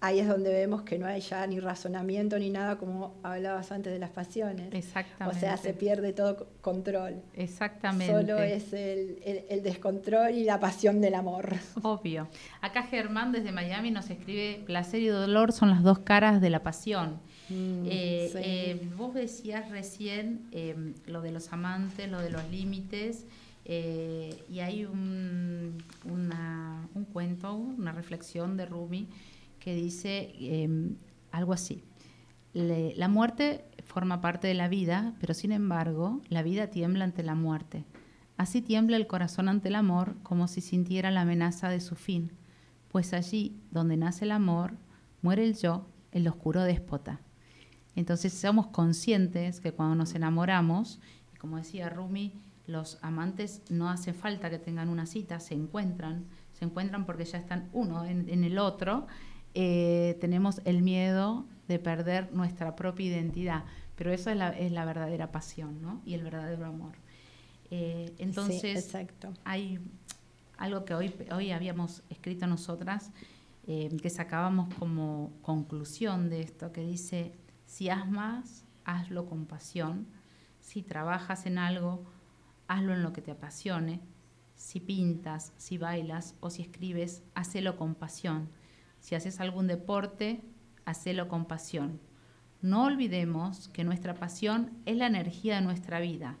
Ahí 0.00 0.20
es 0.20 0.28
donde 0.28 0.52
vemos 0.52 0.82
que 0.82 0.96
no 0.96 1.06
hay 1.06 1.20
ya 1.20 1.44
ni 1.48 1.58
razonamiento 1.58 2.38
ni 2.38 2.50
nada 2.50 2.76
como 2.78 3.16
hablabas 3.24 3.72
antes 3.72 3.92
de 3.92 3.98
las 3.98 4.10
pasiones. 4.10 4.72
Exactamente. 4.72 5.36
O 5.36 5.40
sea, 5.40 5.56
se 5.56 5.74
pierde 5.74 6.12
todo 6.12 6.46
control. 6.60 7.16
Exactamente. 7.34 8.12
Solo 8.14 8.38
es 8.38 8.72
el, 8.72 9.18
el- 9.24 9.44
el 9.50 9.62
descontrol 9.64 10.30
y 10.34 10.44
la 10.44 10.60
pasión 10.60 11.00
del 11.00 11.14
amor. 11.14 11.52
Obvio. 11.82 12.28
Acá 12.60 12.84
Germán 12.84 13.32
desde 13.32 13.50
Miami 13.50 13.90
nos 13.90 14.08
escribe, 14.08 14.62
placer 14.66 15.02
y 15.02 15.08
dolor 15.08 15.50
son 15.50 15.70
las 15.70 15.82
dos 15.82 15.98
caras 15.98 16.40
de 16.40 16.50
la 16.50 16.62
pasión. 16.62 17.18
Mm, 17.48 17.86
Eh, 17.86 18.28
sí. 18.32 18.38
eh, 18.40 18.88
vos 18.96 19.14
decías 19.14 19.68
recién 19.68 20.46
eh, 20.52 20.76
lo 21.06 21.22
de 21.22 21.32
los 21.32 21.52
amantes, 21.52 22.08
lo 22.08 22.20
de 22.20 22.30
los 22.30 22.48
límites, 22.50 23.24
eh, 23.64 24.44
y 24.48 24.60
hay 24.60 24.84
un, 24.84 25.82
una- 26.04 26.88
un 26.94 27.04
cuento, 27.04 27.52
una 27.54 27.90
reflexión 27.90 28.56
de 28.56 28.64
Rumi 28.66 29.08
dice 29.74 30.32
eh, 30.38 30.68
algo 31.30 31.52
así. 31.52 31.82
La 32.54 33.08
muerte 33.08 33.64
forma 33.84 34.20
parte 34.20 34.48
de 34.48 34.54
la 34.54 34.68
vida, 34.68 35.14
pero 35.20 35.34
sin 35.34 35.52
embargo, 35.52 36.22
la 36.28 36.42
vida 36.42 36.68
tiembla 36.68 37.04
ante 37.04 37.22
la 37.22 37.34
muerte. 37.34 37.84
Así 38.36 38.62
tiembla 38.62 38.96
el 38.96 39.06
corazón 39.06 39.48
ante 39.48 39.68
el 39.68 39.74
amor, 39.74 40.16
como 40.22 40.48
si 40.48 40.60
sintiera 40.60 41.10
la 41.10 41.22
amenaza 41.22 41.68
de 41.68 41.80
su 41.80 41.94
fin, 41.94 42.32
pues 42.88 43.12
allí 43.12 43.60
donde 43.70 43.96
nace 43.96 44.24
el 44.24 44.32
amor, 44.32 44.76
muere 45.22 45.44
el 45.44 45.56
yo, 45.56 45.86
el 46.12 46.26
oscuro 46.28 46.62
déspota. 46.62 47.20
Entonces 47.96 48.32
somos 48.32 48.68
conscientes 48.68 49.60
que 49.60 49.72
cuando 49.72 49.96
nos 49.96 50.14
enamoramos, 50.14 51.00
como 51.38 51.56
decía 51.56 51.88
Rumi, 51.88 52.32
los 52.66 52.98
amantes 53.02 53.62
no 53.70 53.88
hace 53.88 54.12
falta 54.12 54.50
que 54.50 54.58
tengan 54.58 54.88
una 54.88 55.06
cita, 55.06 55.40
se 55.40 55.54
encuentran, 55.54 56.26
se 56.52 56.64
encuentran 56.64 57.06
porque 57.06 57.24
ya 57.24 57.38
están 57.38 57.68
uno 57.72 58.04
en 58.04 58.44
el 58.44 58.58
otro. 58.58 59.06
Eh, 59.54 60.16
tenemos 60.20 60.60
el 60.64 60.82
miedo 60.82 61.46
de 61.68 61.78
perder 61.78 62.32
nuestra 62.32 62.76
propia 62.76 63.06
identidad, 63.06 63.64
pero 63.96 64.12
eso 64.12 64.30
es 64.30 64.36
la, 64.36 64.50
es 64.50 64.72
la 64.72 64.84
verdadera 64.84 65.32
pasión 65.32 65.82
¿no? 65.82 66.00
y 66.04 66.14
el 66.14 66.22
verdadero 66.22 66.66
amor. 66.66 66.92
Eh, 67.70 68.14
entonces, 68.18 68.60
Sí, 68.60 68.68
exacto. 68.68 69.32
hay 69.44 69.78
algo 70.56 70.84
que 70.84 70.94
hoy, 70.94 71.14
hoy 71.32 71.50
habíamos 71.50 72.02
escrito 72.08 72.46
nosotras, 72.46 73.10
eh, 73.66 73.94
que 74.00 74.10
sacábamos 74.10 74.72
como 74.74 75.32
conclusión 75.42 76.30
de 76.30 76.40
esto, 76.40 76.72
que 76.72 76.80
dice, 76.80 77.32
si 77.66 77.90
amas, 77.90 78.64
hazlo 78.84 79.26
con 79.26 79.44
pasión, 79.46 80.06
si 80.60 80.82
trabajas 80.82 81.44
en 81.46 81.58
algo, 81.58 82.04
hazlo 82.66 82.94
en 82.94 83.02
lo 83.02 83.12
que 83.12 83.20
te 83.20 83.30
apasione, 83.30 84.00
si 84.54 84.80
pintas, 84.80 85.52
si 85.58 85.78
bailas 85.78 86.34
o 86.40 86.50
si 86.50 86.62
escribes, 86.62 87.22
hacelo 87.34 87.76
con 87.76 87.94
pasión, 87.94 88.48
si 89.08 89.14
haces 89.14 89.40
algún 89.40 89.66
deporte, 89.66 90.42
hacelo 90.84 91.28
con 91.28 91.46
pasión. 91.46 91.98
No 92.60 92.84
olvidemos 92.84 93.68
que 93.68 93.82
nuestra 93.82 94.12
pasión 94.12 94.72
es 94.84 94.98
la 94.98 95.06
energía 95.06 95.54
de 95.54 95.62
nuestra 95.62 95.98
vida, 95.98 96.36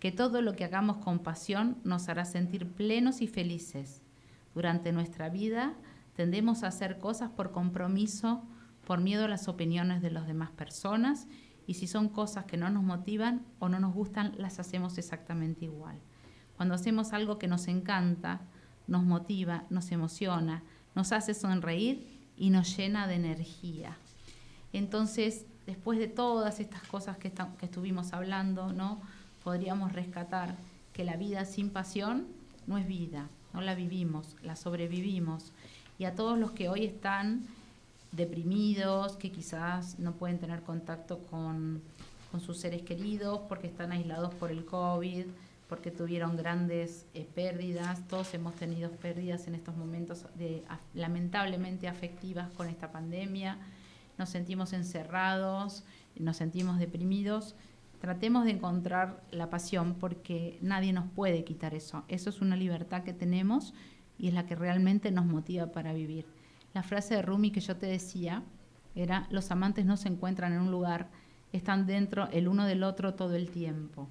que 0.00 0.12
todo 0.12 0.40
lo 0.40 0.54
que 0.54 0.64
hagamos 0.64 0.96
con 0.96 1.18
pasión 1.18 1.76
nos 1.84 2.08
hará 2.08 2.24
sentir 2.24 2.66
plenos 2.72 3.20
y 3.20 3.26
felices. 3.26 4.00
Durante 4.54 4.92
nuestra 4.92 5.28
vida 5.28 5.74
Tendemos 6.16 6.64
a 6.64 6.68
hacer 6.68 6.98
cosas 6.98 7.28
por 7.28 7.52
compromiso, 7.52 8.42
por 8.86 9.02
miedo 9.02 9.26
a 9.26 9.28
las 9.28 9.48
opiniones 9.48 10.00
de 10.00 10.10
las 10.10 10.26
demás 10.26 10.50
personas 10.50 11.28
y 11.66 11.74
si 11.74 11.86
son 11.86 12.08
cosas 12.08 12.46
que 12.46 12.56
no 12.56 12.70
nos 12.70 12.82
motivan 12.82 13.44
o 13.58 13.68
no 13.68 13.80
nos 13.80 13.92
gustan, 13.92 14.32
las 14.38 14.58
hacemos 14.58 14.96
exactamente 14.96 15.66
igual. 15.66 16.00
Cuando 16.56 16.74
hacemos 16.74 17.12
algo 17.12 17.38
que 17.38 17.48
nos 17.48 17.68
encanta, 17.68 18.40
nos 18.86 19.04
motiva, 19.04 19.66
nos 19.68 19.92
emociona, 19.92 20.62
nos 20.96 21.12
hace 21.12 21.34
sonreír 21.34 22.04
y 22.36 22.50
nos 22.50 22.76
llena 22.76 23.06
de 23.06 23.14
energía. 23.14 23.96
Entonces, 24.72 25.46
después 25.66 25.98
de 25.98 26.08
todas 26.08 26.58
estas 26.58 26.82
cosas 26.88 27.18
que, 27.18 27.32
estuvimos 27.60 28.12
hablando, 28.12 28.72
¿no? 28.72 29.00
podríamos 29.44 29.92
rescatar 29.92 30.56
que 30.92 31.04
la 31.04 31.16
vida 31.16 31.44
sin 31.44 31.70
pasión 31.70 32.26
no 32.66 32.78
es 32.78 32.88
vida, 32.88 33.28
no 33.52 33.60
la 33.60 33.74
vivimos, 33.74 34.36
la 34.42 34.56
sobrevivimos. 34.56 35.52
Y 35.98 36.04
a 36.04 36.14
todos 36.14 36.38
los 36.38 36.50
que 36.52 36.68
hoy 36.68 36.84
están 36.84 37.46
deprimidos, 38.12 39.16
que 39.16 39.30
quizás 39.30 39.98
no 39.98 40.12
pueden 40.12 40.38
tener 40.38 40.62
contacto 40.62 41.18
con, 41.30 41.82
con 42.30 42.40
sus 42.40 42.58
seres 42.58 42.82
queridos 42.82 43.40
porque 43.48 43.66
están 43.66 43.92
aislados 43.92 44.34
por 44.34 44.50
el 44.50 44.64
COVID, 44.64 45.26
porque 45.68 45.90
tuvieron 45.90 46.36
grandes 46.36 47.06
eh, 47.14 47.26
pérdidas, 47.34 48.06
todos 48.08 48.32
hemos 48.34 48.54
tenido 48.54 48.90
pérdidas 48.92 49.48
en 49.48 49.54
estos 49.54 49.76
momentos 49.76 50.26
de, 50.36 50.62
lamentablemente 50.94 51.88
afectivas 51.88 52.50
con 52.50 52.68
esta 52.68 52.92
pandemia, 52.92 53.58
nos 54.18 54.30
sentimos 54.30 54.72
encerrados, 54.72 55.84
nos 56.16 56.36
sentimos 56.36 56.78
deprimidos, 56.78 57.56
tratemos 58.00 58.44
de 58.44 58.52
encontrar 58.52 59.22
la 59.30 59.50
pasión 59.50 59.94
porque 59.94 60.58
nadie 60.62 60.92
nos 60.92 61.10
puede 61.10 61.44
quitar 61.44 61.74
eso, 61.74 62.04
eso 62.08 62.30
es 62.30 62.40
una 62.40 62.56
libertad 62.56 63.02
que 63.02 63.12
tenemos 63.12 63.74
y 64.18 64.28
es 64.28 64.34
la 64.34 64.46
que 64.46 64.54
realmente 64.54 65.10
nos 65.10 65.26
motiva 65.26 65.72
para 65.72 65.92
vivir. 65.92 66.26
La 66.74 66.82
frase 66.82 67.14
de 67.14 67.22
Rumi 67.22 67.50
que 67.50 67.60
yo 67.60 67.76
te 67.76 67.86
decía 67.86 68.42
era, 68.94 69.26
los 69.30 69.50
amantes 69.50 69.84
no 69.84 69.96
se 69.96 70.08
encuentran 70.08 70.52
en 70.52 70.60
un 70.60 70.70
lugar, 70.70 71.08
están 71.52 71.86
dentro 71.86 72.28
el 72.30 72.48
uno 72.48 72.64
del 72.66 72.82
otro 72.82 73.14
todo 73.14 73.34
el 73.34 73.50
tiempo. 73.50 74.08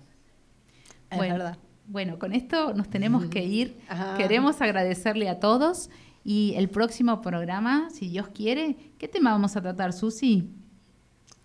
Es 1.16 1.18
bueno, 1.18 1.34
verdad. 1.36 1.58
Bueno, 1.88 2.20
con 2.20 2.34
esto 2.34 2.74
nos 2.74 2.90
tenemos 2.90 3.26
que 3.26 3.44
ir. 3.46 3.80
Ajá. 3.88 4.18
Queremos 4.18 4.62
agradecerle 4.62 5.30
a 5.30 5.40
todos 5.40 5.90
y 6.24 6.54
el 6.58 6.70
próximo 6.70 7.22
programa, 7.22 7.90
si 7.92 8.10
Dios 8.10 8.30
quiere, 8.30 8.76
¿qué 8.98 9.08
tema 9.08 9.32
vamos 9.32 9.56
a 9.56 9.62
tratar, 9.62 9.94
Susi? 9.94 10.50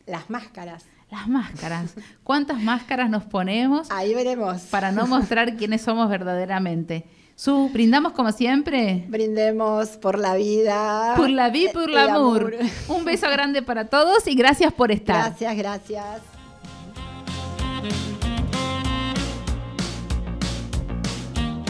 Las 0.06 0.30
máscaras. 0.30 0.86
Las 1.10 1.28
máscaras. 1.28 1.94
¿Cuántas 2.24 2.62
máscaras 2.62 3.10
nos 3.10 3.24
ponemos 3.24 3.90
Ahí 3.90 4.14
veremos. 4.14 4.62
para 4.62 4.90
no 4.90 5.06
mostrar 5.06 5.56
quiénes 5.58 5.82
somos 5.82 6.08
verdaderamente? 6.08 7.04
Su, 7.34 7.68
brindamos 7.70 8.12
como 8.12 8.32
siempre. 8.32 9.06
Brindemos 9.08 9.90
por 9.98 10.18
la 10.18 10.34
vida. 10.34 11.14
Por 11.16 11.30
la 11.30 11.48
vida, 11.50 11.72
por 11.72 11.90
y 11.90 11.94
l'amour. 11.94 12.54
Un 12.88 13.04
beso 13.04 13.28
grande 13.30 13.62
para 13.62 13.86
todos 13.86 14.26
y 14.26 14.34
gracias 14.34 14.72
por 14.72 14.92
estar. 14.92 15.36
Gracias, 15.38 15.56
gracias. 15.56 16.22